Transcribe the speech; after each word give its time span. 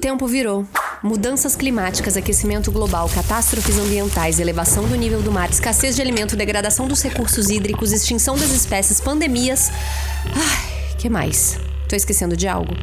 tempo 0.00 0.26
virou. 0.26 0.66
Mudanças 1.02 1.54
climáticas, 1.54 2.16
aquecimento 2.16 2.72
global, 2.72 3.08
catástrofes 3.08 3.78
ambientais, 3.78 4.40
elevação 4.40 4.88
do 4.88 4.96
nível 4.96 5.22
do 5.22 5.30
mar, 5.30 5.48
escassez 5.50 5.94
de 5.94 6.02
alimento, 6.02 6.36
degradação 6.36 6.88
dos 6.88 7.02
recursos 7.02 7.48
hídricos, 7.48 7.92
extinção 7.92 8.36
das 8.36 8.50
espécies, 8.50 9.00
pandemias. 9.00 9.70
Ai, 10.34 10.96
que 10.98 11.08
mais? 11.08 11.58
Tô 11.88 11.94
esquecendo 11.94 12.36
de 12.36 12.48
algo? 12.48 12.74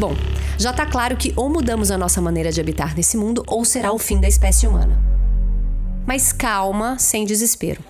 Bom, 0.00 0.16
já 0.58 0.72
tá 0.72 0.86
claro 0.86 1.16
que 1.16 1.32
ou 1.36 1.48
mudamos 1.48 1.90
a 1.90 1.98
nossa 1.98 2.20
maneira 2.20 2.50
de 2.50 2.60
habitar 2.60 2.96
nesse 2.96 3.16
mundo 3.16 3.44
ou 3.46 3.64
será 3.64 3.92
o 3.92 3.98
fim 3.98 4.20
da 4.20 4.28
espécie 4.28 4.66
humana. 4.66 4.98
Mas 6.06 6.32
calma, 6.32 6.98
sem 6.98 7.24
desespero. 7.24 7.82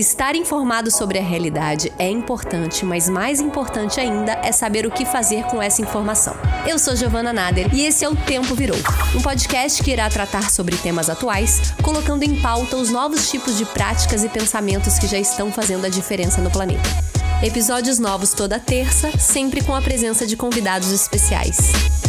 Estar 0.00 0.34
informado 0.34 0.90
sobre 0.90 1.18
a 1.18 1.22
realidade 1.22 1.92
é 1.98 2.08
importante, 2.08 2.86
mas 2.86 3.06
mais 3.06 3.38
importante 3.38 4.00
ainda 4.00 4.32
é 4.42 4.50
saber 4.50 4.86
o 4.86 4.90
que 4.90 5.04
fazer 5.04 5.44
com 5.44 5.60
essa 5.60 5.82
informação. 5.82 6.34
Eu 6.66 6.78
sou 6.78 6.96
Giovana 6.96 7.34
Nader 7.34 7.68
e 7.74 7.84
esse 7.84 8.02
é 8.02 8.08
o 8.08 8.16
Tempo 8.16 8.54
Virou, 8.54 8.78
um 9.14 9.20
podcast 9.20 9.82
que 9.82 9.90
irá 9.90 10.08
tratar 10.08 10.50
sobre 10.50 10.74
temas 10.74 11.10
atuais, 11.10 11.74
colocando 11.82 12.22
em 12.22 12.40
pauta 12.40 12.78
os 12.78 12.88
novos 12.88 13.30
tipos 13.30 13.58
de 13.58 13.66
práticas 13.66 14.24
e 14.24 14.30
pensamentos 14.30 14.98
que 14.98 15.06
já 15.06 15.18
estão 15.18 15.52
fazendo 15.52 15.84
a 15.84 15.90
diferença 15.90 16.40
no 16.40 16.50
planeta. 16.50 16.88
Episódios 17.42 17.98
novos 17.98 18.32
toda 18.32 18.58
terça, 18.58 19.10
sempre 19.18 19.62
com 19.62 19.74
a 19.74 19.82
presença 19.82 20.26
de 20.26 20.34
convidados 20.34 20.90
especiais. 20.92 21.99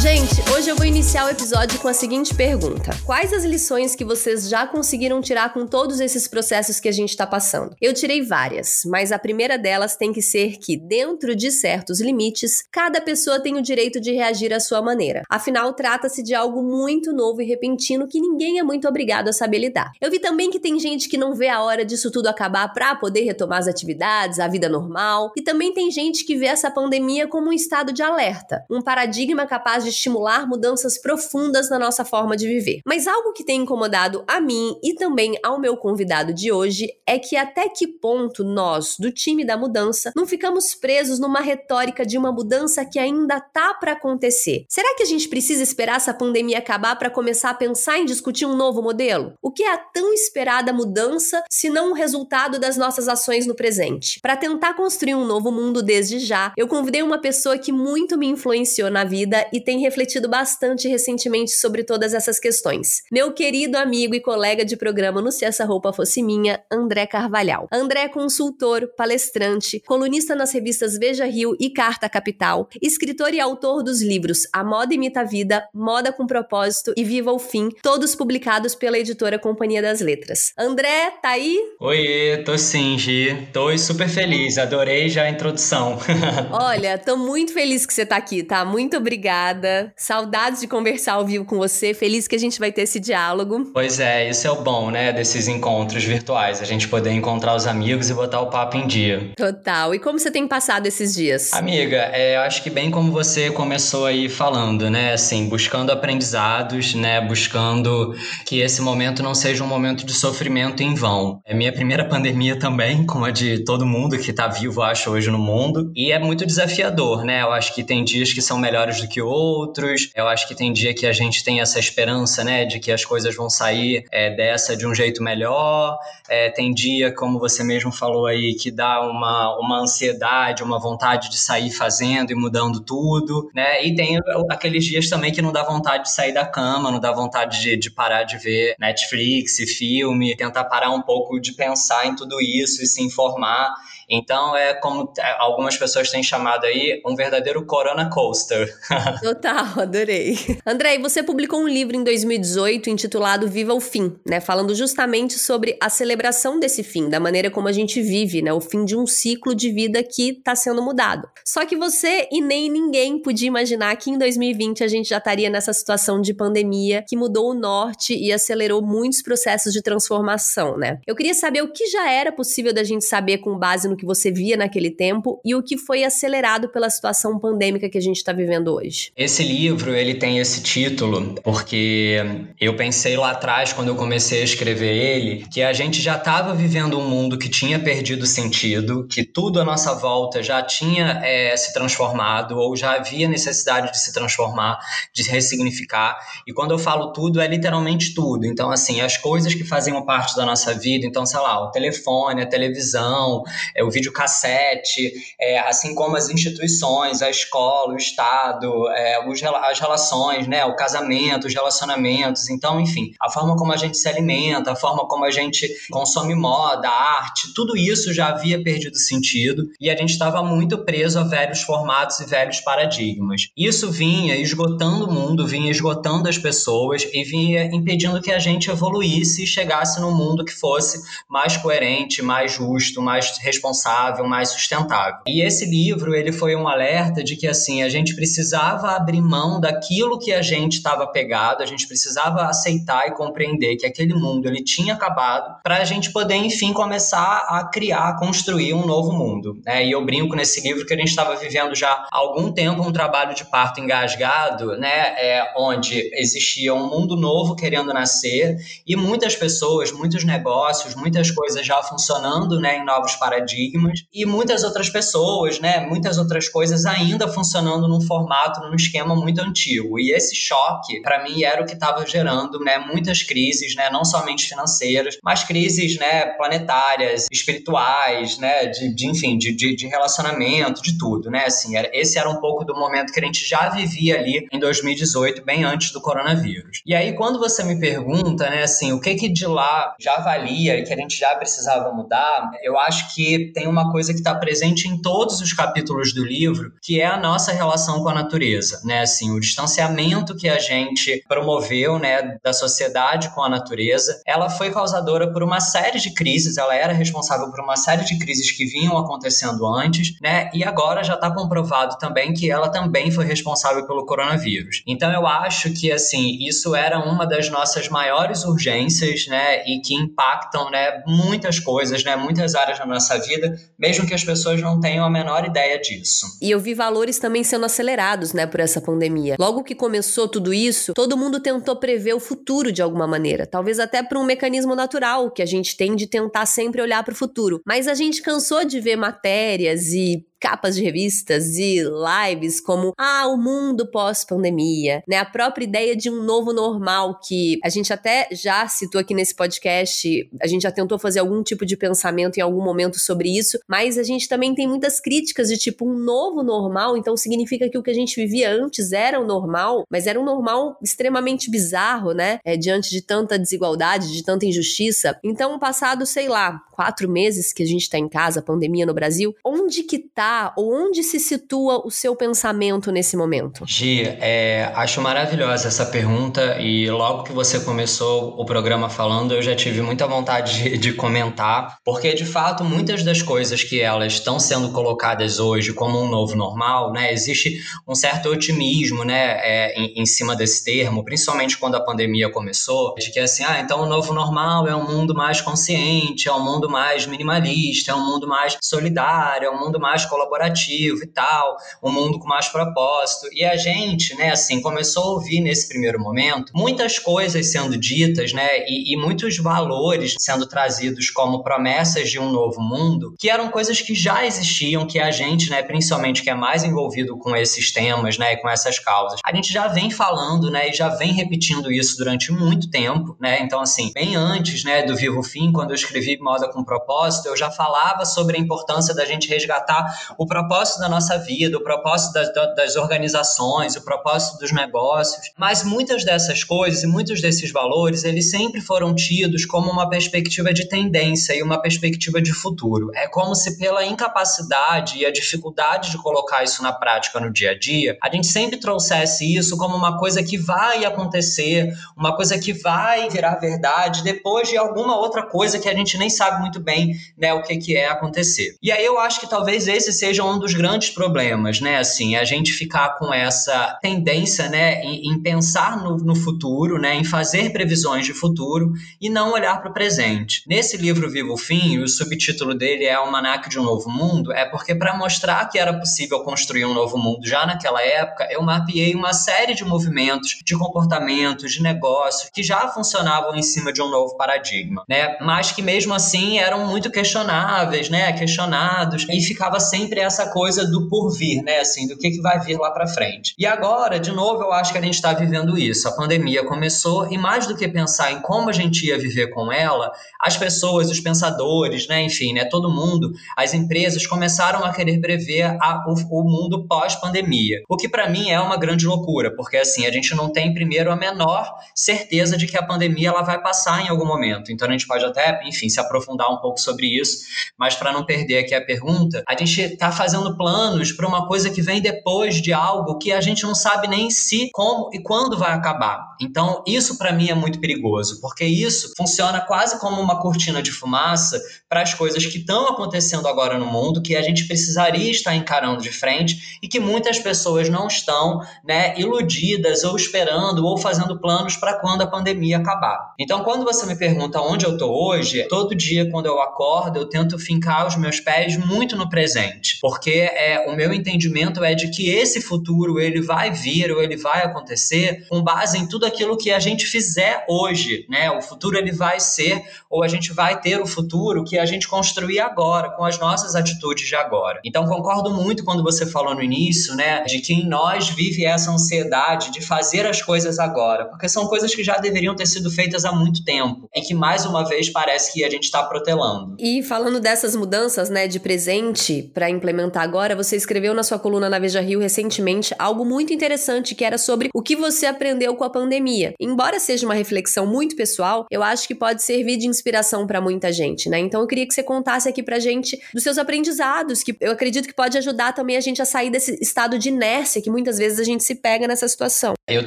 Gente, 0.00 0.40
hoje 0.54 0.70
eu 0.70 0.76
vou 0.76 0.86
iniciar 0.86 1.26
o 1.26 1.28
episódio 1.28 1.76
com 1.80 1.88
a 1.88 1.92
seguinte 1.92 2.32
pergunta: 2.32 2.92
Quais 3.04 3.32
as 3.32 3.42
lições 3.42 3.96
que 3.96 4.04
vocês 4.04 4.48
já 4.48 4.64
conseguiram 4.64 5.20
tirar 5.20 5.52
com 5.52 5.66
todos 5.66 5.98
esses 5.98 6.28
processos 6.28 6.78
que 6.78 6.88
a 6.88 6.92
gente 6.92 7.10
está 7.10 7.26
passando? 7.26 7.74
Eu 7.80 7.92
tirei 7.92 8.22
várias, 8.22 8.82
mas 8.86 9.10
a 9.10 9.18
primeira 9.18 9.58
delas 9.58 9.96
tem 9.96 10.12
que 10.12 10.22
ser 10.22 10.56
que, 10.58 10.76
dentro 10.76 11.34
de 11.34 11.50
certos 11.50 12.00
limites, 12.00 12.62
cada 12.70 13.00
pessoa 13.00 13.40
tem 13.40 13.56
o 13.56 13.62
direito 13.62 14.00
de 14.00 14.12
reagir 14.12 14.54
à 14.54 14.60
sua 14.60 14.80
maneira. 14.80 15.24
Afinal, 15.28 15.72
trata-se 15.72 16.22
de 16.22 16.32
algo 16.32 16.62
muito 16.62 17.12
novo 17.12 17.42
e 17.42 17.44
repentino 17.44 18.06
que 18.06 18.20
ninguém 18.20 18.60
é 18.60 18.62
muito 18.62 18.86
obrigado 18.86 19.26
a 19.26 19.32
saber 19.32 19.58
lidar. 19.58 19.90
Eu 20.00 20.12
vi 20.12 20.20
também 20.20 20.48
que 20.48 20.60
tem 20.60 20.78
gente 20.78 21.08
que 21.08 21.18
não 21.18 21.34
vê 21.34 21.48
a 21.48 21.60
hora 21.60 21.84
disso 21.84 22.12
tudo 22.12 22.28
acabar 22.28 22.72
para 22.72 22.94
poder 22.94 23.22
retomar 23.22 23.58
as 23.58 23.66
atividades, 23.66 24.38
a 24.38 24.46
vida 24.46 24.68
normal, 24.68 25.32
e 25.36 25.42
também 25.42 25.74
tem 25.74 25.90
gente 25.90 26.24
que 26.24 26.36
vê 26.36 26.46
essa 26.46 26.70
pandemia 26.70 27.26
como 27.26 27.48
um 27.48 27.52
estado 27.52 27.92
de 27.92 28.00
alerta, 28.00 28.64
um 28.70 28.80
paradigma 28.80 29.44
capaz 29.44 29.82
de 29.82 29.87
estimular 29.88 30.46
mudanças 30.46 30.98
profundas 30.98 31.70
na 31.70 31.78
nossa 31.78 32.04
forma 32.04 32.36
de 32.36 32.46
viver. 32.46 32.80
Mas 32.84 33.06
algo 33.06 33.32
que 33.32 33.44
tem 33.44 33.62
incomodado 33.62 34.24
a 34.26 34.40
mim 34.40 34.78
e 34.82 34.94
também 34.94 35.38
ao 35.42 35.58
meu 35.58 35.76
convidado 35.76 36.32
de 36.32 36.52
hoje 36.52 36.88
é 37.06 37.18
que 37.18 37.36
até 37.36 37.68
que 37.68 37.86
ponto 37.86 38.44
nós, 38.44 38.96
do 38.98 39.10
time 39.10 39.44
da 39.44 39.56
mudança, 39.56 40.12
não 40.14 40.26
ficamos 40.26 40.74
presos 40.74 41.18
numa 41.18 41.40
retórica 41.40 42.04
de 42.04 42.18
uma 42.18 42.32
mudança 42.32 42.84
que 42.84 42.98
ainda 42.98 43.40
tá 43.40 43.74
para 43.74 43.92
acontecer. 43.92 44.64
Será 44.68 44.94
que 44.96 45.02
a 45.02 45.06
gente 45.06 45.28
precisa 45.28 45.62
esperar 45.62 45.96
essa 45.96 46.14
pandemia 46.14 46.58
acabar 46.58 46.96
para 46.96 47.10
começar 47.10 47.50
a 47.50 47.54
pensar 47.54 47.98
em 47.98 48.04
discutir 48.04 48.46
um 48.46 48.56
novo 48.56 48.82
modelo? 48.82 49.34
O 49.42 49.50
que 49.50 49.62
é 49.62 49.72
a 49.72 49.78
tão 49.78 50.12
esperada 50.12 50.72
mudança, 50.72 51.42
se 51.50 51.68
não 51.68 51.90
o 51.90 51.94
resultado 51.94 52.58
das 52.58 52.76
nossas 52.76 53.08
ações 53.08 53.46
no 53.46 53.54
presente? 53.54 54.20
Para 54.20 54.36
tentar 54.36 54.74
construir 54.74 55.14
um 55.14 55.24
novo 55.24 55.50
mundo 55.50 55.82
desde 55.82 56.18
já, 56.18 56.52
eu 56.56 56.68
convidei 56.68 57.02
uma 57.02 57.18
pessoa 57.18 57.58
que 57.58 57.72
muito 57.72 58.18
me 58.18 58.26
influenciou 58.26 58.90
na 58.90 59.04
vida 59.04 59.46
e 59.52 59.60
tem 59.60 59.77
refletido 59.78 60.28
bastante 60.28 60.88
recentemente 60.88 61.52
sobre 61.52 61.84
todas 61.84 62.14
essas 62.14 62.38
questões. 62.38 63.02
Meu 63.10 63.32
querido 63.32 63.76
amigo 63.76 64.14
e 64.14 64.20
colega 64.20 64.64
de 64.64 64.76
programa 64.76 65.20
no 65.20 65.30
Se 65.30 65.44
Essa 65.44 65.64
Roupa 65.64 65.92
Fosse 65.92 66.22
Minha, 66.22 66.62
André 66.70 67.06
Carvalhal. 67.06 67.68
André 67.72 68.02
é 68.02 68.08
consultor, 68.08 68.88
palestrante, 68.96 69.80
colunista 69.86 70.34
nas 70.34 70.52
revistas 70.52 70.96
Veja 70.98 71.24
Rio 71.26 71.56
e 71.60 71.70
Carta 71.70 72.08
Capital, 72.08 72.68
escritor 72.80 73.34
e 73.34 73.40
autor 73.40 73.82
dos 73.82 74.02
livros 74.02 74.46
A 74.52 74.64
Moda 74.64 74.94
Imita 74.94 75.20
a 75.20 75.24
Vida, 75.24 75.68
Moda 75.74 76.12
com 76.12 76.26
Propósito 76.26 76.92
e 76.96 77.04
Viva 77.04 77.32
o 77.32 77.38
Fim, 77.38 77.70
todos 77.82 78.14
publicados 78.14 78.74
pela 78.74 78.98
editora 78.98 79.38
Companhia 79.38 79.82
das 79.82 80.00
Letras. 80.00 80.52
André, 80.58 81.12
tá 81.22 81.30
aí? 81.30 81.58
Oiê, 81.80 82.38
tô 82.44 82.56
sim, 82.56 82.98
Gi. 82.98 83.48
Tô 83.52 83.76
super 83.78 84.08
feliz, 84.08 84.58
adorei 84.58 85.08
já 85.08 85.24
a 85.24 85.30
introdução. 85.30 85.98
Olha, 86.52 86.98
tô 86.98 87.16
muito 87.16 87.52
feliz 87.52 87.86
que 87.86 87.92
você 87.92 88.04
tá 88.04 88.16
aqui, 88.16 88.42
tá? 88.42 88.64
Muito 88.64 88.96
obrigada. 88.96 89.67
Saudades 89.96 90.60
de 90.60 90.66
conversar 90.66 91.14
ao 91.14 91.26
vivo 91.26 91.44
com 91.44 91.56
você. 91.56 91.92
Feliz 91.94 92.26
que 92.26 92.36
a 92.36 92.38
gente 92.38 92.58
vai 92.58 92.72
ter 92.72 92.82
esse 92.82 93.00
diálogo. 93.00 93.70
Pois 93.72 94.00
é, 94.00 94.28
isso 94.28 94.46
é 94.46 94.50
o 94.50 94.62
bom, 94.62 94.90
né, 94.90 95.12
desses 95.12 95.48
encontros 95.48 96.04
virtuais. 96.04 96.60
A 96.60 96.64
gente 96.64 96.88
poder 96.88 97.10
encontrar 97.10 97.54
os 97.54 97.66
amigos 97.66 98.10
e 98.10 98.14
botar 98.14 98.40
o 98.40 98.46
papo 98.46 98.76
em 98.76 98.86
dia. 98.86 99.32
Total. 99.36 99.94
E 99.94 99.98
como 99.98 100.18
você 100.18 100.30
tem 100.30 100.46
passado 100.46 100.86
esses 100.86 101.14
dias? 101.14 101.52
Amiga, 101.52 102.10
é, 102.12 102.36
eu 102.36 102.40
acho 102.40 102.62
que 102.62 102.70
bem 102.70 102.90
como 102.90 103.12
você 103.12 103.50
começou 103.50 104.06
aí 104.06 104.28
falando, 104.28 104.90
né? 104.90 105.12
Assim, 105.12 105.48
buscando 105.48 105.90
aprendizados, 105.90 106.94
né? 106.94 107.20
Buscando 107.20 108.14
que 108.46 108.60
esse 108.60 108.80
momento 108.80 109.22
não 109.22 109.34
seja 109.34 109.64
um 109.64 109.66
momento 109.66 110.04
de 110.04 110.12
sofrimento 110.12 110.82
em 110.82 110.94
vão. 110.94 111.40
É 111.44 111.54
minha 111.54 111.72
primeira 111.72 112.04
pandemia 112.04 112.58
também, 112.58 113.04
como 113.04 113.24
a 113.24 113.30
de 113.30 113.64
todo 113.64 113.86
mundo 113.86 114.18
que 114.18 114.32
tá 114.32 114.46
vivo, 114.46 114.82
acho, 114.82 115.10
hoje 115.10 115.30
no 115.30 115.38
mundo. 115.38 115.90
E 115.94 116.12
é 116.12 116.18
muito 116.18 116.46
desafiador, 116.46 117.24
né? 117.24 117.42
Eu 117.42 117.52
acho 117.52 117.74
que 117.74 117.82
tem 117.82 118.04
dias 118.04 118.32
que 118.32 118.40
são 118.40 118.58
melhores 118.58 119.00
do 119.00 119.08
que 119.08 119.20
outros 119.20 119.57
outros. 119.58 120.10
Eu 120.14 120.26
acho 120.26 120.46
que 120.46 120.54
tem 120.54 120.72
dia 120.72 120.94
que 120.94 121.06
a 121.06 121.12
gente 121.12 121.44
tem 121.44 121.60
essa 121.60 121.78
esperança, 121.78 122.42
né, 122.44 122.64
de 122.64 122.78
que 122.78 122.90
as 122.92 123.04
coisas 123.04 123.34
vão 123.34 123.48
sair 123.48 124.04
é, 124.10 124.34
dessa 124.34 124.76
de 124.76 124.86
um 124.86 124.94
jeito 124.94 125.22
melhor. 125.22 125.96
É, 126.28 126.50
tem 126.50 126.72
dia, 126.72 127.12
como 127.14 127.38
você 127.38 127.62
mesmo 127.62 127.92
falou 127.92 128.26
aí, 128.26 128.54
que 128.54 128.70
dá 128.70 129.00
uma, 129.00 129.58
uma 129.58 129.80
ansiedade, 129.80 130.62
uma 130.62 130.78
vontade 130.78 131.30
de 131.30 131.38
sair 131.38 131.70
fazendo 131.70 132.30
e 132.30 132.34
mudando 132.34 132.80
tudo, 132.80 133.50
né? 133.54 133.84
E 133.84 133.94
tem 133.94 134.18
aqueles 134.50 134.84
dias 134.84 135.08
também 135.08 135.32
que 135.32 135.42
não 135.42 135.52
dá 135.52 135.62
vontade 135.62 136.04
de 136.04 136.12
sair 136.12 136.32
da 136.32 136.46
cama, 136.46 136.90
não 136.90 137.00
dá 137.00 137.12
vontade 137.12 137.60
de, 137.60 137.76
de 137.76 137.90
parar 137.90 138.24
de 138.24 138.38
ver 138.38 138.74
Netflix 138.78 139.58
filme, 139.66 140.36
tentar 140.36 140.64
parar 140.64 140.90
um 140.90 141.02
pouco 141.02 141.40
de 141.40 141.52
pensar 141.52 142.06
em 142.06 142.14
tudo 142.14 142.40
isso 142.40 142.82
e 142.82 142.86
se 142.86 143.02
informar. 143.02 143.74
Então 144.10 144.56
é 144.56 144.72
como 144.74 145.12
é, 145.18 145.36
algumas 145.38 145.76
pessoas 145.76 146.10
têm 146.10 146.22
chamado 146.22 146.64
aí 146.64 147.02
um 147.06 147.14
verdadeiro 147.14 147.64
Corona 147.66 148.08
Coaster. 148.08 148.74
Total, 149.22 149.80
adorei. 149.80 150.36
André, 150.64 150.98
você 150.98 151.22
publicou 151.22 151.60
um 151.60 151.68
livro 151.68 151.94
em 151.94 152.02
2018 152.02 152.88
intitulado 152.88 153.46
Viva 153.46 153.74
o 153.74 153.80
Fim, 153.80 154.16
né? 154.26 154.40
Falando 154.40 154.74
justamente 154.74 155.38
sobre 155.38 155.76
a 155.80 155.90
celebração 155.90 156.58
desse 156.58 156.82
fim, 156.82 157.10
da 157.10 157.20
maneira 157.20 157.50
como 157.50 157.68
a 157.68 157.72
gente 157.72 158.00
vive, 158.00 158.40
né? 158.40 158.52
O 158.52 158.60
fim 158.60 158.84
de 158.84 158.96
um 158.96 159.06
ciclo 159.06 159.54
de 159.54 159.70
vida 159.70 160.02
que 160.02 160.30
está 160.30 160.56
sendo 160.56 160.82
mudado. 160.82 161.28
Só 161.44 161.66
que 161.66 161.76
você 161.76 162.26
e 162.32 162.40
nem 162.40 162.70
ninguém 162.70 163.20
podia 163.20 163.48
imaginar 163.48 163.94
que 163.96 164.10
em 164.10 164.16
2020 164.16 164.82
a 164.82 164.88
gente 164.88 165.10
já 165.10 165.18
estaria 165.18 165.50
nessa 165.50 165.72
situação 165.72 166.20
de 166.20 166.32
pandemia 166.32 167.04
que 167.06 167.16
mudou 167.16 167.50
o 167.50 167.54
norte 167.54 168.14
e 168.14 168.32
acelerou 168.32 168.80
muitos 168.80 169.22
processos 169.22 169.72
de 169.72 169.82
transformação, 169.82 170.78
né? 170.78 170.98
Eu 171.06 171.14
queria 171.14 171.34
saber 171.34 171.62
o 171.62 171.72
que 171.72 171.86
já 171.86 172.10
era 172.10 172.32
possível 172.32 172.72
da 172.72 172.82
gente 172.82 173.04
saber 173.04 173.38
com 173.38 173.58
base 173.58 173.86
no 173.86 173.97
que 173.98 174.06
você 174.06 174.30
via 174.30 174.56
naquele 174.56 174.90
tempo 174.90 175.40
e 175.44 175.54
o 175.54 175.62
que 175.62 175.76
foi 175.76 176.04
acelerado 176.04 176.70
pela 176.70 176.88
situação 176.88 177.38
pandêmica 177.38 177.90
que 177.90 177.98
a 177.98 178.00
gente 178.00 178.16
está 178.16 178.32
vivendo 178.32 178.74
hoje. 178.74 179.12
Esse 179.16 179.42
livro, 179.42 179.94
ele 179.94 180.14
tem 180.14 180.38
esse 180.38 180.62
título 180.62 181.34
porque 181.42 182.16
eu 182.60 182.76
pensei 182.76 183.16
lá 183.16 183.32
atrás, 183.32 183.72
quando 183.72 183.88
eu 183.88 183.96
comecei 183.96 184.40
a 184.40 184.44
escrever 184.44 184.94
ele, 184.94 185.46
que 185.52 185.62
a 185.62 185.72
gente 185.72 186.00
já 186.00 186.16
estava 186.16 186.54
vivendo 186.54 186.98
um 186.98 187.08
mundo 187.08 187.36
que 187.36 187.48
tinha 187.48 187.78
perdido 187.78 188.26
sentido, 188.26 189.06
que 189.08 189.24
tudo 189.24 189.60
à 189.60 189.64
nossa 189.64 189.94
volta 189.94 190.42
já 190.42 190.62
tinha 190.62 191.20
é, 191.24 191.56
se 191.56 191.72
transformado 191.72 192.56
ou 192.56 192.76
já 192.76 192.94
havia 192.94 193.28
necessidade 193.28 193.90
de 193.90 193.98
se 194.00 194.12
transformar, 194.12 194.78
de 195.12 195.22
ressignificar. 195.24 196.18
E 196.46 196.52
quando 196.52 196.70
eu 196.70 196.78
falo 196.78 197.12
tudo, 197.12 197.40
é 197.40 197.46
literalmente 197.46 198.14
tudo. 198.14 198.46
Então, 198.46 198.70
assim, 198.70 199.00
as 199.00 199.16
coisas 199.16 199.54
que 199.54 199.64
faziam 199.64 200.04
parte 200.04 200.36
da 200.36 200.44
nossa 200.44 200.74
vida, 200.74 201.06
então, 201.06 201.26
sei 201.26 201.40
lá, 201.40 201.64
o 201.64 201.70
telefone, 201.70 202.42
a 202.42 202.46
televisão, 202.46 203.42
é, 203.74 203.82
o 203.88 203.90
videocassete, 203.90 205.12
é, 205.40 205.58
assim 205.60 205.94
como 205.94 206.16
as 206.16 206.28
instituições, 206.28 207.22
a 207.22 207.30
escola, 207.30 207.94
o 207.94 207.96
Estado, 207.96 208.88
é, 208.90 209.26
os, 209.28 209.42
as 209.42 209.80
relações, 209.80 210.46
né, 210.46 210.64
o 210.64 210.76
casamento, 210.76 211.46
os 211.46 211.54
relacionamentos. 211.54 212.48
Então, 212.50 212.80
enfim, 212.80 213.12
a 213.20 213.30
forma 213.30 213.56
como 213.56 213.72
a 213.72 213.76
gente 213.76 213.96
se 213.96 214.08
alimenta, 214.08 214.72
a 214.72 214.76
forma 214.76 215.06
como 215.08 215.24
a 215.24 215.30
gente 215.30 215.68
consome 215.90 216.34
moda, 216.34 216.88
arte, 216.88 217.52
tudo 217.54 217.76
isso 217.76 218.12
já 218.12 218.28
havia 218.28 218.62
perdido 218.62 218.96
sentido 218.98 219.68
e 219.80 219.90
a 219.90 219.96
gente 219.96 220.10
estava 220.10 220.42
muito 220.42 220.78
preso 220.84 221.18
a 221.18 221.22
velhos 221.22 221.62
formatos 221.62 222.20
e 222.20 222.26
velhos 222.26 222.60
paradigmas. 222.60 223.48
Isso 223.56 223.90
vinha 223.90 224.36
esgotando 224.36 225.06
o 225.06 225.12
mundo, 225.12 225.46
vinha 225.46 225.70
esgotando 225.70 226.28
as 226.28 226.36
pessoas 226.36 227.08
e 227.12 227.24
vinha 227.24 227.64
impedindo 227.64 228.20
que 228.20 228.30
a 228.30 228.38
gente 228.38 228.70
evoluísse 228.70 229.44
e 229.44 229.46
chegasse 229.46 230.00
num 230.00 230.14
mundo 230.14 230.44
que 230.44 230.52
fosse 230.52 231.00
mais 231.28 231.56
coerente, 231.56 232.20
mais 232.20 232.52
justo, 232.52 233.00
mais 233.00 233.38
responsável 233.38 233.77
responsável, 233.78 234.26
mais 234.26 234.50
sustentável. 234.50 235.20
E 235.26 235.42
esse 235.42 235.64
livro, 235.64 236.14
ele 236.14 236.32
foi 236.32 236.56
um 236.56 236.66
alerta 236.66 237.22
de 237.22 237.36
que 237.36 237.46
assim, 237.46 237.82
a 237.82 237.88
gente 237.88 238.14
precisava 238.14 238.90
abrir 238.90 239.20
mão 239.20 239.60
daquilo 239.60 240.18
que 240.18 240.32
a 240.32 240.42
gente 240.42 240.74
estava 240.74 241.06
pegado, 241.06 241.62
a 241.62 241.66
gente 241.66 241.86
precisava 241.86 242.42
aceitar 242.42 243.06
e 243.06 243.12
compreender 243.12 243.76
que 243.76 243.86
aquele 243.86 244.14
mundo 244.14 244.48
ele 244.48 244.62
tinha 244.62 244.94
acabado 244.94 245.60
para 245.62 245.76
a 245.76 245.84
gente 245.84 246.12
poder, 246.12 246.36
enfim, 246.36 246.72
começar 246.72 247.46
a 247.48 247.68
criar, 247.72 248.16
construir 248.18 248.74
um 248.74 248.84
novo 248.84 249.12
mundo. 249.12 249.60
Né? 249.64 249.86
E 249.86 249.92
eu 249.92 250.04
brinco 250.04 250.34
nesse 250.34 250.60
livro 250.60 250.84
que 250.84 250.94
a 250.94 250.96
gente 250.96 251.08
estava 251.08 251.36
vivendo 251.36 251.74
já 251.74 251.90
há 251.90 252.08
algum 252.10 252.52
tempo 252.52 252.82
um 252.82 252.92
trabalho 252.92 253.34
de 253.34 253.44
parto 253.44 253.80
engasgado, 253.80 254.76
né? 254.76 255.14
É, 255.18 255.52
onde 255.56 256.10
existia 256.14 256.74
um 256.74 256.88
mundo 256.88 257.16
novo 257.16 257.54
querendo 257.54 257.92
nascer 257.92 258.56
e 258.86 258.96
muitas 258.96 259.36
pessoas, 259.36 259.92
muitos 259.92 260.24
negócios, 260.24 260.94
muitas 260.94 261.30
coisas 261.30 261.64
já 261.64 261.82
funcionando 261.82 262.60
né, 262.60 262.78
em 262.78 262.84
novos 262.84 263.14
paradigmas 263.16 263.67
e 264.12 264.24
muitas 264.24 264.64
outras 264.64 264.88
pessoas, 264.88 265.60
né, 265.60 265.80
muitas 265.80 266.18
outras 266.18 266.48
coisas 266.48 266.86
ainda 266.86 267.28
funcionando 267.28 267.88
num 267.88 268.00
formato, 268.00 268.60
num 268.60 268.74
esquema 268.74 269.14
muito 269.14 269.40
antigo. 269.40 269.98
E 269.98 270.10
esse 270.12 270.34
choque, 270.34 271.00
para 271.02 271.22
mim, 271.22 271.42
era 271.42 271.62
o 271.62 271.66
que 271.66 271.74
estava 271.74 272.06
gerando 272.06 272.58
né, 272.60 272.78
muitas 272.78 273.22
crises, 273.22 273.74
né, 273.74 273.90
não 273.90 274.04
somente 274.04 274.48
financeiras, 274.48 275.18
mas 275.22 275.44
crises 275.44 275.98
né, 275.98 276.26
planetárias, 276.36 277.26
espirituais, 277.30 278.38
né, 278.38 278.66
de, 278.66 278.94
de 278.94 279.06
enfim, 279.06 279.36
de, 279.36 279.52
de, 279.52 279.74
de, 279.74 279.86
relacionamento, 279.86 280.82
de 280.82 280.96
tudo. 280.98 281.30
Né, 281.30 281.44
assim, 281.46 281.76
era, 281.76 281.90
esse 281.92 282.18
era 282.18 282.28
um 282.28 282.40
pouco 282.40 282.64
do 282.64 282.74
momento 282.74 283.12
que 283.12 283.20
a 283.20 283.24
gente 283.24 283.48
já 283.48 283.68
vivia 283.68 284.18
ali 284.18 284.46
em 284.52 284.58
2018, 284.58 285.44
bem 285.44 285.64
antes 285.64 285.92
do 285.92 286.00
coronavírus. 286.00 286.82
E 286.84 286.94
aí, 286.94 287.14
quando 287.14 287.38
você 287.38 287.62
me 287.64 287.78
pergunta, 287.78 288.48
né, 288.50 288.62
assim, 288.62 288.92
o 288.92 289.00
que 289.00 289.14
que 289.14 289.28
de 289.28 289.46
lá 289.46 289.94
já 289.98 290.20
valia 290.20 290.78
e 290.78 290.84
que 290.84 290.92
a 290.92 290.96
gente 290.96 291.16
já 291.16 291.34
precisava 291.36 291.92
mudar, 291.92 292.50
eu 292.62 292.78
acho 292.78 293.14
que 293.14 293.52
tem 293.58 293.66
uma 293.66 293.90
coisa 293.90 294.12
que 294.12 294.20
está 294.20 294.34
presente 294.36 294.86
em 294.86 295.02
todos 295.02 295.40
os 295.40 295.52
capítulos 295.52 296.14
do 296.14 296.24
livro, 296.24 296.72
que 296.80 297.00
é 297.00 297.06
a 297.06 297.16
nossa 297.16 297.50
relação 297.50 298.02
com 298.02 298.08
a 298.08 298.14
natureza, 298.14 298.80
né, 298.84 299.00
assim, 299.00 299.32
o 299.32 299.40
distanciamento 299.40 300.36
que 300.36 300.48
a 300.48 300.60
gente 300.60 301.24
promoveu, 301.26 301.98
né, 301.98 302.38
da 302.42 302.52
sociedade 302.52 303.30
com 303.30 303.42
a 303.42 303.48
natureza, 303.48 304.22
ela 304.24 304.48
foi 304.48 304.70
causadora 304.70 305.32
por 305.32 305.42
uma 305.42 305.58
série 305.58 305.98
de 305.98 306.14
crises, 306.14 306.56
ela 306.56 306.74
era 306.74 306.92
responsável 306.92 307.50
por 307.50 307.60
uma 307.60 307.76
série 307.76 308.04
de 308.04 308.16
crises 308.18 308.52
que 308.52 308.64
vinham 308.64 308.96
acontecendo 308.96 309.66
antes, 309.66 310.16
né, 310.22 310.50
e 310.54 310.62
agora 310.62 311.02
já 311.02 311.14
está 311.14 311.28
comprovado 311.28 311.98
também 311.98 312.32
que 312.32 312.48
ela 312.48 312.68
também 312.68 313.10
foi 313.10 313.24
responsável 313.24 313.86
pelo 313.88 314.06
coronavírus. 314.06 314.82
Então 314.86 315.10
eu 315.10 315.26
acho 315.26 315.72
que 315.72 315.90
assim, 315.90 316.38
isso 316.46 316.76
era 316.76 317.00
uma 317.00 317.26
das 317.26 317.50
nossas 317.50 317.88
maiores 317.88 318.44
urgências, 318.44 319.26
né, 319.26 319.64
e 319.66 319.80
que 319.80 319.94
impactam, 319.94 320.70
né, 320.70 321.02
muitas 321.08 321.58
coisas, 321.58 322.04
né, 322.04 322.14
muitas 322.14 322.54
áreas 322.54 322.78
da 322.78 322.86
nossa 322.86 323.18
vida, 323.18 323.37
mesmo 323.78 324.06
que 324.06 324.14
as 324.14 324.24
pessoas 324.24 324.60
não 324.60 324.80
tenham 324.80 325.04
a 325.04 325.10
menor 325.10 325.44
ideia 325.46 325.80
disso. 325.80 326.26
E 326.40 326.50
eu 326.50 326.60
vi 326.60 326.74
valores 326.74 327.18
também 327.18 327.44
sendo 327.44 327.66
acelerados, 327.66 328.32
né, 328.32 328.46
por 328.46 328.60
essa 328.60 328.80
pandemia. 328.80 329.36
Logo 329.38 329.64
que 329.64 329.74
começou 329.74 330.28
tudo 330.28 330.52
isso, 330.52 330.92
todo 330.94 331.16
mundo 331.16 331.40
tentou 331.40 331.76
prever 331.76 332.14
o 332.14 332.20
futuro 332.20 332.72
de 332.72 332.82
alguma 332.82 333.06
maneira, 333.06 333.46
talvez 333.46 333.78
até 333.78 334.02
por 334.02 334.18
um 334.18 334.24
mecanismo 334.24 334.74
natural 334.74 335.30
que 335.30 335.42
a 335.42 335.46
gente 335.46 335.76
tem 335.76 335.94
de 335.94 336.06
tentar 336.06 336.46
sempre 336.46 336.82
olhar 336.82 337.02
para 337.02 337.12
o 337.12 337.16
futuro. 337.16 337.60
Mas 337.66 337.88
a 337.88 337.94
gente 337.94 338.22
cansou 338.22 338.64
de 338.64 338.80
ver 338.80 338.96
matérias 338.96 339.92
e 339.92 340.24
capas 340.40 340.76
de 340.76 340.82
revistas 340.82 341.56
e 341.56 341.82
lives 341.82 342.60
como 342.60 342.92
ah, 342.96 343.26
o 343.28 343.36
mundo 343.36 343.90
pós-pandemia, 343.90 345.02
né? 345.06 345.16
A 345.16 345.24
própria 345.24 345.64
ideia 345.64 345.96
de 345.96 346.10
um 346.10 346.22
novo 346.22 346.52
normal 346.52 347.18
que 347.20 347.58
a 347.62 347.68
gente 347.68 347.92
até 347.92 348.28
já 348.32 348.66
citou 348.68 349.00
aqui 349.00 349.14
nesse 349.14 349.34
podcast, 349.34 350.28
a 350.40 350.46
gente 350.46 350.62
já 350.62 350.72
tentou 350.72 350.98
fazer 350.98 351.20
algum 351.20 351.42
tipo 351.42 351.66
de 351.66 351.76
pensamento 351.76 352.38
em 352.38 352.40
algum 352.40 352.62
momento 352.62 352.98
sobre 352.98 353.36
isso, 353.36 353.58
mas 353.68 353.98
a 353.98 354.02
gente 354.02 354.28
também 354.28 354.54
tem 354.54 354.66
muitas 354.66 355.00
críticas 355.00 355.48
de 355.48 355.56
tipo 355.56 355.88
um 355.88 355.94
novo 355.94 356.42
normal, 356.42 356.96
então 356.96 357.16
significa 357.16 357.68
que 357.68 357.78
o 357.78 357.82
que 357.82 357.90
a 357.90 357.94
gente 357.94 358.16
vivia 358.16 358.50
antes 358.50 358.92
era 358.92 359.20
o 359.20 359.26
normal, 359.26 359.84
mas 359.90 360.06
era 360.06 360.20
um 360.20 360.24
normal 360.24 360.78
extremamente 360.82 361.50
bizarro, 361.50 362.12
né? 362.12 362.38
É, 362.44 362.56
diante 362.56 362.90
de 362.90 363.02
tanta 363.02 363.38
desigualdade, 363.38 364.12
de 364.12 364.22
tanta 364.22 364.46
injustiça. 364.46 365.18
Então, 365.22 365.58
passado, 365.58 366.06
sei 366.06 366.28
lá, 366.28 366.60
quatro 366.78 367.10
meses 367.10 367.52
que 367.52 367.64
a 367.64 367.66
gente 367.66 367.82
está 367.82 367.98
em 367.98 368.08
casa, 368.08 368.40
pandemia 368.40 368.86
no 368.86 368.94
Brasil, 368.94 369.34
onde 369.44 369.82
que 369.82 369.98
tá, 369.98 370.54
ou 370.56 370.72
onde 370.72 371.02
se 371.02 371.18
situa 371.18 371.84
o 371.84 371.90
seu 371.90 372.14
pensamento 372.14 372.92
nesse 372.92 373.16
momento? 373.16 373.64
Gi, 373.66 374.02
é, 374.20 374.70
acho 374.76 375.00
maravilhosa 375.00 375.66
essa 375.66 375.84
pergunta 375.84 376.56
e 376.60 376.88
logo 376.88 377.24
que 377.24 377.32
você 377.32 377.58
começou 377.58 378.36
o 378.38 378.44
programa 378.44 378.88
falando, 378.88 379.34
eu 379.34 379.42
já 379.42 379.56
tive 379.56 379.82
muita 379.82 380.06
vontade 380.06 380.62
de, 380.62 380.78
de 380.78 380.92
comentar, 380.92 381.78
porque 381.84 382.14
de 382.14 382.24
fato 382.24 382.62
muitas 382.62 383.02
das 383.02 383.22
coisas 383.22 383.64
que 383.64 383.80
elas 383.80 384.12
estão 384.12 384.38
sendo 384.38 384.70
colocadas 384.70 385.40
hoje 385.40 385.72
como 385.72 386.00
um 386.00 386.08
novo 386.08 386.36
normal, 386.36 386.92
né, 386.92 387.12
existe 387.12 387.58
um 387.88 387.94
certo 387.96 388.28
otimismo, 388.28 389.02
né, 389.02 389.40
é, 389.42 389.74
em, 389.76 390.02
em 390.02 390.06
cima 390.06 390.36
desse 390.36 390.62
termo, 390.62 391.04
principalmente 391.04 391.58
quando 391.58 391.74
a 391.74 391.80
pandemia 391.80 392.30
começou, 392.30 392.94
de 392.94 393.10
que 393.10 393.18
assim, 393.18 393.42
ah, 393.42 393.58
então 393.58 393.82
o 393.82 393.86
novo 393.86 394.14
normal 394.14 394.68
é 394.68 394.76
um 394.76 394.86
mundo 394.86 395.12
mais 395.12 395.40
consciente, 395.40 396.28
é 396.28 396.32
um 396.32 396.44
mundo 396.44 396.67
mundo 396.68 396.70
mais 396.70 397.06
minimalista, 397.06 397.92
é 397.92 397.94
um 397.94 398.04
mundo 398.04 398.28
mais 398.28 398.56
solidário, 398.62 399.46
é 399.46 399.50
um 399.50 399.58
mundo 399.58 399.80
mais 399.80 400.04
colaborativo 400.04 401.02
e 401.02 401.06
tal, 401.06 401.56
um 401.82 401.90
mundo 401.90 402.18
com 402.18 402.28
mais 402.28 402.48
propósito. 402.48 403.28
E 403.32 403.44
a 403.44 403.56
gente, 403.56 404.14
né, 404.14 404.30
assim, 404.30 404.60
começou 404.60 405.02
a 405.02 405.10
ouvir 405.12 405.40
nesse 405.40 405.68
primeiro 405.68 405.98
momento 405.98 406.52
muitas 406.54 406.98
coisas 406.98 407.50
sendo 407.50 407.76
ditas, 407.76 408.32
né, 408.32 408.64
e, 408.66 408.92
e 408.92 408.96
muitos 408.96 409.38
valores 409.38 410.14
sendo 410.18 410.46
trazidos 410.46 411.10
como 411.10 411.42
promessas 411.42 412.10
de 412.10 412.18
um 412.18 412.30
novo 412.30 412.60
mundo, 412.60 413.14
que 413.18 413.30
eram 413.30 413.48
coisas 413.48 413.80
que 413.80 413.94
já 413.94 414.26
existiam, 414.26 414.86
que 414.86 414.98
a 414.98 415.10
gente, 415.10 415.50
né, 415.50 415.62
principalmente 415.62 416.22
que 416.22 416.30
é 416.30 416.34
mais 416.34 416.62
envolvido 416.62 417.16
com 417.18 417.34
esses 417.34 417.72
temas, 417.72 418.18
né, 418.18 418.34
e 418.34 418.36
com 418.36 418.48
essas 418.48 418.78
causas, 418.78 419.20
a 419.24 419.34
gente 419.34 419.52
já 419.52 419.68
vem 419.68 419.90
falando, 419.90 420.50
né, 420.50 420.68
e 420.68 420.74
já 420.74 420.88
vem 420.88 421.12
repetindo 421.12 421.72
isso 421.72 421.96
durante 421.96 422.30
muito 422.30 422.70
tempo, 422.70 423.16
né, 423.20 423.40
então 423.40 423.60
assim, 423.60 423.90
bem 423.94 424.14
antes, 424.16 424.64
né, 424.64 424.82
do 424.82 424.96
Vivo 424.96 425.22
Fim, 425.22 425.50
quando 425.52 425.70
eu 425.70 425.74
escrevi 425.74 426.18
Moda 426.20 426.48
com 426.48 426.57
com 426.58 426.64
propósito, 426.64 427.28
eu 427.28 427.36
já 427.36 427.50
falava 427.50 428.04
sobre 428.04 428.36
a 428.36 428.40
importância 428.40 428.94
da 428.94 429.04
gente 429.04 429.28
resgatar 429.28 429.86
o 430.18 430.26
propósito 430.26 430.80
da 430.80 430.88
nossa 430.88 431.16
vida, 431.18 431.56
o 431.56 431.62
propósito 431.62 432.12
das, 432.12 432.32
das 432.56 432.76
organizações, 432.76 433.76
o 433.76 433.84
propósito 433.84 434.38
dos 434.38 434.50
negócios. 434.50 435.30
Mas 435.36 435.62
muitas 435.62 436.04
dessas 436.04 436.42
coisas 436.42 436.82
e 436.82 436.86
muitos 436.86 437.20
desses 437.20 437.52
valores, 437.52 438.02
eles 438.02 438.30
sempre 438.30 438.60
foram 438.60 438.94
tidos 438.94 439.44
como 439.44 439.70
uma 439.70 439.88
perspectiva 439.88 440.52
de 440.52 440.68
tendência 440.68 441.34
e 441.34 441.42
uma 441.42 441.60
perspectiva 441.60 442.20
de 442.20 442.32
futuro. 442.32 442.90
É 442.94 443.06
como 443.06 443.34
se 443.34 443.56
pela 443.56 443.84
incapacidade 443.84 444.98
e 444.98 445.06
a 445.06 445.12
dificuldade 445.12 445.90
de 445.90 445.98
colocar 445.98 446.42
isso 446.42 446.62
na 446.62 446.72
prática 446.72 447.20
no 447.20 447.32
dia 447.32 447.52
a 447.52 447.58
dia, 447.58 447.96
a 448.02 448.10
gente 448.10 448.26
sempre 448.26 448.58
trouxesse 448.58 449.36
isso 449.36 449.56
como 449.56 449.76
uma 449.76 449.98
coisa 449.98 450.22
que 450.22 450.36
vai 450.36 450.84
acontecer, 450.84 451.72
uma 451.96 452.16
coisa 452.16 452.38
que 452.38 452.52
vai 452.52 453.08
virar 453.08 453.36
verdade 453.36 454.02
depois 454.02 454.48
de 454.48 454.56
alguma 454.56 454.96
outra 454.96 455.22
coisa 455.22 455.58
que 455.58 455.68
a 455.68 455.74
gente 455.74 455.96
nem 455.96 456.10
sabe 456.10 456.40
muito 456.40 456.47
muito 456.48 456.60
bem 456.60 456.94
né, 457.16 457.32
o 457.34 457.42
que, 457.42 457.56
que 457.58 457.76
é 457.76 457.88
acontecer. 457.88 458.56
E 458.62 458.72
aí 458.72 458.84
eu 458.84 458.98
acho 458.98 459.20
que 459.20 459.28
talvez 459.28 459.68
esse 459.68 459.92
seja 459.92 460.24
um 460.24 460.38
dos 460.38 460.54
grandes 460.54 460.90
problemas, 460.90 461.60
né? 461.60 461.76
Assim, 461.76 462.16
a 462.16 462.24
gente 462.24 462.52
ficar 462.52 462.96
com 462.98 463.12
essa 463.12 463.78
tendência, 463.82 464.48
né, 464.48 464.82
em, 464.82 465.12
em 465.12 465.22
pensar 465.22 465.76
no, 465.82 465.96
no, 465.98 466.14
futuro, 466.14 466.78
né, 466.78 466.94
em 466.94 467.04
fazer 467.04 467.52
previsões 467.52 468.06
de 468.06 468.14
futuro 468.14 468.72
e 469.00 469.10
não 469.10 469.32
olhar 469.32 469.60
para 469.60 469.70
o 469.70 469.74
presente. 469.74 470.42
Nesse 470.46 470.76
livro 470.76 471.10
Vivo 471.10 471.34
o 471.34 471.36
Fim, 471.36 471.78
o 471.78 471.88
subtítulo 471.88 472.54
dele 472.54 472.84
é 472.84 472.94
Almanac 472.94 473.48
de 473.48 473.58
um 473.58 473.62
Novo 473.62 473.90
Mundo, 473.90 474.32
é 474.32 474.44
porque 474.46 474.74
para 474.74 474.96
mostrar 474.96 475.48
que 475.48 475.58
era 475.58 475.78
possível 475.78 476.20
construir 476.20 476.64
um 476.64 476.72
novo 476.72 476.96
mundo 476.96 477.26
já 477.26 477.44
naquela 477.46 477.82
época, 477.82 478.26
eu 478.30 478.42
mapeei 478.42 478.94
uma 478.94 479.12
série 479.12 479.54
de 479.54 479.64
movimentos, 479.64 480.38
de 480.44 480.56
comportamentos, 480.56 481.52
de 481.52 481.62
negócios 481.62 482.30
que 482.32 482.42
já 482.42 482.68
funcionavam 482.68 483.34
em 483.34 483.42
cima 483.42 483.72
de 483.72 483.82
um 483.82 483.88
novo 483.88 484.16
paradigma, 484.16 484.84
né? 484.88 485.18
Mas 485.20 485.52
que 485.52 485.62
mesmo 485.62 485.92
assim 485.92 486.37
eram 486.38 486.66
muito 486.66 486.90
questionáveis, 486.90 487.88
né? 487.88 488.12
Questionados 488.12 489.06
e 489.08 489.20
ficava 489.20 489.60
sempre 489.60 490.00
essa 490.00 490.30
coisa 490.30 490.66
do 490.66 490.88
porvir, 490.88 491.42
né? 491.42 491.60
Assim, 491.60 491.86
do 491.86 491.96
que, 491.96 492.10
que 492.10 492.20
vai 492.20 492.40
vir 492.40 492.58
lá 492.58 492.70
para 492.70 492.86
frente. 492.86 493.34
E 493.38 493.46
agora, 493.46 493.98
de 493.98 494.12
novo, 494.12 494.42
eu 494.42 494.52
acho 494.52 494.72
que 494.72 494.78
a 494.78 494.82
gente 494.82 494.94
está 494.94 495.12
vivendo 495.12 495.58
isso. 495.58 495.88
A 495.88 495.92
pandemia 495.92 496.44
começou 496.44 497.10
e 497.12 497.18
mais 497.18 497.46
do 497.46 497.56
que 497.56 497.68
pensar 497.68 498.12
em 498.12 498.20
como 498.20 498.48
a 498.48 498.52
gente 498.52 498.86
ia 498.86 498.98
viver 498.98 499.28
com 499.28 499.52
ela, 499.52 499.90
as 500.20 500.36
pessoas, 500.36 500.90
os 500.90 501.00
pensadores, 501.00 501.86
né? 501.88 502.02
Enfim, 502.02 502.32
né? 502.32 502.44
Todo 502.44 502.70
mundo, 502.70 503.12
as 503.36 503.54
empresas 503.54 504.06
começaram 504.06 504.64
a 504.64 504.72
querer 504.72 505.00
prever 505.00 505.56
a, 505.60 505.84
o, 505.86 506.20
o 506.20 506.24
mundo 506.24 506.66
pós-pandemia. 506.66 507.62
O 507.68 507.76
que 507.76 507.88
para 507.88 508.08
mim 508.08 508.30
é 508.30 508.40
uma 508.40 508.56
grande 508.56 508.86
loucura, 508.86 509.34
porque 509.34 509.56
assim 509.56 509.86
a 509.86 509.90
gente 509.90 510.14
não 510.14 510.30
tem 510.30 510.52
primeiro 510.52 510.90
a 510.90 510.96
menor 510.96 511.54
certeza 511.74 512.36
de 512.36 512.46
que 512.46 512.56
a 512.56 512.62
pandemia 512.62 513.08
ela 513.08 513.22
vai 513.22 513.40
passar 513.40 513.84
em 513.84 513.88
algum 513.88 514.06
momento. 514.06 514.50
Então 514.52 514.68
a 514.68 514.70
gente 514.70 514.86
pode 514.86 515.04
até, 515.04 515.40
enfim, 515.46 515.68
se 515.68 515.80
aprofundar 515.80 516.17
aprofundar 516.18 516.30
um 516.32 516.38
pouco 516.38 516.60
sobre 516.60 516.86
isso, 516.86 517.18
mas 517.56 517.76
para 517.76 517.92
não 517.92 518.04
perder 518.04 518.38
aqui 518.38 518.54
a 518.54 518.64
pergunta, 518.64 519.22
a 519.26 519.36
gente 519.36 519.60
está 519.60 519.92
fazendo 519.92 520.36
planos 520.36 520.92
para 520.92 521.06
uma 521.06 521.26
coisa 521.26 521.50
que 521.50 521.62
vem 521.62 521.80
depois 521.80 522.42
de 522.42 522.52
algo 522.52 522.98
que 522.98 523.12
a 523.12 523.20
gente 523.20 523.44
não 523.44 523.54
sabe 523.54 523.86
nem 523.86 524.10
se, 524.10 524.50
como 524.52 524.90
e 524.92 525.00
quando 525.00 525.38
vai 525.38 525.52
acabar. 525.52 526.16
Então, 526.20 526.62
isso 526.66 526.98
para 526.98 527.12
mim 527.12 527.28
é 527.28 527.34
muito 527.34 527.60
perigoso, 527.60 528.20
porque 528.20 528.44
isso 528.44 528.92
funciona 528.96 529.40
quase 529.40 529.78
como 529.78 530.00
uma 530.00 530.20
cortina 530.20 530.60
de 530.60 530.72
fumaça 530.72 531.40
para 531.68 531.82
as 531.82 531.94
coisas 531.94 532.24
que 532.26 532.38
estão 532.38 532.68
acontecendo 532.68 533.28
agora 533.28 533.58
no 533.58 533.66
mundo, 533.66 534.02
que 534.02 534.16
a 534.16 534.22
gente 534.22 534.46
precisaria 534.46 535.10
estar 535.10 535.34
encarando 535.34 535.82
de 535.82 535.90
frente 535.90 536.58
e 536.62 536.68
que 536.68 536.80
muitas 536.80 537.18
pessoas 537.18 537.68
não 537.68 537.86
estão, 537.86 538.40
né, 538.64 538.98
iludidas 538.98 539.84
ou 539.84 539.96
esperando 539.96 540.64
ou 540.64 540.76
fazendo 540.76 541.20
planos 541.20 541.56
para 541.56 541.78
quando 541.78 542.02
a 542.02 542.06
pandemia 542.06 542.58
acabar. 542.58 543.12
Então, 543.18 543.44
quando 543.44 543.64
você 543.64 543.86
me 543.86 543.96
pergunta 543.96 544.40
onde 544.40 544.64
eu 544.64 544.72
estou 544.72 544.88
hoje, 544.90 545.46
todo 545.48 545.74
dia 545.74 546.07
quando 546.10 546.26
eu 546.26 546.40
acordo, 546.40 546.98
eu 546.98 547.08
tento 547.08 547.38
fincar 547.38 547.86
os 547.86 547.96
meus 547.96 548.20
pés 548.20 548.56
muito 548.56 548.96
no 548.96 549.08
presente, 549.08 549.78
porque 549.80 550.10
é 550.10 550.64
o 550.68 550.74
meu 550.74 550.92
entendimento 550.92 551.62
é 551.62 551.74
de 551.74 551.90
que 551.90 552.10
esse 552.10 552.40
futuro 552.40 552.98
ele 552.98 553.20
vai 553.20 553.50
vir 553.50 553.90
ou 553.90 554.02
ele 554.02 554.16
vai 554.16 554.42
acontecer 554.42 555.26
com 555.28 555.42
base 555.42 555.78
em 555.78 555.86
tudo 555.86 556.06
aquilo 556.06 556.36
que 556.36 556.50
a 556.50 556.58
gente 556.58 556.86
fizer 556.86 557.44
hoje, 557.48 558.06
né? 558.08 558.30
O 558.30 558.42
futuro 558.42 558.76
ele 558.76 558.92
vai 558.92 559.20
ser 559.20 559.62
ou 559.90 560.02
a 560.02 560.08
gente 560.08 560.32
vai 560.32 560.60
ter 560.60 560.80
o 560.80 560.86
futuro 560.86 561.44
que 561.44 561.58
a 561.58 561.66
gente 561.66 561.88
construir 561.88 562.40
agora 562.40 562.90
com 562.90 563.04
as 563.04 563.18
nossas 563.18 563.54
atitudes 563.54 564.06
de 564.06 564.14
agora. 564.14 564.60
Então 564.64 564.86
concordo 564.86 565.30
muito 565.30 565.64
quando 565.64 565.82
você 565.82 566.06
falou 566.06 566.34
no 566.34 566.42
início, 566.42 566.94
né, 566.94 567.22
de 567.24 567.40
que 567.40 567.52
em 567.52 567.66
nós 567.66 568.08
vive 568.08 568.44
essa 568.44 568.70
ansiedade 568.70 569.50
de 569.50 569.60
fazer 569.60 570.06
as 570.06 570.22
coisas 570.22 570.58
agora, 570.58 571.06
porque 571.06 571.28
são 571.28 571.46
coisas 571.46 571.74
que 571.74 571.84
já 571.84 571.98
deveriam 571.98 572.34
ter 572.34 572.46
sido 572.46 572.70
feitas 572.70 573.04
há 573.04 573.12
muito 573.12 573.44
tempo, 573.44 573.88
e 573.94 574.00
que 574.00 574.14
mais 574.14 574.44
uma 574.44 574.64
vez 574.64 574.88
parece 574.90 575.32
que 575.32 575.44
a 575.44 575.50
gente 575.50 575.64
está 575.64 575.82
protelando. 575.98 576.56
E 576.58 576.82
falando 576.82 577.20
dessas 577.20 577.54
mudanças, 577.54 578.08
né, 578.08 578.26
de 578.26 578.40
presente 578.40 579.30
para 579.34 579.50
implementar 579.50 580.02
agora, 580.02 580.36
você 580.36 580.56
escreveu 580.56 580.94
na 580.94 581.02
sua 581.02 581.18
coluna 581.18 581.48
na 581.48 581.58
Veja 581.58 581.80
Rio 581.80 582.00
recentemente 582.00 582.74
algo 582.78 583.04
muito 583.04 583.32
interessante 583.32 583.94
que 583.94 584.04
era 584.04 584.16
sobre 584.16 584.48
o 584.54 584.62
que 584.62 584.76
você 584.76 585.06
aprendeu 585.06 585.54
com 585.54 585.64
a 585.64 585.70
pandemia. 585.70 586.34
Embora 586.40 586.78
seja 586.78 587.06
uma 587.06 587.14
reflexão 587.14 587.66
muito 587.66 587.96
pessoal, 587.96 588.46
eu 588.50 588.62
acho 588.62 588.86
que 588.86 588.94
pode 588.94 589.22
servir 589.22 589.56
de 589.56 589.66
inspiração 589.66 590.26
para 590.26 590.40
muita 590.40 590.72
gente, 590.72 591.08
né? 591.08 591.18
Então 591.18 591.40
eu 591.40 591.46
queria 591.46 591.66
que 591.66 591.74
você 591.74 591.82
contasse 591.82 592.28
aqui 592.28 592.42
pra 592.42 592.58
gente 592.58 592.98
dos 593.12 593.22
seus 593.22 593.38
aprendizados, 593.38 594.22
que 594.22 594.36
eu 594.40 594.52
acredito 594.52 594.86
que 594.86 594.94
pode 594.94 595.18
ajudar 595.18 595.52
também 595.52 595.76
a 595.76 595.80
gente 595.80 596.00
a 596.00 596.04
sair 596.04 596.30
desse 596.30 596.58
estado 596.60 596.98
de 596.98 597.08
inércia 597.08 597.60
que 597.60 597.70
muitas 597.70 597.98
vezes 597.98 598.20
a 598.20 598.24
gente 598.24 598.44
se 598.44 598.54
pega 598.54 598.86
nessa 598.86 599.08
situação. 599.08 599.54
Eu 599.66 599.86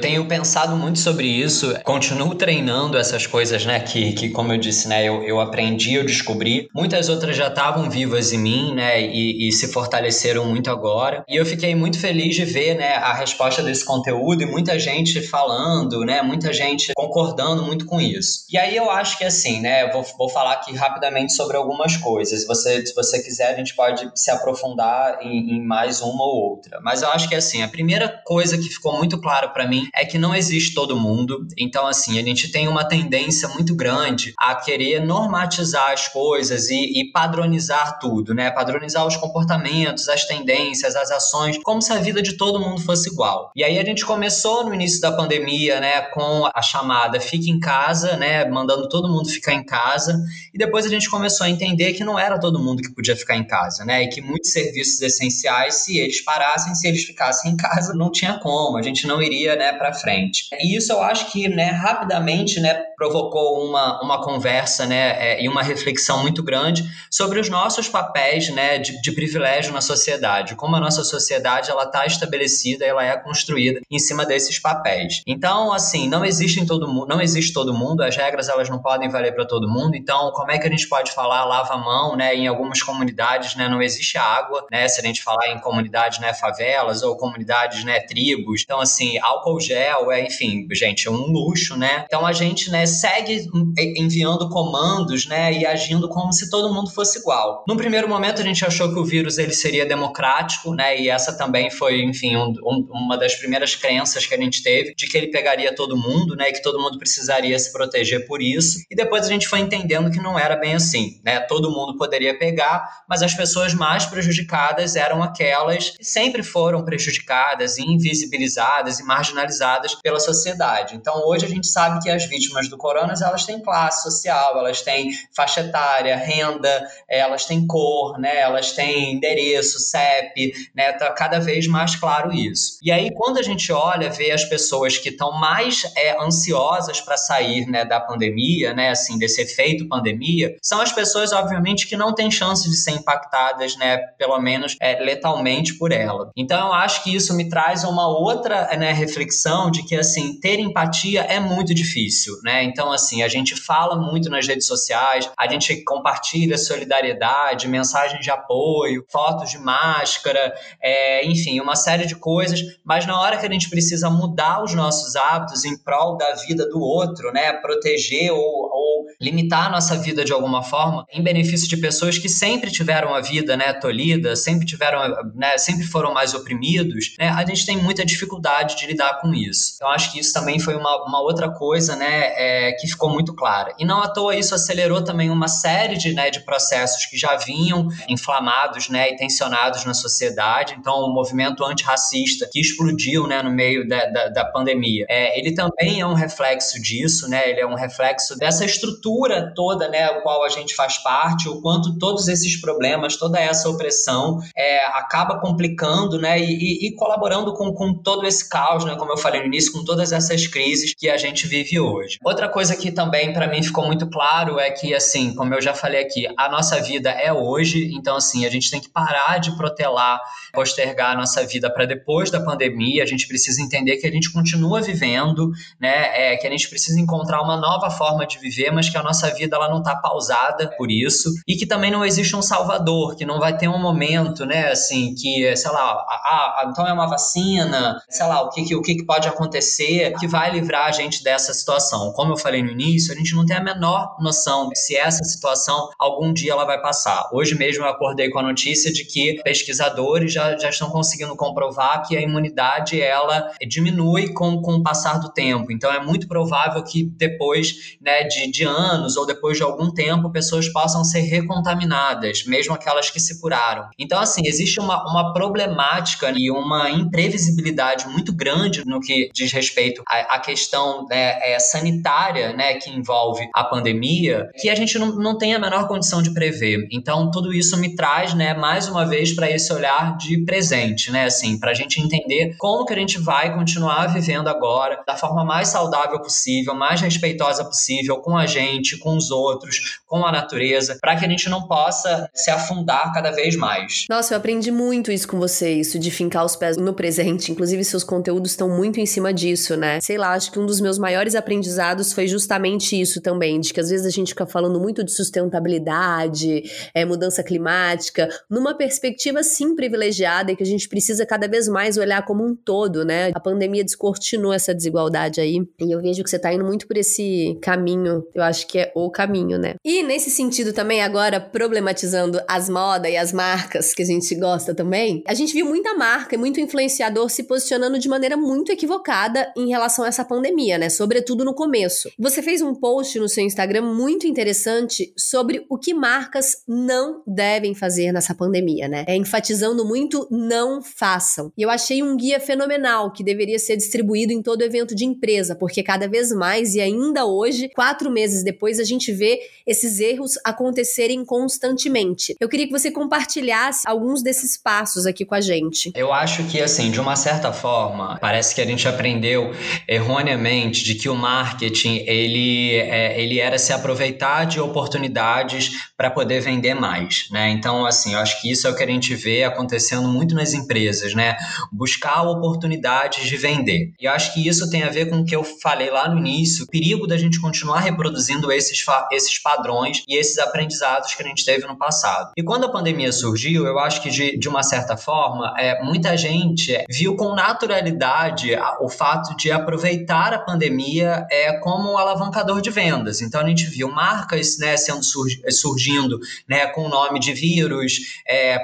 tenho 0.00 0.26
pensado 0.26 0.76
muito 0.76 0.98
sobre 0.98 1.26
isso, 1.26 1.74
continuo 1.82 2.34
treinando 2.34 2.96
essas 2.96 3.26
coisas, 3.26 3.64
né, 3.64 3.80
que, 3.80 4.12
que 4.12 4.28
como 4.30 4.52
eu 4.52 4.58
disse, 4.58 4.88
né, 4.88 5.04
eu, 5.04 5.22
eu 5.22 5.40
aprendi, 5.40 5.98
eu 6.02 6.06
descobri. 6.06 6.68
Muitas 6.74 7.08
outras 7.08 7.36
já 7.36 7.48
estavam 7.48 7.88
vivas 7.88 8.32
em 8.32 8.38
mim, 8.38 8.74
né, 8.74 9.00
e, 9.00 9.48
e, 9.48 9.52
se 9.52 9.68
fortaleceram 9.72 10.44
muito 10.46 10.70
agora. 10.70 11.24
E 11.28 11.36
eu 11.36 11.46
fiquei 11.46 11.74
muito 11.74 11.98
feliz 11.98 12.34
de 12.34 12.44
ver, 12.44 12.76
né, 12.76 12.94
a 12.94 13.14
resposta 13.14 13.62
desse 13.62 13.84
conteúdo 13.84 14.42
e 14.42 14.46
muita 14.46 14.78
gente 14.78 15.20
falando, 15.22 16.00
né, 16.00 16.22
muita 16.22 16.52
gente 16.52 16.92
concordando 16.94 17.62
muito 17.62 17.86
com 17.86 18.00
isso. 18.00 18.44
E 18.50 18.58
aí 18.58 18.76
eu 18.76 18.90
acho 18.90 19.16
que 19.16 19.24
assim, 19.24 19.60
né, 19.60 19.90
vou, 19.90 20.04
vou 20.18 20.28
falar 20.28 20.52
aqui 20.52 20.74
rapidamente 20.74 21.32
sobre 21.32 21.56
algumas 21.56 21.96
coisas. 21.96 22.46
Você, 22.46 22.84
se 22.86 22.94
você 22.94 23.22
quiser, 23.22 23.54
a 23.54 23.56
gente 23.56 23.74
pode 23.74 24.10
se 24.14 24.30
aprofundar 24.30 25.18
em, 25.22 25.56
em 25.56 25.64
mais 25.64 26.00
uma 26.00 26.24
ou 26.24 26.50
outra. 26.50 26.80
Mas 26.82 27.02
eu 27.02 27.08
acho 27.10 27.28
que 27.28 27.34
assim, 27.34 27.62
a 27.62 27.68
primeira 27.68 28.08
coisa 28.24 28.58
que 28.58 28.68
ficou 28.68 28.96
muito 28.96 29.20
claro 29.20 29.50
para 29.50 29.66
mim 29.66 29.88
é 29.94 30.04
que 30.04 30.18
não 30.18 30.34
existe 30.34 30.74
todo 30.74 30.98
mundo. 30.98 31.46
Então, 31.58 31.86
assim, 31.86 32.18
a 32.18 32.22
gente 32.22 32.50
tem 32.50 32.68
uma 32.68 32.84
tendência 32.84 33.48
muito 33.48 33.74
grande 33.74 34.32
a 34.38 34.54
querer 34.54 35.00
normatizar 35.00 35.91
as 35.92 36.08
coisas 36.08 36.68
e, 36.68 37.00
e 37.00 37.10
padronizar 37.12 37.98
tudo, 37.98 38.34
né? 38.34 38.50
Padronizar 38.50 39.06
os 39.06 39.16
comportamentos, 39.16 40.08
as 40.08 40.24
tendências, 40.26 40.96
as 40.96 41.10
ações, 41.10 41.58
como 41.62 41.80
se 41.80 41.92
a 41.92 41.96
vida 41.96 42.22
de 42.22 42.36
todo 42.36 42.60
mundo 42.60 42.80
fosse 42.80 43.10
igual. 43.10 43.50
E 43.54 43.62
aí 43.62 43.78
a 43.78 43.84
gente 43.84 44.04
começou 44.04 44.64
no 44.64 44.74
início 44.74 45.00
da 45.00 45.12
pandemia, 45.12 45.80
né, 45.80 46.00
com 46.12 46.48
a 46.52 46.62
chamada 46.62 47.20
fique 47.20 47.50
em 47.50 47.60
casa, 47.60 48.16
né, 48.16 48.44
mandando 48.44 48.88
todo 48.88 49.08
mundo 49.08 49.28
ficar 49.28 49.54
em 49.54 49.64
casa, 49.64 50.18
e 50.52 50.58
depois 50.58 50.84
a 50.84 50.88
gente 50.88 51.08
começou 51.08 51.46
a 51.46 51.50
entender 51.50 51.92
que 51.92 52.04
não 52.04 52.18
era 52.18 52.38
todo 52.38 52.58
mundo 52.58 52.82
que 52.82 52.94
podia 52.94 53.16
ficar 53.16 53.36
em 53.36 53.44
casa, 53.44 53.84
né? 53.84 54.02
E 54.02 54.08
que 54.08 54.20
muitos 54.20 54.52
serviços 54.52 55.00
essenciais, 55.00 55.76
se 55.76 55.98
eles 55.98 56.22
parassem, 56.22 56.74
se 56.74 56.86
eles 56.86 57.04
ficassem 57.04 57.52
em 57.52 57.56
casa, 57.56 57.94
não 57.94 58.10
tinha 58.10 58.38
como, 58.38 58.76
a 58.76 58.82
gente 58.82 59.06
não 59.06 59.22
iria, 59.22 59.56
né, 59.56 59.72
para 59.72 59.92
frente. 59.92 60.46
E 60.60 60.76
isso 60.76 60.92
eu 60.92 61.02
acho 61.02 61.30
que, 61.30 61.48
né, 61.48 61.70
rapidamente, 61.70 62.60
né, 62.60 62.74
provocou 62.96 63.66
uma, 63.66 64.02
uma 64.02 64.22
conversa, 64.22 64.86
né, 64.86 65.16
é, 65.18 65.42
e 65.42 65.48
uma 65.48 65.62
reflexão 65.62 65.81
muito 66.18 66.42
grande 66.42 66.84
sobre 67.10 67.40
os 67.40 67.48
nossos 67.48 67.88
papéis, 67.88 68.48
né, 68.50 68.78
de, 68.78 69.00
de 69.00 69.12
privilégio 69.12 69.72
na 69.72 69.80
sociedade, 69.80 70.54
como 70.54 70.76
a 70.76 70.80
nossa 70.80 71.04
sociedade 71.04 71.70
ela 71.70 71.84
está 71.84 72.06
estabelecida, 72.06 72.84
ela 72.84 73.04
é 73.04 73.16
construída 73.16 73.80
em 73.90 73.98
cima 73.98 74.24
desses 74.24 74.58
papéis. 74.58 75.22
Então, 75.26 75.72
assim, 75.72 76.08
não 76.08 76.24
existe 76.24 76.60
em 76.60 76.66
todo 76.66 76.88
mundo, 76.88 77.08
não 77.08 77.20
existe 77.20 77.52
todo 77.52 77.74
mundo, 77.74 78.02
as 78.02 78.16
regras 78.16 78.48
elas 78.48 78.68
não 78.68 78.80
podem 78.80 79.08
valer 79.08 79.34
para 79.34 79.44
todo 79.44 79.68
mundo. 79.68 79.96
Então, 79.96 80.30
como 80.32 80.50
é 80.50 80.58
que 80.58 80.66
a 80.66 80.70
gente 80.70 80.88
pode 80.88 81.12
falar 81.12 81.44
lava 81.44 81.74
a 81.74 81.78
mão, 81.78 82.16
né? 82.16 82.34
Em 82.34 82.46
algumas 82.46 82.82
comunidades, 82.82 83.54
né, 83.56 83.68
não 83.68 83.82
existe 83.82 84.18
água, 84.18 84.66
né? 84.70 84.88
Se 84.88 85.00
a 85.00 85.04
gente 85.04 85.22
falar 85.22 85.48
em 85.48 85.60
comunidades, 85.60 86.18
né, 86.18 86.32
favelas 86.34 87.02
ou 87.02 87.16
comunidades, 87.16 87.84
né, 87.84 88.00
tribos. 88.00 88.62
Então, 88.64 88.80
assim, 88.80 89.18
álcool 89.18 89.60
gel 89.60 90.10
é, 90.10 90.24
enfim, 90.24 90.66
gente, 90.72 91.08
é 91.08 91.10
um 91.10 91.26
luxo, 91.26 91.76
né? 91.76 92.04
Então 92.06 92.26
a 92.26 92.32
gente, 92.32 92.70
né, 92.70 92.86
segue 92.86 93.48
enviando 93.96 94.48
comandos, 94.48 95.26
né, 95.26 95.52
e 95.52 95.66
agindo 95.72 96.08
como 96.08 96.32
se 96.32 96.50
todo 96.50 96.72
mundo 96.72 96.90
fosse 96.90 97.18
igual. 97.18 97.64
No 97.66 97.76
primeiro 97.76 98.08
momento 98.08 98.40
a 98.40 98.44
gente 98.44 98.64
achou 98.64 98.92
que 98.92 98.98
o 98.98 99.04
vírus 99.04 99.38
ele 99.38 99.52
seria 99.52 99.86
democrático, 99.86 100.74
né? 100.74 100.98
E 100.98 101.08
essa 101.08 101.36
também 101.36 101.70
foi, 101.70 102.02
enfim, 102.02 102.36
um, 102.36 102.52
um, 102.64 102.88
uma 102.90 103.16
das 103.16 103.34
primeiras 103.34 103.74
crenças 103.74 104.26
que 104.26 104.34
a 104.34 104.38
gente 104.38 104.62
teve 104.62 104.94
de 104.94 105.06
que 105.06 105.16
ele 105.16 105.28
pegaria 105.28 105.74
todo 105.74 105.96
mundo, 105.96 106.36
né? 106.36 106.50
E 106.50 106.52
que 106.52 106.62
todo 106.62 106.80
mundo 106.80 106.98
precisaria 106.98 107.58
se 107.58 107.72
proteger 107.72 108.26
por 108.26 108.40
isso. 108.42 108.78
E 108.90 108.94
depois 108.94 109.24
a 109.24 109.28
gente 109.28 109.48
foi 109.48 109.60
entendendo 109.60 110.10
que 110.10 110.20
não 110.20 110.38
era 110.38 110.56
bem 110.56 110.74
assim, 110.74 111.20
né? 111.24 111.40
Todo 111.40 111.70
mundo 111.70 111.96
poderia 111.96 112.38
pegar, 112.38 113.02
mas 113.08 113.22
as 113.22 113.34
pessoas 113.34 113.74
mais 113.74 114.06
prejudicadas 114.06 114.96
eram 114.96 115.22
aquelas 115.22 115.90
que 115.90 116.04
sempre 116.04 116.42
foram 116.42 116.84
prejudicadas, 116.84 117.78
invisibilizadas 117.78 119.00
e 119.00 119.04
marginalizadas 119.04 119.94
pela 119.96 120.20
sociedade. 120.20 120.94
Então, 120.96 121.26
hoje 121.26 121.46
a 121.46 121.48
gente 121.48 121.66
sabe 121.66 122.00
que 122.00 122.10
as 122.10 122.24
vítimas 122.24 122.68
do 122.68 122.76
corona, 122.76 123.14
elas 123.22 123.44
têm 123.44 123.60
classe 123.60 124.02
social, 124.02 124.58
elas 124.58 124.82
têm 124.82 125.10
faixa 125.34 125.61
etária, 125.62 126.16
renda, 126.16 126.86
elas 127.08 127.44
têm 127.44 127.66
cor, 127.66 128.18
né? 128.18 128.40
Elas 128.40 128.72
têm 128.72 129.14
endereço, 129.14 129.78
CEP, 129.78 130.52
né? 130.74 130.92
Tá 130.92 131.10
cada 131.10 131.38
vez 131.38 131.66
mais 131.66 131.96
claro 131.96 132.32
isso. 132.32 132.78
E 132.82 132.90
aí, 132.90 133.10
quando 133.14 133.38
a 133.38 133.42
gente 133.42 133.72
olha, 133.72 134.10
vê 134.10 134.30
as 134.30 134.44
pessoas 134.44 134.98
que 134.98 135.08
estão 135.08 135.32
mais 135.32 135.84
é, 135.96 136.20
ansiosas 136.22 137.00
para 137.00 137.16
sair, 137.16 137.66
né, 137.66 137.84
da 137.84 138.00
pandemia, 138.00 138.74
né, 138.74 138.90
assim, 138.90 139.18
desse 139.18 139.40
efeito 139.40 139.88
pandemia, 139.88 140.56
são 140.62 140.80
as 140.80 140.92
pessoas, 140.92 141.32
obviamente, 141.32 141.86
que 141.86 141.96
não 141.96 142.14
têm 142.14 142.30
chance 142.30 142.68
de 142.68 142.76
ser 142.76 142.92
impactadas, 142.92 143.76
né, 143.76 143.98
pelo 144.18 144.38
menos 144.40 144.76
é, 144.80 145.00
letalmente 145.00 145.74
por 145.74 145.92
ela. 145.92 146.30
Então, 146.36 146.68
eu 146.68 146.72
acho 146.72 147.02
que 147.02 147.14
isso 147.14 147.34
me 147.34 147.48
traz 147.48 147.84
uma 147.84 148.08
outra 148.08 148.76
né, 148.76 148.92
reflexão 148.92 149.70
de 149.70 149.82
que, 149.84 149.96
assim, 149.96 150.38
ter 150.40 150.58
empatia 150.58 151.22
é 151.22 151.40
muito 151.40 151.74
difícil, 151.74 152.34
né? 152.42 152.62
Então, 152.64 152.92
assim, 152.92 153.22
a 153.22 153.28
gente 153.28 153.54
fala 153.56 153.96
muito 153.96 154.28
nas 154.28 154.46
redes 154.46 154.66
sociais, 154.66 155.30
a 155.36 155.46
gente 155.52 155.84
compartilha 155.84 156.58
solidariedade, 156.58 157.68
mensagens 157.68 158.20
de 158.20 158.30
apoio, 158.30 159.04
fotos 159.10 159.50
de 159.50 159.58
máscara, 159.58 160.52
é, 160.82 161.24
enfim, 161.26 161.60
uma 161.60 161.76
série 161.76 162.06
de 162.06 162.16
coisas, 162.16 162.60
mas 162.84 163.06
na 163.06 163.20
hora 163.20 163.36
que 163.36 163.46
a 163.46 163.50
gente 163.50 163.70
precisa 163.70 164.10
mudar 164.10 164.62
os 164.62 164.74
nossos 164.74 165.16
hábitos 165.16 165.64
em 165.64 165.76
prol 165.76 166.16
da 166.16 166.34
vida 166.34 166.68
do 166.68 166.80
outro, 166.80 167.32
né, 167.32 167.52
proteger 167.54 168.32
ou, 168.32 168.38
ou 168.38 169.06
limitar 169.20 169.66
a 169.66 169.70
nossa 169.70 169.96
vida 169.96 170.24
de 170.24 170.32
alguma 170.32 170.62
forma, 170.62 171.04
em 171.12 171.22
benefício 171.22 171.68
de 171.68 171.76
pessoas 171.76 172.18
que 172.18 172.28
sempre 172.28 172.70
tiveram 172.70 173.14
a 173.14 173.20
vida, 173.20 173.56
né, 173.56 173.72
tolhida, 173.72 174.34
sempre 174.34 174.66
tiveram, 174.66 175.00
né, 175.34 175.56
sempre 175.58 175.84
foram 175.84 176.12
mais 176.12 176.34
oprimidos, 176.34 177.14
né, 177.18 177.28
a 177.28 177.44
gente 177.44 177.66
tem 177.66 177.76
muita 177.76 178.04
dificuldade 178.04 178.76
de 178.76 178.86
lidar 178.86 179.20
com 179.20 179.32
isso. 179.34 179.76
Eu 179.80 179.88
acho 179.88 180.12
que 180.12 180.18
isso 180.18 180.32
também 180.32 180.58
foi 180.58 180.74
uma, 180.74 181.04
uma 181.04 181.20
outra 181.20 181.50
coisa, 181.50 181.94
né, 181.96 182.32
é, 182.36 182.72
que 182.72 182.86
ficou 182.86 183.10
muito 183.10 183.34
clara. 183.34 183.74
E 183.78 183.84
não 183.84 184.02
à 184.02 184.08
toa 184.08 184.34
isso 184.34 184.54
acelerou 184.54 185.02
também 185.02 185.30
uma 185.32 185.48
série 185.48 185.96
de, 185.96 186.12
né, 186.12 186.30
de 186.30 186.40
processos 186.40 187.06
que 187.06 187.16
já 187.16 187.36
vinham 187.36 187.88
inflamados, 188.08 188.88
né, 188.88 189.10
e 189.10 189.16
tensionados 189.16 189.84
na 189.84 189.94
sociedade. 189.94 190.76
Então, 190.78 190.94
o 190.94 191.12
movimento 191.12 191.64
antirracista 191.64 192.48
que 192.50 192.60
explodiu, 192.60 193.26
né, 193.26 193.42
no 193.42 193.50
meio 193.50 193.86
da, 193.88 194.04
da, 194.06 194.28
da 194.28 194.44
pandemia, 194.44 195.06
é, 195.08 195.38
ele 195.38 195.54
também 195.54 196.00
é 196.00 196.06
um 196.06 196.14
reflexo 196.14 196.80
disso, 196.80 197.28
né, 197.28 197.48
ele 197.48 197.60
é 197.60 197.66
um 197.66 197.74
reflexo 197.74 198.36
dessa 198.36 198.64
estrutura 198.64 199.52
toda, 199.54 199.88
né, 199.88 200.04
a 200.04 200.20
qual 200.20 200.44
a 200.44 200.48
gente 200.48 200.74
faz 200.74 200.98
parte, 200.98 201.48
o 201.48 201.60
quanto 201.60 201.98
todos 201.98 202.28
esses 202.28 202.60
problemas, 202.60 203.16
toda 203.16 203.38
essa 203.38 203.68
opressão 203.68 204.38
é, 204.56 204.84
acaba 204.86 205.40
complicando, 205.40 206.18
né, 206.18 206.38
e, 206.38 206.88
e, 206.88 206.94
colaborando 206.96 207.54
com, 207.54 207.72
com 207.72 207.94
todo 207.94 208.26
esse 208.26 208.48
caos, 208.48 208.84
né, 208.84 208.96
como 208.96 209.12
eu 209.12 209.18
falei 209.18 209.40
no 209.40 209.46
início, 209.46 209.72
com 209.72 209.84
todas 209.84 210.12
essas 210.12 210.46
crises 210.46 210.94
que 210.96 211.08
a 211.08 211.16
gente 211.16 211.46
vive 211.46 211.78
hoje. 211.80 212.18
Outra 212.24 212.48
coisa 212.48 212.76
que 212.76 212.90
também 212.90 213.32
para 213.32 213.46
mim 213.46 213.62
ficou 213.62 213.86
muito 213.86 214.08
claro 214.08 214.58
é 214.58 214.70
que, 214.70 214.94
assim, 214.94 215.21
como 215.34 215.54
eu 215.54 215.62
já 215.62 215.74
falei 215.74 216.00
aqui, 216.02 216.26
a 216.36 216.48
nossa 216.48 216.80
vida 216.80 217.10
é 217.10 217.32
hoje, 217.32 217.90
então, 217.94 218.16
assim, 218.16 218.44
a 218.44 218.50
gente 218.50 218.70
tem 218.70 218.80
que 218.80 218.88
parar 218.88 219.38
de 219.38 219.56
protelar, 219.56 220.20
postergar 220.52 221.12
a 221.12 221.16
nossa 221.16 221.44
vida 221.46 221.72
para 221.72 221.84
depois 221.84 222.30
da 222.30 222.40
pandemia, 222.40 223.02
a 223.02 223.06
gente 223.06 223.26
precisa 223.26 223.62
entender 223.62 223.96
que 223.98 224.06
a 224.06 224.10
gente 224.10 224.32
continua 224.32 224.80
vivendo, 224.80 225.50
né, 225.80 226.32
é, 226.32 226.36
que 226.36 226.46
a 226.46 226.50
gente 226.50 226.68
precisa 226.68 227.00
encontrar 227.00 227.42
uma 227.42 227.56
nova 227.56 227.90
forma 227.90 228.26
de 228.26 228.38
viver, 228.38 228.70
mas 228.70 228.88
que 228.88 228.96
a 228.96 229.02
nossa 229.02 229.32
vida 229.34 229.56
ela 229.56 229.68
não 229.68 229.78
está 229.78 229.96
pausada 229.96 230.68
por 230.76 230.90
isso 230.90 231.30
e 231.46 231.56
que 231.56 231.66
também 231.66 231.90
não 231.90 232.04
existe 232.04 232.34
um 232.34 232.42
salvador, 232.42 233.16
que 233.16 233.24
não 233.24 233.38
vai 233.38 233.56
ter 233.56 233.68
um 233.68 233.78
momento, 233.78 234.44
né, 234.44 234.70
assim, 234.70 235.14
que, 235.14 235.54
sei 235.56 235.70
lá, 235.70 235.92
ah, 235.92 236.66
então 236.68 236.86
é 236.86 236.92
uma 236.92 237.08
vacina, 237.08 238.00
sei 238.08 238.26
lá, 238.26 238.42
o 238.42 238.50
que, 238.50 238.74
o 238.74 238.82
que 238.82 239.04
pode 239.04 239.28
acontecer 239.28 240.12
que 240.18 240.26
vai 240.26 240.50
livrar 240.50 240.86
a 240.86 240.92
gente 240.92 241.22
dessa 241.22 241.52
situação. 241.52 242.12
Como 242.12 242.32
eu 242.32 242.36
falei 242.36 242.62
no 242.62 242.70
início, 242.70 243.12
a 243.12 243.16
gente 243.16 243.34
não 243.34 243.44
tem 243.44 243.56
a 243.56 243.62
menor 243.62 244.16
noção 244.20 244.70
se 244.74 244.96
essa 245.12 245.24
situação 245.24 245.90
algum 245.98 246.32
dia 246.32 246.52
ela 246.52 246.64
vai 246.64 246.80
passar. 246.80 247.28
Hoje 247.32 247.54
mesmo 247.54 247.84
eu 247.84 247.88
acordei 247.88 248.30
com 248.30 248.38
a 248.38 248.42
notícia 248.42 248.92
de 248.92 249.04
que 249.04 249.40
pesquisadores 249.42 250.32
já, 250.32 250.56
já 250.56 250.70
estão 250.70 250.90
conseguindo 250.90 251.36
comprovar 251.36 252.06
que 252.06 252.16
a 252.16 252.20
imunidade 252.20 253.00
ela 253.00 253.50
diminui 253.66 254.32
com, 254.32 254.60
com 254.60 254.74
o 254.74 254.82
passar 254.82 255.18
do 255.18 255.32
tempo. 255.32 255.70
Então 255.70 255.92
é 255.92 256.02
muito 256.02 256.26
provável 256.26 256.82
que 256.82 257.04
depois 257.04 257.96
né, 258.00 258.24
de, 258.24 258.50
de 258.50 258.64
anos 258.64 259.16
ou 259.16 259.26
depois 259.26 259.56
de 259.56 259.62
algum 259.62 259.90
tempo 259.90 260.30
pessoas 260.30 260.68
possam 260.68 261.04
ser 261.04 261.20
recontaminadas, 261.20 262.44
mesmo 262.46 262.74
aquelas 262.74 263.10
que 263.10 263.20
se 263.20 263.40
curaram. 263.40 263.88
Então, 263.98 264.20
assim, 264.20 264.42
existe 264.44 264.80
uma, 264.80 265.02
uma 265.10 265.32
problemática 265.32 266.32
e 266.34 266.50
uma 266.50 266.90
imprevisibilidade 266.90 268.06
muito 268.08 268.32
grande 268.32 268.84
no 268.86 269.00
que 269.00 269.30
diz 269.32 269.52
respeito 269.52 270.02
à, 270.08 270.36
à 270.36 270.40
questão 270.40 271.06
né, 271.08 271.38
é, 271.42 271.58
sanitária 271.58 272.52
né, 272.52 272.74
que 272.74 272.90
envolve 272.90 273.48
a 273.54 273.64
pandemia, 273.64 274.50
que 274.56 274.68
a 274.68 274.74
gente 274.74 274.98
não, 275.06 275.16
não 275.16 275.38
tem 275.38 275.54
a 275.54 275.58
menor 275.58 275.88
condição 275.88 276.22
de 276.22 276.32
prever. 276.32 276.86
Então, 276.90 277.30
tudo 277.30 277.52
isso 277.52 277.76
me 277.76 277.94
traz, 277.94 278.34
né, 278.34 278.54
mais 278.54 278.88
uma 278.88 279.04
vez, 279.04 279.32
para 279.34 279.50
esse 279.50 279.72
olhar 279.72 280.16
de 280.16 280.44
presente, 280.44 281.10
né, 281.10 281.24
assim, 281.24 281.58
para 281.58 281.70
a 281.70 281.74
gente 281.74 282.00
entender 282.00 282.54
como 282.58 282.84
que 282.84 282.92
a 282.92 282.98
gente 282.98 283.18
vai 283.18 283.54
continuar 283.54 284.06
vivendo 284.06 284.48
agora 284.48 285.02
da 285.06 285.16
forma 285.16 285.44
mais 285.44 285.68
saudável 285.68 286.20
possível, 286.20 286.74
mais 286.74 287.00
respeitosa 287.00 287.64
possível 287.64 288.18
com 288.18 288.36
a 288.36 288.46
gente, 288.46 288.98
com 288.98 289.16
os 289.16 289.30
outros, 289.30 290.00
com 290.06 290.24
a 290.24 290.32
natureza, 290.32 290.98
para 291.00 291.16
que 291.16 291.24
a 291.24 291.28
gente 291.28 291.48
não 291.48 291.66
possa 291.66 292.28
se 292.34 292.50
afundar 292.50 293.12
cada 293.12 293.30
vez 293.30 293.56
mais. 293.56 294.06
Nossa, 294.08 294.34
eu 294.34 294.38
aprendi 294.38 294.70
muito 294.70 295.10
isso 295.10 295.26
com 295.26 295.38
você, 295.38 295.72
isso 295.72 295.98
de 295.98 296.10
fincar 296.10 296.44
os 296.44 296.56
pés 296.56 296.76
no 296.76 296.92
presente. 296.92 297.50
Inclusive, 297.50 297.84
seus 297.84 298.04
conteúdos 298.04 298.52
estão 298.52 298.68
muito 298.68 299.00
em 299.00 299.06
cima 299.06 299.32
disso, 299.32 299.76
né? 299.76 300.00
Sei 300.00 300.18
lá, 300.18 300.32
acho 300.32 300.50
que 300.52 300.58
um 300.58 300.66
dos 300.66 300.80
meus 300.80 300.98
maiores 300.98 301.34
aprendizados 301.34 302.12
foi 302.12 302.26
justamente 302.26 303.00
isso 303.00 303.20
também, 303.20 303.60
de 303.60 303.72
que 303.72 303.80
às 303.80 303.90
vezes 303.90 304.06
a 304.06 304.10
gente 304.10 304.28
fica 304.28 304.46
falando 304.46 304.80
muito 304.80 304.91
de 305.04 305.12
sustentabilidade, 305.12 306.64
é, 306.92 307.04
mudança 307.04 307.42
climática, 307.42 308.28
numa 308.50 308.74
perspectiva 308.74 309.42
sim 309.44 309.76
privilegiada 309.76 310.50
e 310.50 310.56
que 310.56 310.62
a 310.62 310.66
gente 310.66 310.88
precisa 310.88 311.24
cada 311.24 311.46
vez 311.46 311.68
mais 311.68 311.96
olhar 311.96 312.24
como 312.24 312.44
um 312.44 312.54
todo, 312.54 313.04
né? 313.04 313.30
A 313.34 313.40
pandemia 313.40 313.84
descortinou 313.84 314.52
essa 314.52 314.74
desigualdade 314.74 315.40
aí. 315.40 315.62
E 315.80 315.92
eu 315.92 316.00
vejo 316.00 316.24
que 316.24 316.30
você 316.30 316.38
tá 316.38 316.52
indo 316.52 316.64
muito 316.64 316.86
por 316.88 316.96
esse 316.96 317.56
caminho. 317.62 318.26
Eu 318.34 318.42
acho 318.42 318.66
que 318.66 318.78
é 318.78 318.92
o 318.94 319.10
caminho, 319.10 319.58
né? 319.58 319.74
E 319.84 320.02
nesse 320.02 320.30
sentido 320.30 320.72
também, 320.72 321.02
agora 321.02 321.40
problematizando 321.40 322.40
as 322.48 322.68
modas 322.68 323.12
e 323.12 323.16
as 323.16 323.32
marcas 323.32 323.94
que 323.94 324.02
a 324.02 324.06
gente 324.06 324.34
gosta 324.34 324.74
também, 324.74 325.22
a 325.26 325.34
gente 325.34 325.52
viu 325.52 325.66
muita 325.66 325.94
marca 325.94 326.34
e 326.34 326.38
muito 326.38 326.60
influenciador 326.60 327.28
se 327.30 327.44
posicionando 327.44 327.98
de 327.98 328.08
maneira 328.08 328.36
muito 328.36 328.72
equivocada 328.72 329.52
em 329.56 329.68
relação 329.68 330.04
a 330.04 330.08
essa 330.08 330.24
pandemia, 330.24 330.78
né? 330.78 330.88
Sobretudo 330.88 331.44
no 331.44 331.54
começo. 331.54 332.10
Você 332.18 332.42
fez 332.42 332.62
um 332.62 332.74
post 332.74 333.18
no 333.18 333.28
seu 333.28 333.44
Instagram 333.44 333.82
muito 333.82 334.26
interessante 334.26 334.81
sobre 335.16 335.64
o 335.68 335.78
que 335.78 335.94
marcas 335.94 336.56
não 336.66 337.22
devem 337.26 337.74
fazer 337.74 338.12
nessa 338.12 338.34
pandemia, 338.34 338.88
né? 338.88 339.04
É 339.06 339.16
enfatizando 339.16 339.84
muito 339.84 340.26
não 340.30 340.82
façam. 340.82 341.52
E 341.56 341.62
eu 341.62 341.70
achei 341.70 342.02
um 342.02 342.16
guia 342.16 342.40
fenomenal 342.40 343.12
que 343.12 343.24
deveria 343.24 343.58
ser 343.58 343.76
distribuído 343.76 344.32
em 344.32 344.42
todo 344.42 344.62
evento 344.62 344.94
de 344.94 345.04
empresa, 345.04 345.54
porque 345.54 345.82
cada 345.82 346.08
vez 346.08 346.32
mais 346.32 346.74
e 346.74 346.80
ainda 346.80 347.24
hoje, 347.24 347.68
quatro 347.74 348.10
meses 348.10 348.42
depois, 348.42 348.78
a 348.78 348.84
gente 348.84 349.12
vê 349.12 349.40
esses 349.66 350.00
erros 350.00 350.38
acontecerem 350.44 351.24
constantemente. 351.24 352.36
Eu 352.40 352.48
queria 352.48 352.66
que 352.66 352.72
você 352.72 352.90
compartilhasse 352.90 353.86
alguns 353.86 354.22
desses 354.22 354.56
passos 354.56 355.06
aqui 355.06 355.24
com 355.24 355.34
a 355.34 355.40
gente. 355.40 355.92
Eu 355.94 356.12
acho 356.12 356.44
que, 356.44 356.60
assim, 356.60 356.90
de 356.90 357.00
uma 357.00 357.16
certa 357.16 357.52
forma, 357.52 358.18
parece 358.20 358.54
que 358.54 358.60
a 358.60 358.66
gente 358.66 358.86
aprendeu 358.86 359.52
erroneamente 359.88 360.84
de 360.84 360.94
que 360.94 361.08
o 361.08 361.14
marketing 361.14 362.04
ele, 362.06 362.74
é, 362.76 363.20
ele 363.20 363.38
era 363.38 363.58
se 363.58 363.72
aproveitar 363.72 364.44
de 364.44 364.58
oportunidades 364.72 365.70
para 365.96 366.10
poder 366.10 366.40
vender 366.40 366.74
mais, 366.74 367.28
né? 367.30 367.50
Então, 367.50 367.86
assim, 367.86 368.14
eu 368.14 368.18
acho 368.18 368.40
que 368.40 368.50
isso 368.50 368.66
é 368.66 368.70
o 368.70 368.74
que 368.74 368.82
a 368.82 368.86
gente 368.86 369.14
vê 369.14 369.44
acontecendo 369.44 370.08
muito 370.08 370.34
nas 370.34 370.54
empresas, 370.54 371.14
né? 371.14 371.36
Buscar 371.70 372.22
oportunidades 372.22 373.26
de 373.26 373.36
vender. 373.36 373.92
E 374.00 374.06
eu 374.06 374.12
acho 374.12 374.32
que 374.32 374.46
isso 374.46 374.68
tem 374.70 374.82
a 374.82 374.88
ver 374.88 375.08
com 375.08 375.18
o 375.18 375.24
que 375.24 375.36
eu 375.36 375.44
falei 375.44 375.90
lá 375.90 376.08
no 376.08 376.18
início, 376.18 376.64
o 376.64 376.68
perigo 376.68 377.06
da 377.06 377.16
gente 377.16 377.40
continuar 377.40 377.80
reproduzindo 377.80 378.50
esses, 378.50 378.84
esses 379.12 379.38
padrões 379.40 380.02
e 380.08 380.18
esses 380.18 380.38
aprendizados 380.38 381.14
que 381.14 381.22
a 381.22 381.26
gente 381.26 381.44
teve 381.44 381.66
no 381.66 381.76
passado. 381.76 382.32
E 382.36 382.42
quando 382.42 382.64
a 382.64 382.72
pandemia 382.72 383.12
surgiu, 383.12 383.66
eu 383.66 383.78
acho 383.78 384.02
que 384.02 384.10
de, 384.10 384.38
de 384.38 384.48
uma 384.48 384.62
certa 384.62 384.96
forma, 384.96 385.54
é, 385.58 385.82
muita 385.84 386.16
gente 386.16 386.84
viu 386.88 387.14
com 387.16 387.34
naturalidade 387.34 388.52
o 388.80 388.88
fato 388.88 389.36
de 389.36 389.50
aproveitar 389.50 390.32
a 390.32 390.38
pandemia 390.38 391.26
é, 391.30 391.58
como 391.58 391.92
um 391.92 391.98
alavancador 391.98 392.60
de 392.60 392.70
vendas. 392.70 393.20
Então 393.20 393.40
a 393.40 393.46
gente 393.46 393.66
viu 393.66 393.88
marcas 393.88 394.56
né, 394.62 394.76
sendo 394.76 395.02
surgindo 395.02 396.18
né, 396.48 396.66
com 396.68 396.84
o 396.84 396.88
nome 396.88 397.18
de 397.18 397.32
vírus 397.32 397.94
é, 398.26 398.58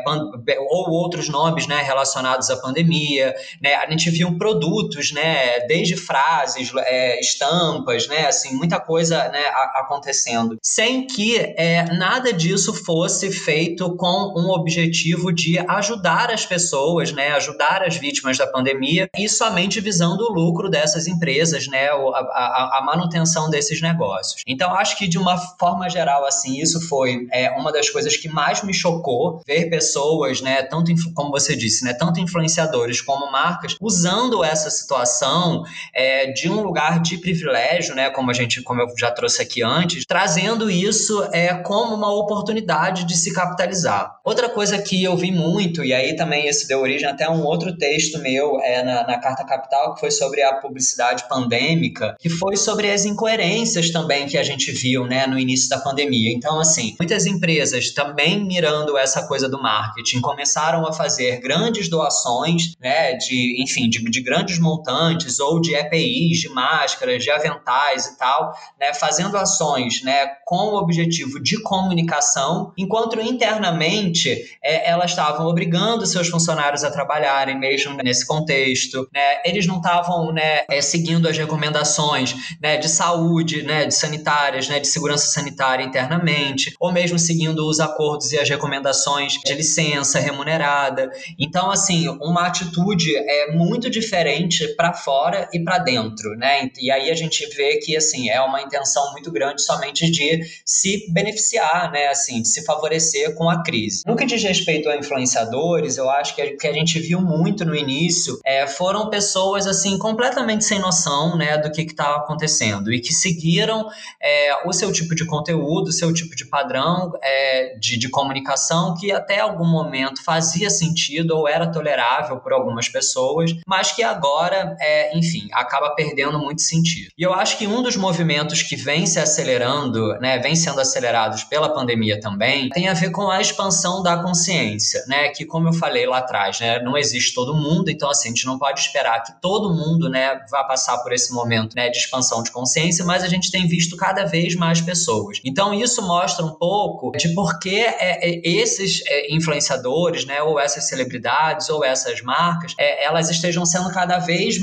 ou 0.70 0.90
outros 0.90 1.28
nomes 1.28 1.66
né, 1.66 1.82
relacionados 1.82 2.48
à 2.48 2.56
pandemia. 2.56 3.34
Né, 3.60 3.74
a 3.74 3.90
gente 3.90 4.08
viu 4.10 4.38
produtos, 4.38 5.12
né, 5.12 5.60
desde 5.66 5.96
frases, 5.96 6.70
é, 6.76 7.18
estampas, 7.20 8.06
né, 8.06 8.26
assim, 8.26 8.54
muita 8.54 8.78
coisa 8.78 9.28
né, 9.28 9.44
acontecendo, 9.74 10.56
sem 10.62 11.06
que 11.06 11.36
é, 11.36 11.84
nada 11.94 12.32
disso 12.32 12.72
fosse 12.72 13.32
feito 13.32 13.96
com 13.96 14.34
um 14.36 14.50
objetivo 14.50 15.32
de 15.32 15.58
ajudar 15.58 16.30
as 16.30 16.46
pessoas, 16.46 17.12
né, 17.12 17.32
ajudar 17.32 17.82
as 17.82 17.96
vítimas 17.96 18.38
da 18.38 18.46
pandemia 18.46 19.08
e 19.18 19.28
somente 19.28 19.80
visando 19.80 20.24
o 20.24 20.32
lucro 20.32 20.70
dessas 20.70 21.08
empresas, 21.08 21.66
né, 21.66 21.88
a, 21.88 21.94
a, 21.94 22.78
a 22.78 22.82
manutenção 22.84 23.50
desses 23.50 23.80
negócios. 23.82 24.42
Então, 24.46 24.72
acho 24.74 24.96
que 24.96 25.08
de 25.08 25.18
uma 25.18 25.36
forma 25.58 25.77
geral, 25.86 26.24
assim, 26.24 26.58
isso 26.58 26.80
foi 26.88 27.26
é, 27.30 27.50
uma 27.50 27.70
das 27.70 27.90
coisas 27.90 28.16
que 28.16 28.28
mais 28.28 28.62
me 28.62 28.72
chocou 28.72 29.42
ver 29.46 29.68
pessoas, 29.68 30.40
né, 30.40 30.62
tanto 30.62 30.92
como 31.14 31.30
você 31.30 31.54
disse, 31.54 31.84
né, 31.84 31.92
tanto 31.92 32.20
influenciadores 32.20 33.00
como 33.00 33.30
marcas 33.30 33.76
usando 33.80 34.42
essa 34.42 34.70
situação 34.70 35.62
é, 35.94 36.32
de 36.32 36.48
um 36.48 36.62
lugar 36.62 37.00
de 37.00 37.18
privilégio, 37.18 37.94
né, 37.94 38.08
como 38.10 38.30
a 38.30 38.34
gente, 38.34 38.62
como 38.62 38.80
eu 38.80 38.86
já 38.98 39.10
trouxe 39.10 39.42
aqui 39.42 39.62
antes, 39.62 40.04
trazendo 40.06 40.70
isso 40.70 41.28
é 41.32 41.54
como 41.54 41.94
uma 41.94 42.12
oportunidade 42.12 43.04
de 43.04 43.16
se 43.16 43.32
capitalizar. 43.32 44.18
Outra 44.24 44.48
coisa 44.48 44.78
que 44.78 45.02
eu 45.02 45.16
vi 45.16 45.30
muito 45.30 45.84
e 45.84 45.92
aí 45.92 46.16
também 46.16 46.48
isso 46.48 46.66
deu 46.66 46.80
origem 46.80 47.08
até 47.08 47.24
a 47.24 47.30
um 47.30 47.44
outro 47.44 47.76
texto 47.76 48.18
meu 48.18 48.60
é 48.60 48.82
na, 48.82 49.06
na 49.06 49.18
Carta 49.18 49.44
Capital 49.44 49.94
que 49.94 50.00
foi 50.00 50.10
sobre 50.10 50.42
a 50.42 50.54
publicidade 50.54 51.28
pandêmica, 51.28 52.16
que 52.18 52.28
foi 52.28 52.56
sobre 52.56 52.90
as 52.90 53.04
incoerências 53.04 53.90
também 53.90 54.26
que 54.26 54.38
a 54.38 54.42
gente 54.42 54.70
viu, 54.70 55.06
né, 55.06 55.26
no 55.26 55.38
início 55.38 55.67
da 55.68 55.78
pandemia. 55.78 56.32
Então, 56.32 56.58
assim, 56.58 56.94
muitas 56.98 57.26
empresas 57.26 57.92
também 57.92 58.44
mirando 58.44 58.96
essa 58.96 59.26
coisa 59.26 59.48
do 59.48 59.60
marketing 59.60 60.20
começaram 60.20 60.86
a 60.86 60.92
fazer 60.92 61.40
grandes 61.40 61.88
doações, 61.88 62.74
né, 62.80 63.14
de, 63.14 63.62
enfim, 63.62 63.88
de, 63.88 64.02
de 64.02 64.20
grandes 64.20 64.58
montantes 64.58 65.38
ou 65.38 65.60
de 65.60 65.74
EPIs, 65.74 66.38
de 66.40 66.48
máscaras, 66.48 67.22
de 67.22 67.30
aventais 67.30 68.06
e 68.06 68.18
tal, 68.18 68.52
né, 68.80 68.94
fazendo 68.94 69.36
ações, 69.36 70.02
né, 70.02 70.26
com 70.46 70.68
o 70.68 70.78
objetivo 70.78 71.40
de 71.42 71.62
comunicação, 71.62 72.72
enquanto 72.76 73.20
internamente 73.20 74.30
é, 74.62 74.90
elas 74.90 75.10
estavam 75.10 75.46
obrigando 75.46 76.06
seus 76.06 76.28
funcionários 76.28 76.84
a 76.84 76.90
trabalharem 76.90 77.58
mesmo 77.58 77.96
nesse 78.02 78.26
contexto, 78.26 79.08
né, 79.12 79.42
eles 79.44 79.66
não 79.66 79.76
estavam, 79.76 80.32
né, 80.32 80.62
é, 80.70 80.80
seguindo 80.80 81.28
as 81.28 81.36
recomendações, 81.36 82.34
né, 82.62 82.76
de 82.76 82.88
saúde, 82.88 83.62
né, 83.62 83.86
de 83.86 83.94
sanitárias, 83.94 84.68
né, 84.68 84.80
de 84.80 84.88
segurança 84.88 85.26
sanitária 85.26 85.57
internamente, 85.80 86.74
ou 86.78 86.92
mesmo 86.92 87.18
seguindo 87.18 87.66
os 87.66 87.80
acordos 87.80 88.32
e 88.32 88.38
as 88.38 88.48
recomendações 88.48 89.34
de 89.44 89.54
licença 89.54 90.18
remunerada. 90.18 91.10
Então, 91.38 91.70
assim, 91.70 92.08
uma 92.20 92.46
atitude 92.46 93.16
é 93.16 93.52
muito 93.52 93.90
diferente 93.90 94.68
para 94.76 94.92
fora 94.92 95.48
e 95.52 95.62
para 95.62 95.78
dentro, 95.78 96.36
né? 96.36 96.70
E 96.80 96.90
aí 96.90 97.10
a 97.10 97.14
gente 97.14 97.46
vê 97.54 97.78
que 97.78 97.96
assim 97.96 98.28
é 98.28 98.40
uma 98.40 98.62
intenção 98.62 99.12
muito 99.12 99.30
grande 99.30 99.62
somente 99.62 100.10
de 100.10 100.40
se 100.64 101.10
beneficiar, 101.12 101.90
né, 101.90 102.08
assim, 102.08 102.42
de 102.42 102.48
se 102.48 102.64
favorecer 102.64 103.34
com 103.34 103.48
a 103.48 103.62
crise. 103.62 104.02
No 104.06 104.16
que 104.16 104.24
diz 104.24 104.42
respeito 104.42 104.88
a 104.88 104.96
influenciadores, 104.96 105.96
eu 105.96 106.08
acho 106.10 106.34
que 106.34 106.42
o 106.42 106.56
que 106.56 106.66
a 106.66 106.72
gente 106.72 106.98
viu 106.98 107.20
muito 107.20 107.64
no 107.64 107.74
início 107.74 108.38
é, 108.44 108.66
foram 108.66 109.10
pessoas 109.10 109.66
assim 109.66 109.98
completamente 109.98 110.64
sem 110.64 110.78
noção, 110.78 111.36
né, 111.36 111.58
do 111.58 111.70
que 111.70 111.82
estava 111.82 112.18
acontecendo 112.18 112.92
e 112.92 113.00
que 113.00 113.12
seguiram 113.12 113.88
é, 114.22 114.66
o 114.66 114.72
seu 114.72 114.92
tipo 114.92 115.14
de 115.14 115.26
conteúdo, 115.26 115.47
o 115.54 115.92
seu 115.92 116.12
tipo 116.12 116.34
de 116.34 116.46
padrão 116.46 117.12
é, 117.22 117.76
de, 117.78 117.98
de 117.98 118.08
comunicação 118.08 118.94
que 118.94 119.12
até 119.12 119.40
algum 119.40 119.66
momento 119.66 120.22
fazia 120.22 120.70
sentido 120.70 121.36
ou 121.36 121.48
era 121.48 121.70
tolerável 121.70 122.38
por 122.38 122.52
algumas 122.52 122.88
pessoas, 122.88 123.54
mas 123.66 123.92
que 123.92 124.02
agora, 124.02 124.76
é, 124.80 125.16
enfim, 125.16 125.48
acaba 125.52 125.90
perdendo 125.90 126.38
muito 126.38 126.62
sentido. 126.62 127.10
E 127.16 127.22
eu 127.22 127.32
acho 127.32 127.58
que 127.58 127.66
um 127.66 127.82
dos 127.82 127.96
movimentos 127.96 128.62
que 128.62 128.76
vem 128.76 129.06
se 129.06 129.18
acelerando, 129.18 130.14
né, 130.20 130.38
vem 130.38 130.54
sendo 130.54 130.80
acelerados 130.80 131.44
pela 131.44 131.72
pandemia 131.72 132.20
também, 132.20 132.68
tem 132.70 132.88
a 132.88 132.94
ver 132.94 133.10
com 133.10 133.30
a 133.30 133.40
expansão 133.40 134.02
da 134.02 134.22
consciência, 134.22 135.04
né, 135.06 135.28
que 135.28 135.44
como 135.44 135.68
eu 135.68 135.72
falei 135.72 136.06
lá 136.06 136.18
atrás, 136.18 136.60
né, 136.60 136.80
não 136.80 136.96
existe 136.96 137.34
todo 137.34 137.54
mundo, 137.54 137.90
então 137.90 138.10
assim, 138.10 138.28
a 138.28 138.32
gente 138.32 138.46
não 138.46 138.58
pode 138.58 138.80
esperar 138.80 139.22
que 139.22 139.40
todo 139.40 139.74
mundo, 139.74 140.08
né, 140.08 140.40
vá 140.50 140.64
passar 140.64 140.98
por 140.98 141.12
esse 141.12 141.32
momento, 141.32 141.74
né, 141.74 141.88
de 141.88 141.98
expansão 141.98 142.42
de 142.42 142.50
consciência, 142.50 143.04
mas 143.04 143.22
a 143.22 143.28
gente 143.28 143.50
tem 143.50 143.66
visto 143.66 143.96
cada 143.96 144.24
vez 144.24 144.54
mais 144.54 144.80
pessoas. 144.80 145.37
Então 145.44 145.72
isso 145.74 146.02
mostra 146.02 146.44
um 146.44 146.54
pouco 146.54 147.12
de 147.12 147.34
por 147.34 147.58
que 147.58 147.80
é, 147.80 148.28
é, 148.28 148.40
esses 148.44 149.02
é, 149.06 149.34
influenciadores, 149.34 150.24
né, 150.24 150.42
ou 150.42 150.58
essas 150.58 150.88
celebridades, 150.88 151.68
ou 151.68 151.84
essas 151.84 152.20
marcas, 152.22 152.74
elas 152.78 153.30
estejam 153.30 153.64
sendo 153.64 153.90
cada 153.90 154.18
vez 154.18 154.56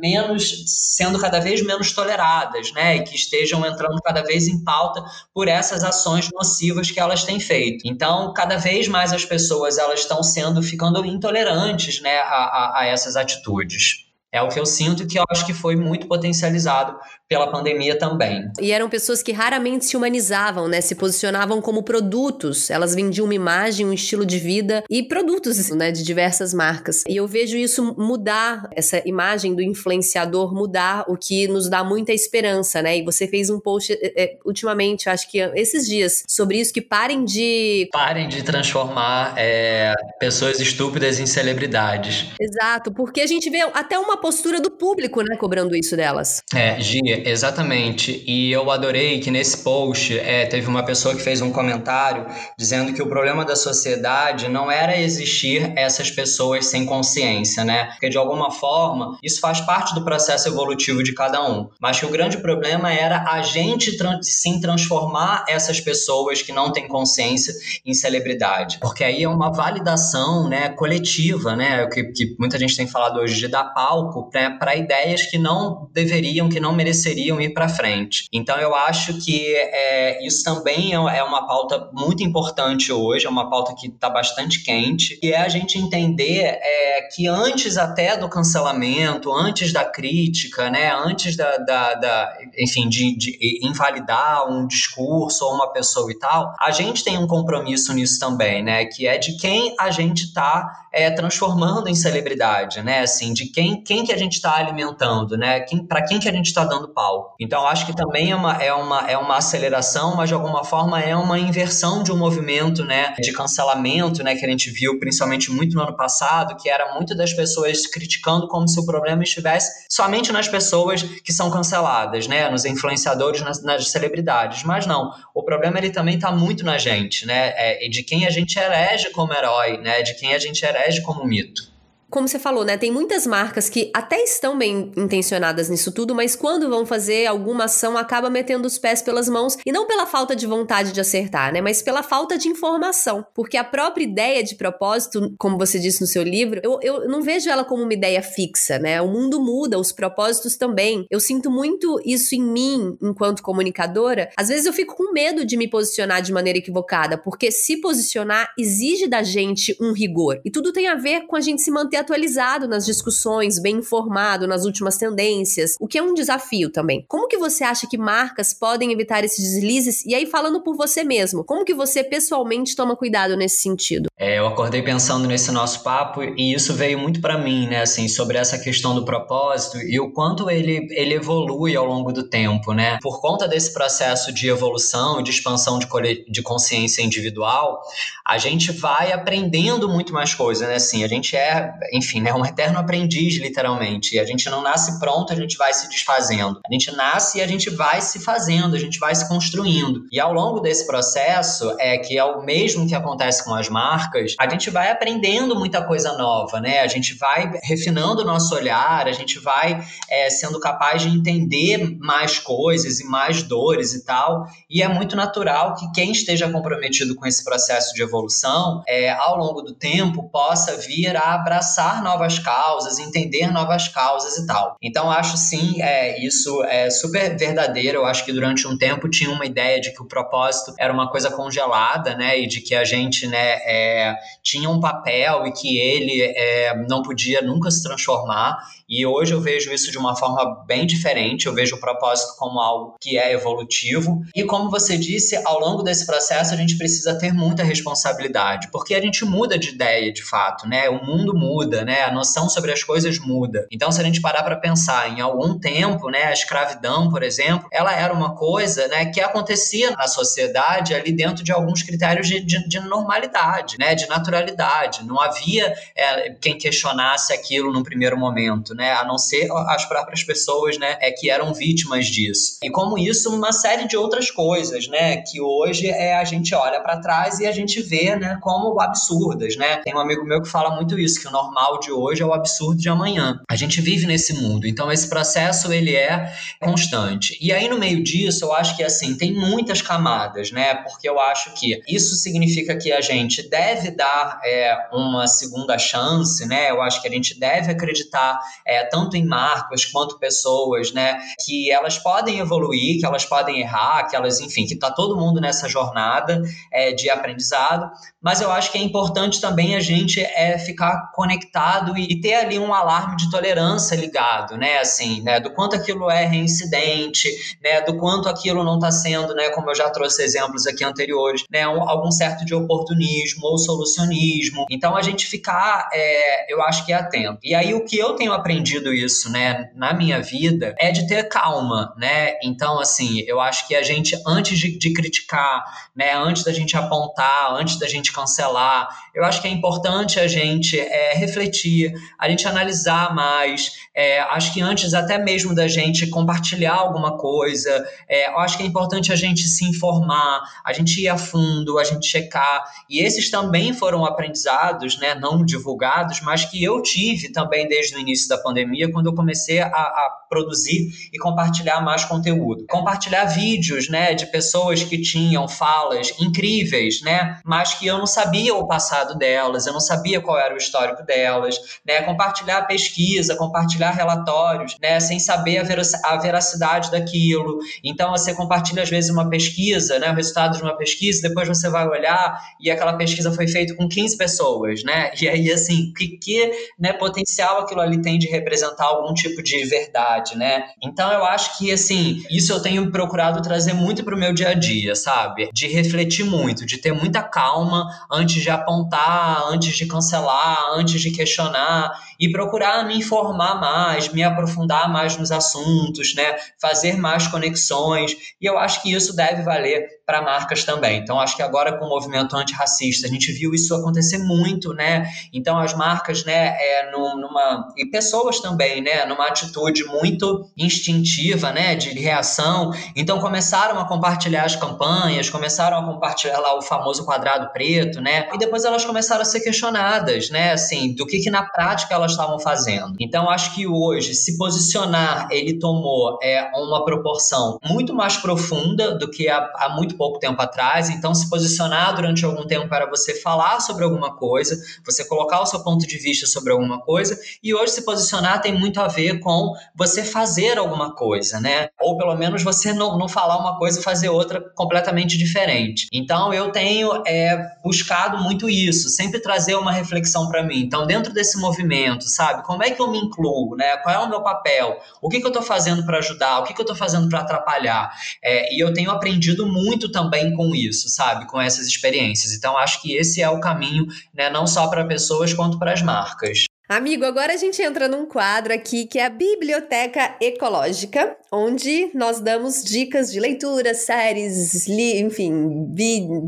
menos, 0.00 0.64
sendo 0.96 1.18
cada 1.18 1.40
vez 1.40 1.64
menos 1.64 1.92
toleradas, 1.92 2.72
né, 2.72 2.96
e 2.96 3.02
que 3.02 3.14
estejam 3.14 3.64
entrando 3.66 4.00
cada 4.02 4.22
vez 4.22 4.46
em 4.46 4.62
pauta 4.62 5.04
por 5.34 5.48
essas 5.48 5.84
ações 5.84 6.28
nocivas 6.32 6.90
que 6.90 7.00
elas 7.00 7.24
têm 7.24 7.40
feito. 7.40 7.86
Então, 7.86 8.32
cada 8.32 8.56
vez 8.56 8.88
mais 8.88 9.12
as 9.12 9.24
pessoas 9.24 9.78
elas 9.78 10.00
estão 10.00 10.22
sendo 10.22 10.62
ficando 10.62 11.04
intolerantes, 11.04 12.00
né, 12.00 12.18
a, 12.18 12.24
a, 12.24 12.80
a 12.80 12.86
essas 12.86 13.16
atitudes. 13.16 14.12
É 14.34 14.40
o 14.40 14.48
que 14.48 14.58
eu 14.58 14.64
sinto 14.64 15.06
que 15.06 15.18
eu 15.18 15.24
acho 15.30 15.44
que 15.44 15.52
foi 15.52 15.76
muito 15.76 16.06
potencializado 16.06 16.98
pela 17.32 17.50
pandemia 17.50 17.98
também. 17.98 18.50
E 18.60 18.72
eram 18.72 18.90
pessoas 18.90 19.22
que 19.22 19.32
raramente 19.32 19.86
se 19.86 19.96
humanizavam, 19.96 20.68
né? 20.68 20.82
Se 20.82 20.94
posicionavam 20.94 21.62
como 21.62 21.82
produtos. 21.82 22.68
Elas 22.68 22.94
vendiam 22.94 23.24
uma 23.24 23.34
imagem, 23.34 23.86
um 23.86 23.92
estilo 23.92 24.26
de 24.26 24.38
vida 24.38 24.84
e 24.90 25.02
produtos, 25.02 25.70
né, 25.70 25.90
de 25.90 26.02
diversas 26.02 26.52
marcas. 26.52 27.02
E 27.08 27.16
eu 27.16 27.26
vejo 27.26 27.56
isso 27.56 27.94
mudar 27.96 28.68
essa 28.76 29.00
imagem 29.06 29.54
do 29.54 29.62
influenciador 29.62 30.54
mudar, 30.54 31.06
o 31.08 31.16
que 31.16 31.48
nos 31.48 31.70
dá 31.70 31.82
muita 31.82 32.12
esperança, 32.12 32.82
né? 32.82 32.98
E 32.98 33.02
você 33.02 33.26
fez 33.26 33.48
um 33.48 33.58
post 33.58 33.98
é, 34.02 34.36
ultimamente, 34.44 35.08
acho 35.08 35.30
que 35.30 35.38
esses 35.54 35.86
dias, 35.86 36.24
sobre 36.28 36.60
isso 36.60 36.70
que 36.70 36.82
parem 36.82 37.24
de 37.24 37.88
parem 37.90 38.28
de 38.28 38.42
transformar 38.42 39.32
é, 39.38 39.94
pessoas 40.20 40.60
estúpidas 40.60 41.18
em 41.18 41.24
celebridades. 41.24 42.26
Exato, 42.38 42.92
porque 42.92 43.22
a 43.22 43.26
gente 43.26 43.48
vê 43.48 43.60
até 43.72 43.98
uma 43.98 44.18
postura 44.18 44.60
do 44.60 44.70
público, 44.70 45.22
né, 45.22 45.34
cobrando 45.36 45.74
isso 45.74 45.96
delas. 45.96 46.42
É, 46.54 46.78
Gia, 46.80 47.21
exatamente. 47.28 48.24
E 48.26 48.50
eu 48.50 48.70
adorei 48.70 49.20
que 49.20 49.30
nesse 49.30 49.58
post 49.58 50.18
é, 50.18 50.46
teve 50.46 50.66
uma 50.66 50.82
pessoa 50.82 51.14
que 51.14 51.22
fez 51.22 51.42
um 51.42 51.52
comentário 51.52 52.26
dizendo 52.58 52.92
que 52.92 53.02
o 53.02 53.06
problema 53.06 53.44
da 53.44 53.54
sociedade 53.54 54.48
não 54.48 54.70
era 54.70 54.98
existir 54.98 55.72
essas 55.76 56.10
pessoas 56.10 56.66
sem 56.66 56.86
consciência, 56.86 57.64
né? 57.64 57.90
Porque 57.92 58.08
de 58.08 58.16
alguma 58.16 58.50
forma 58.50 59.18
isso 59.22 59.40
faz 59.40 59.60
parte 59.60 59.94
do 59.94 60.04
processo 60.04 60.48
evolutivo 60.48 61.02
de 61.02 61.12
cada 61.12 61.46
um. 61.46 61.68
Mas 61.80 62.00
que 62.00 62.06
o 62.06 62.10
grande 62.10 62.38
problema 62.38 62.92
era 62.92 63.24
a 63.30 63.42
gente 63.42 63.96
sim 64.22 64.60
transformar 64.60 65.44
essas 65.48 65.80
pessoas 65.80 66.42
que 66.42 66.52
não 66.52 66.72
têm 66.72 66.88
consciência 66.88 67.52
em 67.84 67.92
celebridade. 67.92 68.78
Porque 68.80 69.04
aí 69.04 69.22
é 69.22 69.28
uma 69.28 69.52
validação 69.52 70.48
né, 70.48 70.70
coletiva, 70.70 71.54
né? 71.54 71.86
Que, 71.86 72.04
que 72.04 72.36
muita 72.38 72.58
gente 72.58 72.76
tem 72.76 72.86
falado 72.86 73.18
hoje 73.18 73.36
de 73.36 73.48
dar 73.48 73.64
palco 73.64 74.30
né, 74.32 74.56
para 74.58 74.74
ideias 74.74 75.26
que 75.26 75.38
não 75.38 75.88
deveriam, 75.92 76.48
que 76.48 76.58
não 76.58 76.72
mereciam 76.72 77.11
mereceríam 77.12 77.40
ir 77.40 77.52
para 77.52 77.68
frente. 77.68 78.26
Então 78.32 78.56
eu 78.58 78.74
acho 78.74 79.18
que 79.20 79.54
é, 79.54 80.24
isso 80.26 80.42
também 80.42 80.92
é, 80.92 81.18
é 81.18 81.22
uma 81.22 81.46
pauta 81.46 81.90
muito 81.92 82.22
importante 82.22 82.92
hoje, 82.92 83.26
é 83.26 83.30
uma 83.30 83.48
pauta 83.48 83.74
que 83.74 83.88
está 83.88 84.08
bastante 84.08 84.62
quente, 84.62 85.18
e 85.22 85.32
é 85.32 85.38
a 85.38 85.48
gente 85.48 85.78
entender 85.78 86.42
é, 86.44 87.08
que 87.14 87.28
antes 87.28 87.76
até 87.76 88.16
do 88.16 88.28
cancelamento, 88.28 89.32
antes 89.32 89.72
da 89.72 89.84
crítica, 89.84 90.70
né, 90.70 90.92
antes 90.94 91.36
da, 91.36 91.58
da, 91.58 91.94
da 91.94 92.38
enfim, 92.58 92.88
de, 92.88 93.16
de, 93.16 93.60
invalidar 93.62 94.50
um 94.50 94.66
discurso 94.66 95.44
ou 95.44 95.54
uma 95.54 95.72
pessoa 95.72 96.10
e 96.10 96.18
tal, 96.18 96.54
a 96.60 96.70
gente 96.70 97.04
tem 97.04 97.18
um 97.18 97.26
compromisso 97.26 97.92
nisso 97.92 98.18
também, 98.18 98.62
né, 98.62 98.84
que 98.86 99.06
é 99.06 99.18
de 99.18 99.36
quem 99.36 99.74
a 99.78 99.90
gente 99.90 100.24
está 100.24 100.81
é, 100.92 101.10
transformando 101.10 101.88
em 101.88 101.94
celebridade, 101.94 102.82
né, 102.82 103.00
assim, 103.00 103.32
de 103.32 103.46
quem, 103.46 103.82
quem 103.82 104.04
que 104.04 104.12
a 104.12 104.18
gente 104.18 104.34
está 104.34 104.56
alimentando, 104.56 105.36
né, 105.38 105.60
quem, 105.60 105.86
para 105.86 106.04
quem 106.04 106.20
que 106.20 106.28
a 106.28 106.32
gente 106.32 106.46
está 106.46 106.64
dando 106.64 106.88
palco. 106.88 107.34
Então, 107.40 107.66
acho 107.66 107.86
que 107.86 107.96
também 107.96 108.30
é 108.30 108.36
uma, 108.36 108.62
é, 108.62 108.72
uma, 108.72 109.10
é 109.10 109.16
uma 109.16 109.38
aceleração, 109.38 110.14
mas 110.16 110.28
de 110.28 110.34
alguma 110.34 110.64
forma 110.64 111.00
é 111.00 111.16
uma 111.16 111.38
inversão 111.38 112.02
de 112.02 112.12
um 112.12 112.16
movimento 112.16 112.84
né, 112.84 113.14
de 113.20 113.32
cancelamento 113.32 114.22
né, 114.22 114.34
que 114.34 114.44
a 114.44 114.48
gente 114.48 114.70
viu 114.70 114.98
principalmente 114.98 115.50
muito 115.50 115.74
no 115.74 115.82
ano 115.82 115.96
passado, 115.96 116.56
que 116.56 116.68
era 116.68 116.94
muito 116.94 117.16
das 117.16 117.32
pessoas 117.32 117.86
criticando 117.86 118.46
como 118.48 118.68
se 118.68 118.78
o 118.78 118.84
problema 118.84 119.22
estivesse 119.22 119.86
somente 119.88 120.30
nas 120.30 120.48
pessoas 120.48 121.02
que 121.02 121.32
são 121.32 121.50
canceladas, 121.50 122.26
né, 122.26 122.50
nos 122.50 122.64
influenciadores, 122.66 123.40
nas, 123.40 123.62
nas 123.62 123.88
celebridades. 123.88 124.62
Mas 124.64 124.86
não, 124.86 125.10
o 125.34 125.42
problema 125.42 125.78
ele 125.78 125.90
também 125.90 126.16
está 126.16 126.30
muito 126.30 126.64
na 126.64 126.76
gente, 126.76 127.26
né, 127.26 127.52
é, 127.56 127.88
de 127.88 128.02
quem 128.02 128.26
a 128.26 128.30
gente 128.30 128.58
elege 128.58 129.10
como 129.10 129.32
herói, 129.32 129.78
né, 129.78 130.02
de 130.02 130.14
quem 130.14 130.34
a 130.34 130.38
gente 130.38 130.62
elege 130.64 130.81
como 131.04 131.24
mito 131.24 131.71
como 132.12 132.28
você 132.28 132.38
falou, 132.38 132.62
né? 132.62 132.76
Tem 132.76 132.92
muitas 132.92 133.26
marcas 133.26 133.70
que 133.70 133.90
até 133.94 134.22
estão 134.22 134.56
bem 134.58 134.92
intencionadas 134.98 135.70
nisso 135.70 135.90
tudo, 135.90 136.14
mas 136.14 136.36
quando 136.36 136.68
vão 136.68 136.84
fazer 136.84 137.26
alguma 137.26 137.64
ação, 137.64 137.96
acaba 137.96 138.28
metendo 138.28 138.68
os 138.68 138.78
pés 138.78 139.00
pelas 139.00 139.30
mãos 139.30 139.56
e 139.64 139.72
não 139.72 139.86
pela 139.86 140.04
falta 140.04 140.36
de 140.36 140.46
vontade 140.46 140.92
de 140.92 141.00
acertar, 141.00 141.50
né? 141.50 141.62
Mas 141.62 141.80
pela 141.80 142.02
falta 142.02 142.36
de 142.36 142.48
informação. 142.48 143.24
Porque 143.34 143.56
a 143.56 143.64
própria 143.64 144.04
ideia 144.04 144.44
de 144.44 144.54
propósito, 144.56 145.34
como 145.38 145.56
você 145.56 145.78
disse 145.78 146.02
no 146.02 146.06
seu 146.06 146.22
livro, 146.22 146.60
eu, 146.62 146.78
eu 146.82 147.08
não 147.08 147.22
vejo 147.22 147.48
ela 147.48 147.64
como 147.64 147.82
uma 147.82 147.94
ideia 147.94 148.22
fixa, 148.22 148.78
né? 148.78 149.00
O 149.00 149.08
mundo 149.08 149.40
muda, 149.40 149.78
os 149.78 149.90
propósitos 149.90 150.54
também. 150.56 151.06
Eu 151.10 151.18
sinto 151.18 151.50
muito 151.50 151.98
isso 152.04 152.34
em 152.34 152.42
mim, 152.42 152.94
enquanto 153.00 153.42
comunicadora. 153.42 154.28
Às 154.36 154.48
vezes 154.48 154.66
eu 154.66 154.72
fico 154.74 154.94
com 154.94 155.14
medo 155.14 155.46
de 155.46 155.56
me 155.56 155.66
posicionar 155.66 156.20
de 156.20 156.30
maneira 156.30 156.58
equivocada, 156.58 157.16
porque 157.16 157.50
se 157.50 157.80
posicionar 157.80 158.52
exige 158.58 159.08
da 159.08 159.22
gente 159.22 159.74
um 159.80 159.92
rigor. 159.92 160.42
E 160.44 160.50
tudo 160.50 160.74
tem 160.74 160.88
a 160.88 160.94
ver 160.94 161.22
com 161.22 161.36
a 161.36 161.40
gente 161.40 161.62
se 161.62 161.70
manter 161.70 162.01
atualizado 162.02 162.68
nas 162.68 162.84
discussões, 162.84 163.58
bem 163.58 163.76
informado 163.76 164.46
nas 164.46 164.64
últimas 164.64 164.96
tendências, 164.96 165.76
o 165.80 165.88
que 165.88 165.98
é 165.98 166.02
um 166.02 166.14
desafio 166.14 166.70
também. 166.70 167.04
Como 167.08 167.28
que 167.28 167.38
você 167.38 167.64
acha 167.64 167.86
que 167.86 167.96
marcas 167.96 168.52
podem 168.52 168.92
evitar 168.92 169.24
esses 169.24 169.42
deslizes? 169.42 170.04
E 170.04 170.14
aí, 170.14 170.26
falando 170.26 170.62
por 170.62 170.76
você 170.76 171.02
mesmo, 171.02 171.44
como 171.44 171.64
que 171.64 171.74
você 171.74 172.04
pessoalmente 172.04 172.76
toma 172.76 172.96
cuidado 172.96 173.36
nesse 173.36 173.62
sentido? 173.62 174.08
É, 174.18 174.38
eu 174.38 174.46
acordei 174.46 174.82
pensando 174.82 175.26
nesse 175.26 175.50
nosso 175.50 175.82
papo 175.82 176.22
e 176.22 176.54
isso 176.54 176.74
veio 176.74 176.98
muito 176.98 177.20
para 177.20 177.38
mim, 177.38 177.66
né, 177.66 177.82
assim, 177.82 178.08
sobre 178.08 178.38
essa 178.38 178.58
questão 178.58 178.94
do 178.94 179.04
propósito 179.04 179.78
e 179.78 179.98
o 179.98 180.12
quanto 180.12 180.50
ele, 180.50 180.86
ele 180.90 181.14
evolui 181.14 181.74
ao 181.76 181.84
longo 181.84 182.12
do 182.12 182.28
tempo, 182.28 182.72
né? 182.72 182.98
Por 183.02 183.20
conta 183.20 183.48
desse 183.48 183.72
processo 183.72 184.32
de 184.32 184.48
evolução 184.48 185.20
e 185.20 185.22
de 185.22 185.30
expansão 185.30 185.78
de, 185.78 185.86
de 186.28 186.42
consciência 186.42 187.02
individual, 187.02 187.80
a 188.26 188.38
gente 188.38 188.72
vai 188.72 189.12
aprendendo 189.12 189.88
muito 189.88 190.12
mais 190.12 190.34
coisas, 190.34 190.66
né? 190.66 190.76
Assim, 190.76 191.04
a 191.04 191.08
gente 191.08 191.36
é, 191.36 191.72
enfim, 191.92 192.20
né, 192.20 192.32
um 192.32 192.44
eterno 192.44 192.78
aprendiz, 192.78 193.36
literalmente. 193.36 194.18
A 194.18 194.24
gente 194.24 194.48
não 194.48 194.62
nasce 194.62 194.98
pronto, 194.98 195.32
a 195.32 195.36
gente 195.36 195.56
vai 195.58 195.74
se 195.74 195.88
desfazendo. 195.88 196.58
A 196.66 196.72
gente 196.72 196.90
nasce 196.92 197.38
e 197.38 197.42
a 197.42 197.46
gente 197.46 197.68
vai 197.68 198.00
se 198.00 198.18
fazendo, 198.18 198.74
a 198.74 198.78
gente 198.78 198.98
vai 198.98 199.14
se 199.14 199.28
construindo. 199.28 200.06
E 200.10 200.18
ao 200.18 200.32
longo 200.32 200.60
desse 200.60 200.86
processo, 200.86 201.76
é 201.78 201.98
que 201.98 202.16
é 202.16 202.24
o 202.24 202.42
mesmo 202.42 202.88
que 202.88 202.94
acontece 202.94 203.44
com 203.44 203.54
as 203.54 203.68
marcas, 203.68 204.34
a 204.40 204.48
gente 204.48 204.70
vai 204.70 204.90
aprendendo 204.90 205.54
muita 205.54 205.84
coisa 205.84 206.16
nova, 206.16 206.60
né? 206.60 206.80
A 206.80 206.86
gente 206.86 207.14
vai 207.14 207.52
refinando 207.62 208.22
o 208.22 208.24
nosso 208.24 208.54
olhar, 208.54 209.06
a 209.06 209.12
gente 209.12 209.38
vai 209.38 209.82
é, 210.08 210.30
sendo 210.30 210.58
capaz 210.58 211.02
de 211.02 211.08
entender 211.08 211.98
mais 212.00 212.38
coisas 212.38 213.00
e 213.00 213.04
mais 213.04 213.42
dores 213.42 213.92
e 213.92 214.04
tal. 214.04 214.46
E 214.70 214.82
é 214.82 214.88
muito 214.88 215.14
natural 215.14 215.74
que 215.74 215.90
quem 215.92 216.12
esteja 216.12 216.50
comprometido 216.50 217.14
com 217.14 217.26
esse 217.26 217.44
processo 217.44 217.92
de 217.94 218.02
evolução, 218.02 218.82
é, 218.88 219.10
ao 219.10 219.36
longo 219.36 219.60
do 219.60 219.74
tempo, 219.74 220.30
possa 220.30 220.76
vir 220.76 221.16
a 221.16 221.34
abraçar 221.34 221.81
abraçar 221.82 222.02
novas 222.02 222.38
causas, 222.38 222.98
entender 222.98 223.50
novas 223.50 223.88
causas 223.88 224.38
e 224.38 224.46
tal. 224.46 224.76
Então, 224.80 225.10
acho 225.10 225.36
sim, 225.36 225.80
é, 225.82 226.24
isso 226.24 226.62
é 226.64 226.88
super 226.90 227.36
verdadeiro. 227.36 227.98
Eu 227.98 228.06
acho 228.06 228.24
que 228.24 228.32
durante 228.32 228.66
um 228.66 228.78
tempo 228.78 229.08
tinha 229.08 229.30
uma 229.30 229.44
ideia 229.44 229.80
de 229.80 229.92
que 229.92 230.00
o 230.00 230.06
propósito 230.06 230.72
era 230.78 230.92
uma 230.92 231.10
coisa 231.10 231.30
congelada, 231.30 232.14
né? 232.14 232.38
E 232.38 232.46
de 232.46 232.60
que 232.60 232.74
a 232.74 232.84
gente, 232.84 233.26
né, 233.26 233.58
é, 233.64 234.14
tinha 234.42 234.68
um 234.70 234.80
papel 234.80 235.46
e 235.46 235.52
que 235.52 235.78
ele 235.78 236.22
é, 236.22 236.76
não 236.88 237.02
podia 237.02 237.42
nunca 237.42 237.70
se 237.70 237.82
transformar. 237.82 238.58
E 238.92 239.06
hoje 239.06 239.32
eu 239.32 239.40
vejo 239.40 239.72
isso 239.72 239.90
de 239.90 239.96
uma 239.96 240.14
forma 240.14 240.62
bem 240.66 240.86
diferente, 240.86 241.46
eu 241.46 241.54
vejo 241.54 241.76
o 241.76 241.80
propósito 241.80 242.34
como 242.36 242.60
algo 242.60 242.94
que 243.00 243.16
é 243.16 243.32
evolutivo. 243.32 244.20
E 244.36 244.44
como 244.44 244.70
você 244.70 244.98
disse, 244.98 245.34
ao 245.46 245.58
longo 245.58 245.82
desse 245.82 246.04
processo 246.04 246.52
a 246.52 246.56
gente 246.58 246.76
precisa 246.76 247.18
ter 247.18 247.32
muita 247.32 247.64
responsabilidade, 247.64 248.68
porque 248.70 248.94
a 248.94 249.00
gente 249.00 249.24
muda 249.24 249.58
de 249.58 249.70
ideia 249.70 250.12
de 250.12 250.22
fato, 250.22 250.68
né? 250.68 250.90
O 250.90 251.02
mundo 251.02 251.34
muda, 251.34 251.86
né? 251.86 252.02
A 252.02 252.12
noção 252.12 252.50
sobre 252.50 252.70
as 252.70 252.84
coisas 252.84 253.18
muda. 253.18 253.66
Então, 253.72 253.90
se 253.90 253.98
a 253.98 254.04
gente 254.04 254.20
parar 254.20 254.42
para 254.42 254.56
pensar 254.56 255.08
em 255.08 255.22
algum 255.22 255.58
tempo, 255.58 256.10
né, 256.10 256.24
a 256.24 256.32
escravidão, 256.32 257.08
por 257.08 257.22
exemplo, 257.22 257.66
ela 257.72 257.94
era 257.94 258.12
uma 258.12 258.34
coisa, 258.34 258.88
né, 258.88 259.06
que 259.06 259.22
acontecia 259.22 259.92
na 259.92 260.06
sociedade 260.06 260.94
ali 260.94 261.12
dentro 261.12 261.42
de 261.42 261.50
alguns 261.50 261.82
critérios 261.82 262.28
de, 262.28 262.40
de, 262.40 262.68
de 262.68 262.80
normalidade, 262.80 263.76
né, 263.78 263.94
de 263.94 264.06
naturalidade. 264.06 265.02
Não 265.06 265.18
havia 265.18 265.72
é, 265.96 266.30
quem 266.34 266.58
questionasse 266.58 267.32
aquilo 267.32 267.72
no 267.72 267.82
primeiro 267.82 268.18
momento, 268.18 268.74
né, 268.74 268.81
a 268.90 269.04
não 269.04 269.18
ser 269.18 269.48
as 269.68 269.84
próprias 269.84 270.24
pessoas, 270.24 270.78
né, 270.78 270.96
é, 271.00 271.10
que 271.10 271.30
eram 271.30 271.52
vítimas 271.54 272.06
disso. 272.06 272.58
E 272.62 272.70
como 272.70 272.98
isso, 272.98 273.34
uma 273.34 273.52
série 273.52 273.86
de 273.86 273.96
outras 273.96 274.30
coisas, 274.30 274.88
né, 274.88 275.18
que 275.18 275.40
hoje 275.40 275.88
é 275.88 276.16
a 276.16 276.24
gente 276.24 276.54
olha 276.54 276.80
para 276.80 277.00
trás 277.00 277.38
e 277.38 277.46
a 277.46 277.52
gente 277.52 277.80
vê, 277.82 278.16
né, 278.16 278.38
como 278.40 278.80
absurdas, 278.80 279.56
né. 279.56 279.76
Tem 279.78 279.94
um 279.94 280.00
amigo 280.00 280.24
meu 280.24 280.42
que 280.42 280.48
fala 280.48 280.74
muito 280.74 280.98
isso, 280.98 281.20
que 281.20 281.28
o 281.28 281.30
normal 281.30 281.78
de 281.80 281.92
hoje 281.92 282.22
é 282.22 282.26
o 282.26 282.32
absurdo 282.32 282.80
de 282.80 282.88
amanhã. 282.88 283.40
A 283.50 283.56
gente 283.56 283.80
vive 283.80 284.06
nesse 284.06 284.34
mundo, 284.34 284.66
então 284.66 284.90
esse 284.90 285.08
processo 285.08 285.72
ele 285.72 285.94
é 285.94 286.32
constante. 286.60 287.36
E 287.40 287.52
aí 287.52 287.68
no 287.68 287.78
meio 287.78 288.02
disso, 288.02 288.44
eu 288.44 288.52
acho 288.52 288.76
que 288.76 288.82
assim, 288.82 289.16
tem 289.16 289.32
muitas 289.32 289.82
camadas, 289.82 290.50
né? 290.50 290.74
Porque 290.74 291.08
eu 291.08 291.20
acho 291.20 291.52
que 291.54 291.80
isso 291.88 292.14
significa 292.16 292.76
que 292.76 292.92
a 292.92 293.00
gente 293.00 293.48
deve 293.48 293.90
dar 293.90 294.40
é, 294.44 294.88
uma 294.92 295.26
segunda 295.26 295.78
chance, 295.78 296.46
né? 296.46 296.70
Eu 296.70 296.80
acho 296.80 297.00
que 297.00 297.08
a 297.08 297.10
gente 297.10 297.38
deve 297.38 297.70
acreditar 297.70 298.38
tanto 298.84 299.16
em 299.16 299.24
marcas 299.24 299.84
quanto 299.84 300.18
pessoas, 300.18 300.92
né? 300.92 301.18
Que 301.44 301.70
elas 301.70 301.98
podem 301.98 302.38
evoluir, 302.38 302.98
que 302.98 303.06
elas 303.06 303.24
podem 303.24 303.60
errar, 303.60 304.08
que 304.08 304.16
elas, 304.16 304.40
enfim, 304.40 304.66
que 304.66 304.76
tá 304.76 304.90
todo 304.90 305.16
mundo 305.16 305.40
nessa 305.40 305.68
jornada 305.68 306.42
é, 306.70 306.92
de 306.92 307.10
aprendizado. 307.10 307.90
Mas 308.22 308.40
eu 308.40 308.52
acho 308.52 308.70
que 308.70 308.78
é 308.78 308.80
importante 308.80 309.40
também 309.40 309.74
a 309.74 309.80
gente 309.80 310.20
é, 310.20 310.56
ficar 310.58 311.10
conectado 311.12 311.98
e, 311.98 312.20
ter 312.20 312.34
ali 312.34 312.58
um 312.58 312.72
alarme 312.72 313.16
de 313.16 313.28
tolerância 313.30 313.96
ligado, 313.96 314.56
né? 314.56 314.78
Assim, 314.78 315.20
né? 315.22 315.40
Do 315.40 315.50
quanto 315.50 315.74
aquilo 315.74 316.08
é 316.08 316.24
reincidente, 316.24 317.28
né? 317.60 317.80
Do 317.80 317.96
quanto 317.96 318.28
aquilo 318.28 318.62
não 318.62 318.76
está 318.76 318.92
sendo, 318.92 319.34
né? 319.34 319.50
Como 319.50 319.68
eu 319.68 319.74
já 319.74 319.90
trouxe 319.90 320.22
exemplos 320.22 320.66
aqui 320.66 320.84
anteriores, 320.84 321.44
né? 321.50 321.66
Um, 321.66 321.88
algum 321.88 322.12
certo 322.12 322.44
de 322.44 322.54
oportunismo 322.54 323.44
ou 323.44 323.58
solucionismo. 323.58 324.66
Então 324.70 324.96
a 324.96 325.02
gente 325.02 325.26
ficar, 325.26 325.88
é, 325.92 326.52
eu 326.52 326.62
acho 326.62 326.86
que 326.86 326.92
é 326.92 326.96
atento. 326.96 327.40
E 327.42 327.54
aí 327.56 327.74
o 327.74 327.84
que 327.84 327.98
eu 327.98 328.14
tenho 328.14 328.32
aprendido 328.32 328.92
isso, 328.92 329.32
né? 329.32 329.70
Na 329.74 329.92
minha 329.92 330.22
vida 330.22 330.76
é 330.78 330.92
de 330.92 331.08
ter 331.08 331.28
calma, 331.28 331.92
né? 331.98 332.34
Então 332.44 332.78
assim, 332.78 333.24
eu 333.26 333.40
acho 333.40 333.66
que 333.66 333.74
a 333.74 333.82
gente 333.82 334.16
antes 334.24 334.56
de, 334.56 334.78
de 334.78 334.92
criticar, 334.92 335.64
né? 335.96 336.14
Antes 336.14 336.44
da 336.44 336.52
gente 336.52 336.76
apontar, 336.76 337.54
antes 337.54 337.78
da 337.80 337.88
gente 337.88 338.11
cancelar, 338.12 338.88
eu 339.14 339.24
acho 339.24 339.42
que 339.42 339.48
é 339.48 339.50
importante 339.50 340.18
a 340.18 340.26
gente 340.26 340.78
é, 340.78 341.14
refletir, 341.14 341.92
a 342.18 342.28
gente 342.28 342.46
analisar 342.48 343.14
mais. 343.14 343.72
É, 343.94 344.20
acho 344.20 344.54
que 344.54 344.62
antes 344.62 344.94
até 344.94 345.18
mesmo 345.18 345.54
da 345.54 345.68
gente 345.68 346.06
compartilhar 346.06 346.74
alguma 346.74 347.18
coisa, 347.18 347.86
é, 348.08 348.30
eu 348.30 348.38
acho 348.38 348.56
que 348.56 348.62
é 348.62 348.66
importante 348.66 349.12
a 349.12 349.16
gente 349.16 349.42
se 349.42 349.64
informar, 349.66 350.40
a 350.64 350.72
gente 350.72 351.00
ir 351.00 351.08
a 351.08 351.18
fundo, 351.18 351.78
a 351.78 351.84
gente 351.84 352.06
checar. 352.06 352.64
E 352.88 353.00
esses 353.00 353.30
também 353.30 353.74
foram 353.74 354.04
aprendizados, 354.04 354.98
né, 354.98 355.14
não 355.14 355.44
divulgados, 355.44 356.20
mas 356.22 356.44
que 356.44 356.62
eu 356.62 356.80
tive 356.82 357.30
também 357.30 357.68
desde 357.68 357.94
o 357.94 357.98
início 357.98 358.28
da 358.28 358.38
pandemia, 358.38 358.90
quando 358.90 359.06
eu 359.06 359.14
comecei 359.14 359.60
a, 359.60 359.66
a 359.66 360.18
produzir 360.28 360.90
e 361.12 361.18
compartilhar 361.18 361.82
mais 361.82 362.04
conteúdo. 362.04 362.64
Compartilhar 362.68 363.26
vídeos, 363.26 363.90
né, 363.90 364.14
de 364.14 364.26
pessoas 364.26 364.82
que 364.82 365.00
tinham 365.00 365.46
falas 365.46 366.14
incríveis, 366.18 367.02
né, 367.02 367.40
mas 367.44 367.74
que 367.74 367.86
eu 367.86 367.98
não 367.98 368.06
sabia 368.06 368.54
o 368.54 368.66
passado 368.66 369.01
delas, 369.04 369.66
eu 369.66 369.72
não 369.72 369.80
sabia 369.80 370.20
qual 370.20 370.38
era 370.38 370.54
o 370.54 370.56
histórico 370.56 371.04
delas, 371.04 371.58
né, 371.86 372.02
compartilhar 372.02 372.62
pesquisa, 372.62 373.36
compartilhar 373.36 373.90
relatórios, 373.90 374.76
né, 374.80 375.00
sem 375.00 375.18
saber 375.18 375.58
a, 375.58 376.16
veracidade 376.16 376.90
daquilo. 376.90 377.58
Então 377.82 378.10
você 378.10 378.34
compartilha 378.34 378.82
às 378.82 378.90
vezes 378.90 379.10
uma 379.10 379.28
pesquisa, 379.28 379.98
né, 379.98 380.10
o 380.10 380.14
resultado 380.14 380.56
de 380.56 380.62
uma 380.62 380.76
pesquisa, 380.76 381.28
depois 381.28 381.48
você 381.48 381.68
vai 381.68 381.86
olhar 381.86 382.38
e 382.60 382.70
aquela 382.70 382.94
pesquisa 382.94 383.32
foi 383.32 383.48
feita 383.48 383.74
com 383.74 383.88
15 383.88 384.16
pessoas, 384.16 384.82
né? 384.84 385.10
E 385.22 385.28
aí 385.28 385.52
assim, 385.52 385.92
que, 385.96 386.18
que 386.18 386.50
né, 386.76 386.92
potencial 386.92 387.60
aquilo 387.60 387.80
ali 387.80 388.02
tem 388.02 388.18
de 388.18 388.26
representar 388.26 388.86
algum 388.86 389.14
tipo 389.14 389.40
de 389.40 389.64
verdade, 389.66 390.36
né? 390.36 390.64
Então 390.82 391.12
eu 391.12 391.24
acho 391.24 391.56
que 391.56 391.70
assim, 391.70 392.24
isso 392.28 392.52
eu 392.52 392.60
tenho 392.60 392.90
procurado 392.90 393.40
trazer 393.40 393.72
muito 393.72 394.02
para 394.02 394.16
o 394.16 394.18
meu 394.18 394.34
dia 394.34 394.48
a 394.48 394.54
dia, 394.54 394.96
sabe? 394.96 395.48
De 395.52 395.68
refletir 395.68 396.24
muito, 396.24 396.66
de 396.66 396.78
ter 396.78 396.92
muita 396.92 397.22
calma 397.22 397.86
antes 398.10 398.42
de 398.42 398.50
apontar, 398.50 398.91
antes 398.98 399.76
de 399.76 399.86
cancelar, 399.86 400.58
antes 400.76 401.02
de 401.02 401.10
questionar 401.10 401.90
e 402.22 402.30
procurar 402.30 402.86
me 402.86 402.96
informar 402.96 403.60
mais, 403.60 404.08
me 404.12 404.22
aprofundar 404.22 404.88
mais 404.88 405.16
nos 405.16 405.32
assuntos, 405.32 406.14
né? 406.14 406.36
Fazer 406.60 406.96
mais 406.96 407.26
conexões. 407.26 408.14
E 408.40 408.46
eu 408.46 408.56
acho 408.56 408.80
que 408.80 408.92
isso 408.92 409.16
deve 409.16 409.42
valer 409.42 409.88
para 410.06 410.22
marcas 410.22 410.62
também. 410.62 410.98
Então, 410.98 411.18
acho 411.18 411.34
que 411.34 411.42
agora 411.42 411.76
com 411.78 411.86
o 411.86 411.88
movimento 411.88 412.36
antirracista, 412.36 413.08
a 413.08 413.10
gente 413.10 413.32
viu 413.32 413.52
isso 413.52 413.74
acontecer 413.74 414.18
muito, 414.18 414.72
né? 414.72 415.10
Então, 415.32 415.58
as 415.58 415.74
marcas, 415.74 416.24
né, 416.24 416.56
é, 416.60 416.90
numa. 416.92 417.68
E 417.76 417.86
pessoas 417.86 418.38
também, 418.38 418.80
né, 418.80 419.04
numa 419.04 419.26
atitude 419.26 419.84
muito 419.84 420.48
instintiva, 420.56 421.50
né, 421.50 421.74
de 421.74 421.90
reação. 421.90 422.72
Então, 422.94 423.18
começaram 423.18 423.80
a 423.80 423.84
compartilhar 423.84 424.44
as 424.44 424.54
campanhas, 424.54 425.28
começaram 425.28 425.78
a 425.78 425.84
compartilhar 425.84 426.38
lá 426.38 426.56
o 426.56 426.62
famoso 426.62 427.04
quadrado 427.04 427.52
preto, 427.52 428.00
né? 428.00 428.28
E 428.32 428.38
depois 428.38 428.64
elas 428.64 428.84
começaram 428.84 429.22
a 429.22 429.24
ser 429.24 429.40
questionadas, 429.40 430.30
né, 430.30 430.52
assim, 430.52 430.94
do 430.94 431.04
que, 431.04 431.18
que 431.18 431.30
na 431.30 431.42
prática 431.42 431.94
elas 431.94 432.11
estavam 432.12 432.38
fazendo. 432.38 432.94
Então, 433.00 433.28
acho 433.28 433.54
que 433.54 433.66
hoje, 433.66 434.14
se 434.14 434.36
posicionar, 434.36 435.28
ele 435.30 435.58
tomou 435.58 436.18
é, 436.22 436.50
uma 436.54 436.84
proporção 436.84 437.58
muito 437.64 437.94
mais 437.94 438.16
profunda 438.16 438.96
do 438.98 439.10
que 439.10 439.28
há, 439.28 439.50
há 439.56 439.68
muito 439.70 439.96
pouco 439.96 440.18
tempo 440.18 440.40
atrás. 440.40 440.90
Então, 440.90 441.14
se 441.14 441.28
posicionar 441.28 441.94
durante 441.94 442.24
algum 442.24 442.46
tempo 442.46 442.68
para 442.68 442.88
você 442.88 443.14
falar 443.14 443.60
sobre 443.60 443.84
alguma 443.84 444.16
coisa, 444.16 444.56
você 444.84 445.04
colocar 445.04 445.40
o 445.40 445.46
seu 445.46 445.62
ponto 445.62 445.86
de 445.86 445.98
vista 445.98 446.26
sobre 446.26 446.52
alguma 446.52 446.80
coisa. 446.80 447.18
E 447.42 447.54
hoje, 447.54 447.72
se 447.72 447.84
posicionar 447.84 448.40
tem 448.40 448.58
muito 448.58 448.80
a 448.80 448.88
ver 448.88 449.20
com 449.20 449.52
você 449.74 450.04
fazer 450.04 450.58
alguma 450.58 450.94
coisa, 450.94 451.40
né? 451.40 451.68
Ou 451.80 451.96
pelo 451.96 452.14
menos 452.16 452.42
você 452.42 452.72
não, 452.72 452.98
não 452.98 453.08
falar 453.08 453.38
uma 453.38 453.58
coisa 453.58 453.80
e 453.80 453.82
fazer 453.82 454.08
outra 454.08 454.40
completamente 454.54 455.16
diferente. 455.16 455.86
Então, 455.92 456.32
eu 456.32 456.50
tenho 456.50 457.02
é, 457.06 457.38
buscado 457.62 458.18
muito 458.18 458.48
isso, 458.48 458.88
sempre 458.88 459.20
trazer 459.20 459.54
uma 459.54 459.72
reflexão 459.72 460.28
para 460.28 460.42
mim. 460.42 460.60
Então, 460.60 460.86
dentro 460.86 461.12
desse 461.12 461.38
movimento, 461.38 462.01
sabe? 462.08 462.42
Como 462.44 462.62
é 462.62 462.70
que 462.70 462.80
eu 462.80 462.90
me 462.90 462.98
incluo, 462.98 463.56
né? 463.56 463.76
Qual 463.78 463.94
é 463.94 463.98
o 463.98 464.08
meu 464.08 464.22
papel? 464.22 464.78
O 465.00 465.08
que, 465.08 465.20
que 465.20 465.26
eu 465.26 465.30
estou 465.30 465.42
fazendo 465.42 465.84
para 465.84 465.98
ajudar? 465.98 466.40
O 466.40 466.44
que, 466.44 466.54
que 466.54 466.60
eu 466.60 466.64
estou 466.64 466.76
fazendo 466.76 467.08
para 467.08 467.20
atrapalhar? 467.20 467.90
É, 468.22 468.54
e 468.54 468.62
eu 468.62 468.72
tenho 468.72 468.90
aprendido 468.90 469.46
muito 469.46 469.90
também 469.90 470.34
com 470.34 470.54
isso, 470.54 470.88
sabe? 470.88 471.26
Com 471.26 471.40
essas 471.40 471.66
experiências. 471.66 472.32
Então, 472.32 472.56
acho 472.56 472.80
que 472.80 472.94
esse 472.94 473.22
é 473.22 473.28
o 473.28 473.40
caminho, 473.40 473.86
né? 474.14 474.30
Não 474.30 474.46
só 474.46 474.68
para 474.68 474.84
pessoas 474.84 475.32
quanto 475.32 475.58
para 475.58 475.72
as 475.72 475.82
marcas. 475.82 476.44
Amigo, 476.74 477.04
agora 477.04 477.34
a 477.34 477.36
gente 477.36 477.60
entra 477.60 477.86
num 477.86 478.06
quadro 478.06 478.50
aqui 478.50 478.86
que 478.86 478.98
é 478.98 479.04
a 479.04 479.10
Biblioteca 479.10 480.16
Ecológica, 480.18 481.14
onde 481.30 481.90
nós 481.94 482.18
damos 482.18 482.64
dicas 482.64 483.12
de 483.12 483.20
leitura, 483.20 483.74
séries, 483.74 484.66
li, 484.66 484.98
enfim, 484.98 485.66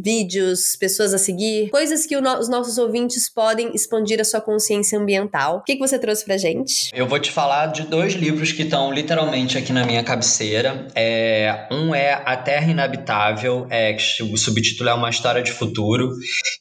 vídeos, 0.03 0.77
pessoas 0.77 1.15
a 1.15 1.19
seguir, 1.19 1.71
coisas 1.71 2.05
que 2.05 2.21
no, 2.21 2.39
os 2.39 2.51
nossos 2.51 2.77
ouvintes 2.77 3.27
podem 3.27 3.75
expandir 3.75 4.21
a 4.21 4.25
sua 4.25 4.39
consciência 4.39 4.99
ambiental. 4.99 5.61
O 5.61 5.63
que, 5.63 5.77
que 5.77 5.81
você 5.81 5.99
trouxe 5.99 6.27
pra 6.27 6.37
gente? 6.37 6.91
Eu 6.93 7.07
vou 7.07 7.19
te 7.19 7.31
falar 7.31 7.69
de 7.69 7.85
dois 7.85 8.13
livros 8.13 8.53
que 8.53 8.65
estão 8.65 8.93
literalmente 8.93 9.57
aqui 9.57 9.73
na 9.73 9.87
minha 9.87 10.05
cabeceira. 10.05 10.89
É, 10.95 11.69
um 11.71 11.95
é 11.95 12.23
A 12.23 12.37
Terra 12.37 12.71
Inabitável, 12.71 13.67
é, 13.71 13.97
o 14.31 14.37
subtítulo 14.37 14.91
é 14.91 14.93
Uma 14.93 15.09
História 15.09 15.43
de 15.43 15.53
Futuro, 15.53 16.11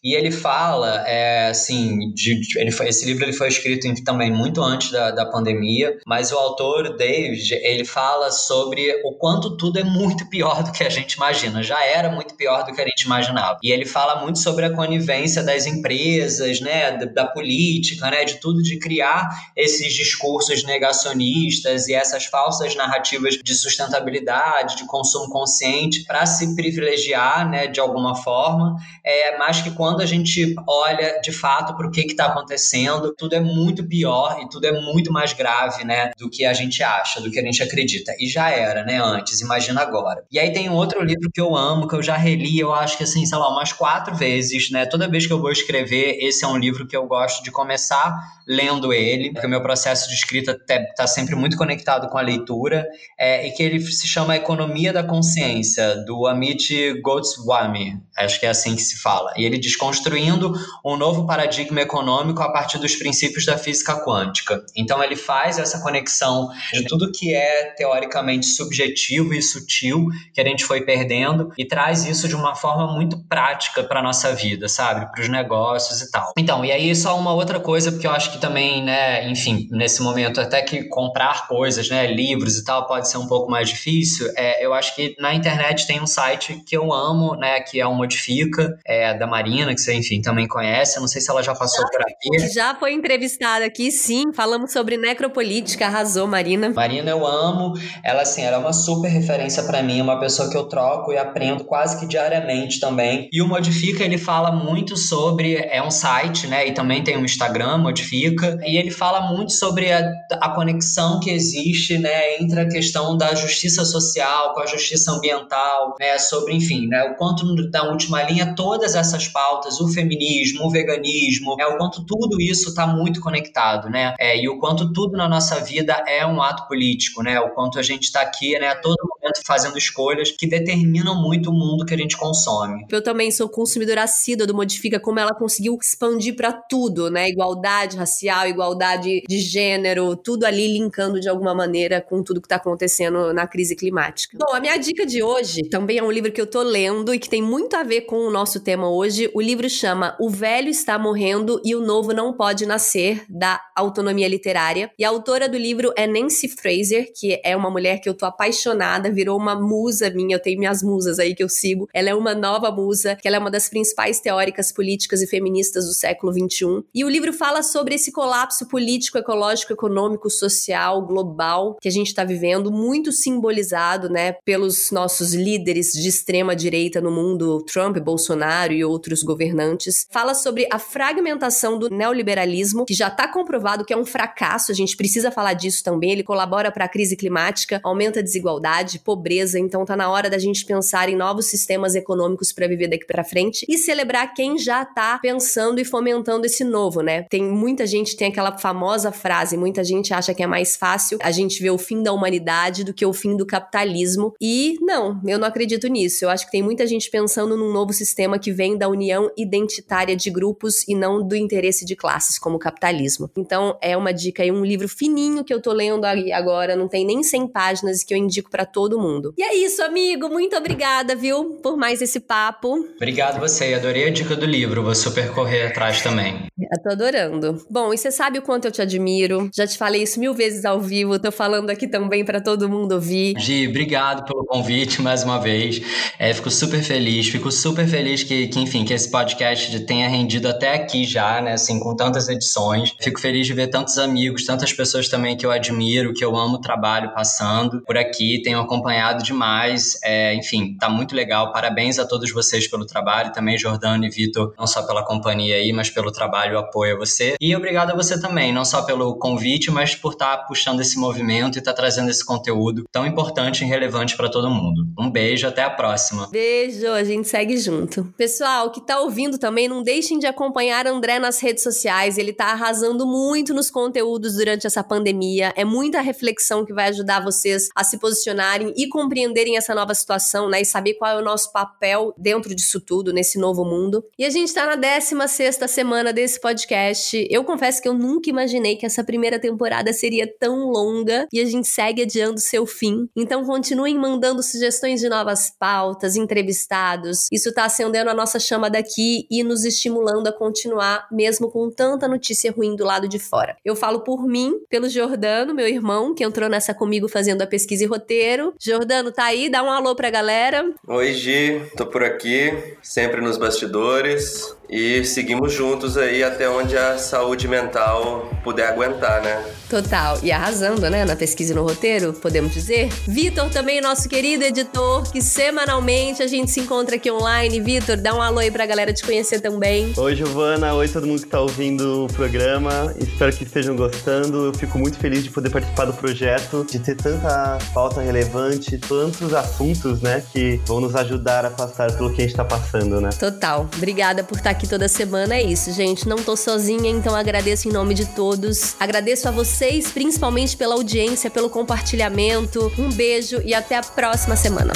e 0.02 0.16
ele 0.16 0.32
fala, 0.32 1.06
é, 1.06 1.50
assim, 1.50 2.14
de, 2.14 2.40
ele 2.58 2.72
foi, 2.72 2.88
esse 2.88 3.06
livro 3.06 3.26
ele 3.26 3.34
foi 3.34 3.50
escrito 3.50 3.73
escrito 3.74 4.04
também 4.04 4.32
muito 4.32 4.62
antes 4.62 4.92
da, 4.92 5.12
da 5.12 5.26
pandemia, 5.26 5.98
mas 6.06 6.32
o 6.32 6.38
autor, 6.38 6.96
David, 6.96 7.54
ele 7.54 7.86
fala 7.86 8.32
sobre 8.32 9.02
o 9.04 9.14
quanto 9.14 9.58
tudo 9.58 9.80
é 9.80 9.84
muito 9.84 10.30
pior 10.30 10.64
do 10.64 10.72
que 10.72 10.84
a 10.84 10.90
gente 10.90 11.14
imagina. 11.14 11.64
Já 11.64 11.84
era 11.86 12.10
muito 12.10 12.36
pior 12.36 12.64
do 12.64 12.74
que 12.74 12.82
a 12.82 12.86
gente 12.86 13.04
imaginava. 13.04 13.60
E 13.64 13.72
ele 13.72 13.86
fala 13.86 14.22
muito 14.22 14.40
sobre 14.40 14.66
a 14.66 14.74
conivência 14.74 15.44
das 15.44 15.66
empresas, 15.66 16.60
né, 16.60 16.98
da, 16.98 17.06
da 17.06 17.28
política, 17.28 18.10
né, 18.10 18.26
de 18.26 18.40
tudo, 18.40 18.62
de 18.62 18.78
criar 18.78 19.30
esses 19.56 19.94
discursos 19.94 20.64
negacionistas 20.64 21.88
e 21.88 21.94
essas 21.94 22.26
falsas 22.26 22.76
narrativas 22.76 23.36
de 23.36 23.56
sustentabilidade, 23.56 24.78
de 24.78 24.86
consumo 24.86 25.30
consciente, 25.30 26.04
para 26.06 26.26
se 26.26 26.56
privilegiar, 26.56 27.50
né, 27.50 27.68
de 27.68 27.80
alguma 27.80 28.16
forma. 28.16 28.76
É, 29.04 29.38
mas 29.38 29.62
que 29.62 29.72
quando 29.72 30.02
a 30.02 30.06
gente 30.06 30.56
olha 30.68 31.20
de 31.22 31.32
fato 31.32 31.76
para 31.76 31.88
o 31.88 31.92
que 31.92 32.02
está 32.02 32.26
acontecendo, 32.28 33.14
tudo 33.16 33.36
é 33.36 33.40
muito 33.54 33.84
pior 33.88 34.40
e 34.42 34.50
tudo 34.50 34.66
é 34.66 34.72
muito 34.72 35.12
mais 35.12 35.34
grave, 35.34 35.84
né, 35.84 36.12
do 36.18 36.30
que 36.30 36.46
a 36.46 36.54
gente 36.54 36.82
acha, 36.84 37.22
do 37.22 37.32
que 37.32 37.40
a 37.40 37.44
gente 37.44 37.62
acredita. 37.62 38.14
E 38.20 38.28
já 38.28 38.50
era, 38.50 38.84
né, 38.84 39.00
antes, 39.02 39.42
imagina 39.42 39.82
agora. 39.82 40.24
E 40.32 40.40
aí 40.40 40.52
tem 40.52 40.70
um 40.70 40.74
outro 40.74 41.04
livro 41.04 41.30
que 41.34 41.42
eu 41.42 41.56
amo, 41.56 41.88
que 41.88 41.96
eu 41.96 42.04
já 42.04 42.16
reli, 42.16 42.60
eu 42.60 42.74
acho 42.74 42.98
que 42.98 43.04
assim, 43.04 43.26
sei 43.26 43.38
lá, 43.38 43.50
umas 43.50 43.72
quatro 43.72 44.16
vezes, 44.16 44.72
né? 44.72 44.86
Toda 44.86 45.08
vez 45.08 45.28
que 45.28 45.34
eu 45.34 45.40
vou 45.40 45.52
escrever, 45.52 46.18
esse 46.20 46.44
é 46.44 46.48
um 46.48 46.58
livro 46.58 46.88
que 46.88 46.96
eu 46.96 47.06
gosto 47.06 47.44
de 47.44 47.52
começar 47.52 48.14
lendo 48.48 48.92
ele, 48.94 49.32
porque 49.32 49.48
o 49.48 49.50
meu 49.50 49.62
processo 49.62 50.10
de 50.10 50.16
escrita 50.16 50.60
está 50.70 51.08
sempre 51.08 51.36
muito 51.36 51.58
conectado 51.58 52.10
com 52.10 52.18
a 52.18 52.22
leitura, 52.22 52.86
é, 53.18 53.48
e 53.48 53.52
que 53.52 53.64
ele 53.64 53.80
se 53.80 54.08
chama 54.08 54.36
Economia 54.36 54.92
da 54.92 55.04
Consciência, 55.04 55.96
do 56.06 56.28
Amit 56.28 57.02
Goswami, 57.02 57.98
acho 58.18 58.40
que 58.40 58.46
é 58.46 58.50
assim 58.50 58.76
que 58.76 58.82
se 58.82 59.02
fala. 59.02 59.34
E 59.38 59.46
ele 59.46 59.58
desconstruindo 59.58 60.54
um 60.86 60.98
novo 60.98 61.26
paradigma 61.26 61.82
econômico 61.82 62.42
a 62.42 62.52
partir 62.52 62.78
dos 62.78 62.96
princípios 62.96 63.43
da 63.46 63.58
física 63.58 63.96
quântica. 64.04 64.64
Então 64.76 65.04
ele 65.04 65.16
faz 65.16 65.58
essa 65.58 65.82
conexão 65.82 66.50
de 66.72 66.86
tudo 66.86 67.12
que 67.12 67.34
é 67.34 67.74
teoricamente 67.76 68.46
subjetivo 68.46 69.34
e 69.34 69.42
sutil 69.42 70.08
que 70.34 70.42
a 70.42 70.44
gente 70.44 70.66
foi 70.66 70.82
perdendo 70.82 71.52
e 71.58 71.66
traz 71.66 72.06
isso 72.06 72.28
de 72.28 72.36
uma 72.36 72.56
forma 72.56 72.94
muito 72.94 73.18
prática 73.28 73.84
para 73.84 74.02
nossa 74.02 74.34
vida, 74.34 74.68
sabe? 74.68 75.12
Para 75.12 75.22
os 75.22 75.30
negócios 75.30 76.02
e 76.02 76.12
tal. 76.12 76.32
Então, 76.38 76.64
e 76.64 76.72
aí 76.72 76.96
só 76.96 77.18
uma 77.18 77.34
outra 77.34 77.60
coisa, 77.60 77.92
porque 77.92 78.08
eu 78.08 78.12
acho 78.12 78.32
que 78.32 78.40
também, 78.40 78.84
né, 78.84 79.30
enfim, 79.30 79.68
nesse 79.72 80.02
momento 80.02 80.40
até 80.40 80.62
que 80.62 80.84
comprar 80.86 81.48
coisas, 81.48 81.90
né, 81.90 82.08
livros 82.08 82.58
e 82.58 82.64
tal, 82.64 82.88
pode 82.88 83.10
ser 83.10 83.18
um 83.18 83.28
pouco 83.28 83.50
mais 83.50 83.70
difícil. 83.70 84.32
É, 84.38 84.66
eu 84.66 84.74
acho 84.74 84.96
que 84.96 85.16
na 85.20 85.34
internet 85.34 85.86
tem 85.88 86.02
um 86.02 86.08
site 86.08 86.62
que 86.66 86.76
eu 86.76 86.94
amo, 86.94 87.36
né, 87.36 87.60
que 87.62 87.80
é 87.80 87.86
o 87.86 87.94
Modifica, 87.94 88.78
é 88.86 89.14
da 89.14 89.28
Marina, 89.28 89.74
que 89.74 89.82
você, 89.82 89.94
enfim, 89.94 90.22
também 90.22 90.48
conhece. 90.48 90.98
Eu 90.98 91.02
não 91.02 91.08
sei 91.08 91.22
se 91.22 91.30
ela 91.30 91.44
já 91.44 91.54
passou 91.54 91.82
já, 91.82 91.90
por 91.90 92.02
aqui. 92.02 92.54
Já 92.54 92.76
foi 92.76 92.94
entrevistada 92.94 93.33
aqui, 93.42 93.92
sim. 93.92 94.32
Falamos 94.34 94.72
sobre 94.72 94.98
necropolítica, 94.98 95.86
arrasou, 95.86 96.28
Marina. 96.28 96.70
Marina 96.70 97.12
eu 97.12 97.26
amo. 97.26 97.74
Ela, 98.04 98.22
assim, 98.22 98.42
ela 98.42 98.58
é 98.58 98.60
uma 98.60 98.74
super 98.74 99.10
referência 99.10 99.64
para 99.64 99.82
mim, 99.82 100.02
uma 100.02 100.20
pessoa 100.20 100.50
que 100.50 100.58
eu 100.58 100.66
troco 100.66 101.12
e 101.12 101.18
aprendo 101.18 101.64
quase 101.64 102.00
que 102.00 102.06
diariamente 102.06 102.80
também. 102.80 103.30
E 103.32 103.42
o 103.42 103.48
Modifica, 103.48 104.04
ele 104.04 104.18
fala 104.18 104.52
muito 104.52 104.96
sobre, 104.98 105.56
é 105.56 105.82
um 105.82 105.92
site, 105.92 106.48
né, 106.48 106.68
e 106.68 106.74
também 106.74 107.04
tem 107.04 107.18
um 107.18 107.26
Instagram, 107.26 107.78
Modifica, 107.78 108.60
e 108.66 108.78
ele 108.78 108.92
fala 108.92 109.22
muito 109.32 109.54
sobre 109.54 109.92
a, 109.92 110.12
a 110.42 110.50
conexão 110.50 111.20
que 111.20 111.30
existe, 111.30 111.98
né, 111.98 112.38
entre 112.40 112.60
a 112.60 112.68
questão 112.68 113.18
da 113.18 113.34
justiça 113.36 113.86
social 113.86 114.54
com 114.54 114.62
a 114.62 114.66
justiça 114.66 115.12
ambiental, 115.12 115.96
né, 116.00 116.18
sobre, 116.20 116.56
enfim, 116.56 116.88
né, 116.88 117.04
o 117.06 117.16
quanto 117.16 117.46
na 117.72 117.90
última 117.90 118.22
linha 118.24 118.54
todas 118.56 118.96
essas 118.96 119.28
pautas, 119.28 119.80
o 119.80 119.88
feminismo, 119.88 120.66
o 120.66 120.70
veganismo, 120.70 121.56
né, 121.56 121.66
o 121.66 121.78
quanto 121.78 122.06
tudo 122.06 122.40
isso 122.40 122.70
está 122.70 122.88
muito 122.88 123.22
conectado, 123.24 123.90
né, 123.90 124.14
é, 124.20 124.38
e 124.40 124.50
o 124.50 124.60
quanto 124.60 124.92
tudo 124.92 125.18
na 125.18 125.28
nossa 125.28 125.60
vida 125.62 125.94
é 126.08 126.26
um 126.26 126.42
ato 126.42 126.68
político, 126.68 127.24
né, 127.24 127.40
o 127.40 127.50
quanto 127.52 127.80
a 127.80 127.84
gente 127.84 128.04
está 128.04 128.22
aqui, 128.22 128.58
né, 128.60 128.70
a 128.70 128.76
todo 128.76 128.98
momento 129.02 129.42
fazendo 129.46 129.78
escolhas 129.78 130.32
que 130.32 130.46
determinam 130.46 131.22
muito 131.22 131.50
o 131.50 131.54
mundo 131.54 131.86
que 131.86 131.94
a 131.94 131.98
gente 131.98 132.18
consome. 132.18 132.86
Eu 132.92 133.04
também 133.04 133.32
sou 133.32 133.48
consumidora 133.48 134.04
assídua 134.04 134.46
do 134.46 134.54
Modifica, 134.54 135.00
como 135.00 135.20
ela 135.20 135.34
conseguiu 135.34 135.78
expandir 135.82 136.36
para 136.36 136.52
tudo, 136.52 137.10
né, 137.10 137.28
igualdade 137.30 137.98
racial, 137.98 138.48
igualdade 138.48 139.24
de 139.28 139.40
gênero, 139.40 140.16
tudo 140.16 140.46
ali 140.46 140.68
linkando 140.68 141.20
de 141.20 141.30
alguma 141.30 141.56
maneira 141.56 142.02
com 142.02 142.22
tudo 142.22 142.42
que 142.42 142.46
está 142.46 142.58
acontecendo 142.58 143.34
na 143.34 143.48
crise 143.48 143.76
climática. 143.76 144.38
Bom, 144.38 144.56
a 144.56 144.60
minha 144.60 144.78
dica 144.78 145.06
de 145.06 145.24
hoje 145.24 145.62
também 145.70 145.98
é 145.98 146.04
um 146.04 146.12
livro 146.12 146.32
que 146.32 146.42
eu 146.42 146.48
tô 146.48 146.62
lendo 146.62 147.14
e 147.14 147.20
que 147.20 147.30
tem 147.30 147.42
muito 147.42 147.76
a 147.76 147.84
ver 147.84 148.02
com 148.02 148.18
o 148.18 148.32
nosso 148.32 148.60
tema 148.60 148.90
hoje. 148.90 149.30
O 149.34 149.42
livro 149.42 149.70
chama 149.70 150.16
O 150.20 150.30
Velho 150.30 150.70
Está 150.70 150.98
Morrendo 150.98 151.62
e 151.64 151.76
o 151.76 151.82
Novo 151.82 152.14
Não 152.14 152.34
Pode 152.34 152.66
Nascer, 152.66 153.13
da 153.30 153.62
Autonomia 153.76 154.28
Literária. 154.28 154.92
E 154.98 155.04
a 155.04 155.10
autora 155.10 155.48
do 155.50 155.58
livro 155.58 155.94
é 155.96 156.08
Nancy 156.08 156.48
Fraser, 156.48 157.12
que 157.16 157.40
é 157.44 157.56
uma 157.56 157.70
mulher 157.70 158.00
que 158.00 158.10
eu 158.10 158.14
tô 158.14 158.26
apaixonada, 158.26 159.12
virou 159.12 159.38
uma 159.38 159.56
musa 159.56 160.10
minha, 160.10 160.36
eu 160.36 160.42
tenho 160.42 160.60
minhas 160.60 160.82
musas 160.84 161.20
aí 161.20 161.36
que 161.36 161.44
eu 161.44 161.50
sigo. 161.50 161.88
Ela 161.94 162.10
é 162.10 162.16
uma 162.16 162.34
nova 162.34 162.72
musa, 162.72 163.16
que 163.16 163.28
ela 163.28 163.38
é 163.38 163.40
uma 163.40 163.52
das 163.52 163.70
principais 163.70 164.20
teóricas 164.20 164.72
políticas 164.72 165.22
e 165.22 165.28
feministas 165.28 165.86
do 165.86 165.94
século 165.94 166.34
XXI. 166.34 166.84
E 166.94 167.04
o 167.04 167.10
livro 167.10 167.34
fala 167.34 167.64
sobre 167.64 167.96
esse 167.96 168.12
colapso 168.12 168.68
político, 168.68 169.18
ecológico, 169.18 169.74
econômico, 169.74 170.30
social, 170.30 171.06
global 171.06 171.78
que 171.82 171.88
a 171.88 171.92
gente 171.92 172.08
está 172.08 172.24
vivendo, 172.24 172.72
muito 172.72 173.12
simbolizado, 173.12 174.10
né, 174.10 174.34
pelos 174.46 174.92
nossos 174.92 175.34
líderes 175.34 175.92
de 175.92 176.08
extrema 176.08 176.56
direita 176.56 177.02
no 177.02 177.12
mundo, 177.12 177.64
Trump, 177.64 177.98
Bolsonaro 177.98 178.74
e 178.74 178.84
outros 178.84 179.24
governantes. 179.24 180.06
Fala 180.10 180.34
sobre 180.34 180.68
a 180.72 180.80
fragmentação 180.80 181.78
do 181.78 181.90
neoliberalismo, 181.90 182.86
que 182.86 182.94
já 182.94 183.03
está 183.08 183.28
comprovado 183.28 183.86
que 183.86 183.94
é 183.94 183.98
um 183.98 184.06
fracasso, 184.06 184.72
a 184.72 184.76
gente 184.76 184.96
precisa 184.96 185.32
falar 185.32 185.54
disso 185.54 185.84
também. 185.84 186.12
Ele 186.12 186.24
colabora 186.24 186.72
para 186.72 186.86
a 186.86 186.90
crise 186.90 187.16
climática, 187.16 187.80
aumenta 187.84 188.20
a 188.20 188.24
desigualdade, 188.24 189.00
pobreza, 189.00 189.60
então 189.60 189.86
tá 189.86 189.96
na 189.96 190.10
hora 190.10 190.30
da 190.30 190.38
gente 190.38 190.66
pensar 190.66 191.10
em 191.10 191.16
novos 191.16 191.46
sistemas 191.46 191.96
econômicos 191.96 192.52
para 192.52 192.68
viver 192.68 192.88
daqui 192.88 193.06
para 193.06 193.24
frente 193.24 193.66
e 193.68 193.78
celebrar 193.78 194.34
quem 194.34 194.58
já 194.58 194.84
está 194.84 195.18
pensando 195.20 195.80
e 195.80 195.86
fomentando 195.86 196.46
esse 196.46 196.64
novo, 196.64 197.02
né? 197.02 197.24
Tem 197.24 197.44
muita 197.44 197.86
gente 197.86 198.16
tem 198.16 198.30
aquela 198.30 198.58
famosa 198.58 199.12
frase, 199.12 199.58
muita 199.58 199.84
gente 199.84 200.14
acha 200.14 200.34
que 200.34 200.44
é 200.44 200.48
mais 200.48 200.76
fácil 200.76 201.18
a 201.22 201.32
gente 201.32 201.62
ver 201.62 201.72
o 201.72 201.78
fim 201.78 202.02
da 202.02 202.14
humanidade 202.14 202.84
do 202.84 202.94
que 202.94 203.06
o 203.06 203.14
fim 203.14 203.36
do 203.36 203.46
capitalismo. 203.46 204.34
E 204.40 204.78
não, 204.82 205.20
eu 205.26 205.38
não 205.38 205.48
acredito 205.48 205.88
nisso. 205.88 206.26
Eu 206.26 206.30
acho 206.30 206.46
que 206.46 206.52
tem 206.52 206.62
muita 206.62 206.86
gente 206.88 207.10
pensando 207.10 207.58
num 207.58 207.72
novo 207.72 207.94
sistema 207.94 208.40
que 208.40 208.52
vem 208.52 208.78
da 208.78 208.88
união 208.88 209.32
identitária 209.38 210.16
de 210.16 210.30
grupos 210.30 210.88
e 210.88 210.96
não 210.96 211.26
do 211.26 211.36
interesse 211.36 211.86
de 211.86 211.96
classes, 211.96 212.38
como 212.38 212.56
o 212.56 212.60
capitalismo. 212.60 212.93
Então, 213.38 213.78
é 213.82 213.96
uma 213.96 214.14
dica 214.14 214.44
aí, 214.44 214.52
um 214.52 214.66
livro 214.66 214.88
fininho 214.88 215.44
que 215.44 215.54
eu 215.54 215.62
tô 215.62 215.72
lendo 215.72 216.06
agora, 216.06 216.76
não 216.76 216.88
tem 216.88 217.06
nem 217.06 217.24
100 217.24 217.48
páginas 217.48 218.04
que 218.04 218.14
eu 218.14 218.18
indico 218.18 218.50
para 218.50 218.66
todo 218.66 219.00
mundo. 219.00 219.34
E 219.38 219.44
é 219.44 219.56
isso, 219.56 219.82
amigo. 219.82 220.30
Muito 220.30 220.56
obrigada, 220.56 221.16
viu, 221.16 221.60
por 221.62 221.78
mais 221.78 222.02
esse 222.02 222.20
papo. 222.20 222.74
Obrigado 222.96 223.40
você. 223.40 223.74
Adorei 223.74 224.08
a 224.08 224.12
dica 224.12 224.36
do 224.36 224.46
livro. 224.46 224.84
Vou 224.84 224.96
super 224.96 225.32
correr 225.32 225.68
atrás 225.68 226.02
também. 226.02 226.48
Eu 226.58 226.82
tô 226.82 226.90
adorando. 226.90 227.64
Bom, 227.70 227.94
e 227.94 227.98
você 227.98 228.12
sabe 228.12 228.40
o 228.40 228.42
quanto 228.42 228.66
eu 228.66 228.72
te 228.72 228.82
admiro. 228.82 229.50
Já 229.54 229.68
te 229.68 229.78
falei 229.78 230.04
isso 230.04 230.20
mil 230.20 230.34
vezes 230.34 230.66
ao 230.66 230.80
vivo. 230.80 231.20
Tô 231.20 231.32
falando 231.32 231.70
aqui 231.70 231.88
também 231.88 232.26
para 232.26 232.42
todo 232.42 232.70
mundo 232.70 232.94
ouvir. 232.94 233.36
Gi, 233.38 233.68
obrigado 233.68 234.26
pelo 234.26 234.46
convite 234.46 235.02
mais 235.02 235.24
uma 235.24 235.40
vez. 235.40 235.82
É, 236.18 236.34
fico 236.34 236.50
super 236.50 236.82
feliz. 236.82 237.28
Fico 237.28 237.52
super 237.52 237.88
feliz 237.88 238.24
que, 238.24 238.48
que, 238.48 238.60
enfim, 238.60 238.86
que 238.86 238.94
esse 238.94 239.10
podcast 239.10 239.80
tenha 239.82 240.08
rendido 240.08 240.48
até 240.48 240.74
aqui 240.74 241.06
já, 241.06 241.42
né? 241.42 241.54
Assim, 241.54 241.80
com 241.80 241.96
tantas 241.96 242.28
edições. 242.28 242.83
Fico 243.02 243.20
feliz 243.20 243.48
de 243.48 243.54
ver 243.54 243.68
tantos 243.68 243.98
amigos, 243.98 244.46
tantas 244.46 244.74
pessoas 244.74 245.08
também 245.08 245.38
que 245.38 245.46
eu 245.46 245.52
admiro, 245.52 246.14
que 246.14 246.24
eu 246.24 246.36
amo 246.36 246.56
o 246.56 246.62
trabalho 246.62 247.14
passando 247.14 247.82
por 247.82 247.98
aqui. 247.98 248.42
Tenho 248.44 248.60
acompanhado 248.60 249.24
demais. 249.24 250.00
É, 250.04 250.34
enfim, 250.36 250.76
tá 250.80 250.90
muito 250.90 251.16
legal. 251.16 251.52
Parabéns 251.52 252.00
a 252.00 252.06
todos 252.06 252.32
vocês 252.32 252.68
pelo 252.68 252.86
trabalho. 252.86 253.32
Também, 253.32 253.58
Jordano 253.58 254.06
e 254.06 254.10
Vitor, 254.10 254.54
não 254.58 254.68
só 254.68 254.84
pela 254.84 255.04
companhia 255.06 255.56
aí, 255.56 255.72
mas 255.72 255.90
pelo 255.90 256.12
trabalho 256.12 256.54
e 256.54 256.58
apoio 256.58 256.96
a 256.96 257.00
você. 257.00 257.36
E 257.40 257.56
obrigado 257.56 257.92
a 257.92 257.96
você 257.96 258.20
também, 258.20 258.54
não 258.54 258.66
só 258.66 258.82
pelo 258.84 259.18
convite, 259.18 259.72
mas 259.72 259.96
por 259.96 260.14
estar 260.14 260.38
tá 260.38 260.44
puxando 260.44 260.82
esse 260.82 260.98
movimento 260.98 261.58
e 261.58 261.60
estar 261.60 261.72
tá 261.72 261.78
trazendo 261.78 262.10
esse 262.10 262.26
conteúdo 262.26 262.84
tão 262.92 263.06
importante 263.06 263.64
e 263.64 263.68
relevante 263.68 264.16
para 264.16 264.30
todo 264.30 264.50
mundo. 264.50 264.86
Um 265.00 265.10
beijo, 265.10 265.48
até 265.48 265.64
a 265.64 265.70
próxima. 265.70 266.28
Beijo, 266.30 266.88
a 266.88 267.04
gente 267.04 267.28
segue 267.28 267.58
junto. 267.58 268.06
Pessoal 268.18 268.72
que 268.72 268.82
tá 268.82 269.00
ouvindo 269.00 269.38
também, 269.38 269.68
não 269.68 269.84
deixem 269.84 270.20
de 270.20 270.26
acompanhar 270.26 270.88
André 270.88 271.20
nas 271.20 271.40
redes 271.40 271.64
sociais. 271.64 272.18
Ele 272.18 272.34
tá 272.34 272.48
arrasando 272.48 272.73
muito 273.06 273.54
nos 273.54 273.70
conteúdos 273.70 274.36
durante 274.36 274.66
essa 274.66 274.84
pandemia. 274.84 275.54
É 275.56 275.66
muita 275.66 276.02
reflexão 276.02 276.66
que 276.66 276.74
vai 276.74 276.90
ajudar 276.90 277.24
vocês 277.24 277.70
a 277.76 277.84
se 277.84 277.98
posicionarem 277.98 278.74
e 278.78 278.88
compreenderem 278.88 279.58
essa 279.58 279.76
nova 279.76 279.94
situação, 279.94 280.50
né? 280.50 280.62
E 280.62 280.66
saber 280.66 280.96
qual 280.96 281.12
é 281.12 281.22
o 281.22 281.24
nosso 281.24 281.52
papel 281.52 282.14
dentro 282.18 282.56
disso 282.56 282.80
tudo, 282.80 283.12
nesse 283.12 283.38
novo 283.38 283.66
mundo. 283.66 284.04
E 284.18 284.26
a 284.26 284.30
gente 284.30 284.54
tá 284.54 284.66
na 284.66 284.76
16 284.76 285.44
sexta 285.44 285.68
semana 285.68 286.14
desse 286.14 286.40
podcast. 286.40 287.28
Eu 287.30 287.44
confesso 287.44 287.82
que 287.82 287.88
eu 287.88 287.94
nunca 287.94 288.30
imaginei 288.30 288.78
que 288.78 288.86
essa 288.86 289.04
primeira 289.04 289.38
temporada 289.38 289.92
seria 289.92 290.26
tão 290.40 290.70
longa 290.70 291.28
e 291.34 291.40
a 291.42 291.46
gente 291.46 291.68
segue 291.68 292.04
adiando 292.04 292.40
seu 292.40 292.66
fim. 292.66 293.10
Então 293.16 293.44
continuem 293.44 293.98
mandando 293.98 294.42
sugestões 294.42 295.02
de 295.02 295.10
novas 295.10 295.52
pautas, 295.60 296.16
entrevistados. 296.16 297.28
Isso 297.32 297.50
está 297.50 297.66
acendendo 297.66 298.10
a 298.10 298.14
nossa 298.14 298.40
chama 298.40 298.70
daqui 298.70 299.28
e 299.30 299.44
nos 299.44 299.66
estimulando 299.66 300.28
a 300.28 300.32
continuar, 300.32 301.08
mesmo 301.12 301.52
com 301.52 301.70
tanta 301.70 302.08
notícia 302.08 302.53
ruim 302.56 302.76
do 302.76 302.86
lado 302.86 303.08
de 303.08 303.20
fora. 303.20 303.58
Eu 303.66 303.76
falo 303.76 304.02
por 304.02 304.26
mim, 304.28 304.60
pelo 304.70 304.88
Jordano, 304.90 305.54
meu 305.54 305.68
irmão, 305.68 306.14
que 306.14 306.24
entrou 306.24 306.50
nessa 306.50 306.74
comigo 306.74 307.08
fazendo 307.08 307.42
a 307.42 307.48
pesquisa 307.48 307.84
e 307.84 307.88
roteiro. 307.88 308.54
Jordano, 308.60 309.12
tá 309.12 309.26
aí? 309.26 309.50
Dá 309.50 309.64
um 309.64 309.72
alô 309.72 309.96
pra 309.96 310.10
galera. 310.10 310.72
Oi, 310.88 311.14
Gi, 311.14 311.62
tô 311.76 311.86
por 311.86 312.04
aqui, 312.04 312.76
sempre 312.82 313.22
nos 313.22 313.38
bastidores. 313.38 314.56
E 314.74 315.06
seguimos 315.06 315.54
juntos 315.54 315.98
aí 315.98 316.24
até 316.24 316.50
onde 316.50 316.76
a 316.76 316.98
saúde 316.98 317.48
mental 317.48 318.28
puder 318.44 318.68
aguentar, 318.68 319.22
né? 319.22 319.46
Total. 319.70 320.18
E 320.24 320.32
arrasando, 320.32 320.90
né? 320.90 321.06
Na 321.06 321.16
pesquisa 321.16 321.54
e 321.54 321.56
no 321.56 321.62
roteiro, 321.62 322.12
podemos 322.14 322.52
dizer. 322.52 322.90
Vitor, 323.08 323.52
também 323.52 323.80
nosso 323.80 324.10
querido 324.10 324.44
editor, 324.44 325.04
que 325.12 325.22
semanalmente 325.22 326.24
a 326.24 326.28
gente 326.28 326.50
se 326.50 326.60
encontra 326.60 326.96
aqui 326.96 327.12
online. 327.12 327.60
Vitor, 327.62 327.98
dá 327.98 328.16
um 328.16 328.22
alô 328.22 328.40
aí 328.40 328.50
pra 328.50 328.66
galera 328.66 328.92
te 328.92 329.04
conhecer 329.04 329.42
também. 329.42 329.94
Oi, 329.96 330.16
Giovana. 330.16 330.74
Oi, 330.74 330.88
todo 330.88 331.06
mundo 331.06 331.22
que 331.22 331.28
tá 331.28 331.40
ouvindo 331.40 332.06
o 332.06 332.08
programa. 332.14 332.96
Espero 333.00 333.32
que 333.32 333.44
estejam 333.44 333.76
gostando. 333.76 334.46
Eu 334.46 334.54
fico 334.56 334.80
muito 334.80 334.98
feliz 334.98 335.24
de 335.24 335.30
poder 335.30 335.52
participar 335.52 335.86
do 335.86 335.94
projeto, 335.94 336.66
de 336.68 336.80
ter 336.80 336.96
tanta 336.96 337.60
pauta 337.76 338.02
relevante, 338.02 338.78
tantos 338.80 339.36
assuntos, 339.36 340.02
né, 340.02 340.24
que 340.34 340.60
vão 340.66 340.82
nos 340.82 340.96
ajudar 340.96 341.46
a 341.46 341.52
passar 341.52 341.92
pelo 341.96 342.12
que 342.12 342.24
a 342.24 342.26
gente 342.26 342.36
tá 342.36 342.46
passando, 342.46 343.00
né? 343.00 343.10
Total. 343.20 343.70
Obrigada 343.78 344.24
por 344.24 344.38
estar 344.38 344.50
aqui 344.50 344.63
toda 344.68 344.88
semana. 344.88 345.36
É 345.36 345.44
isso, 345.44 345.72
gente. 345.72 346.08
Não 346.08 346.18
tô 346.18 346.36
sozinha, 346.36 346.90
então 346.90 347.16
agradeço 347.16 347.70
em 347.70 347.72
nome 347.72 347.94
de 347.94 348.06
todos. 348.08 348.76
Agradeço 348.80 349.28
a 349.28 349.32
você 349.32 349.44
vocês, 349.44 349.92
principalmente 349.92 350.58
pela 350.58 350.76
audiência, 350.76 351.30
pelo 351.30 351.50
compartilhamento. 351.50 352.72
Um 352.78 352.90
beijo 352.90 353.42
e 353.46 353.54
até 353.54 353.76
a 353.76 353.82
próxima 353.82 354.36
semana. 354.36 354.74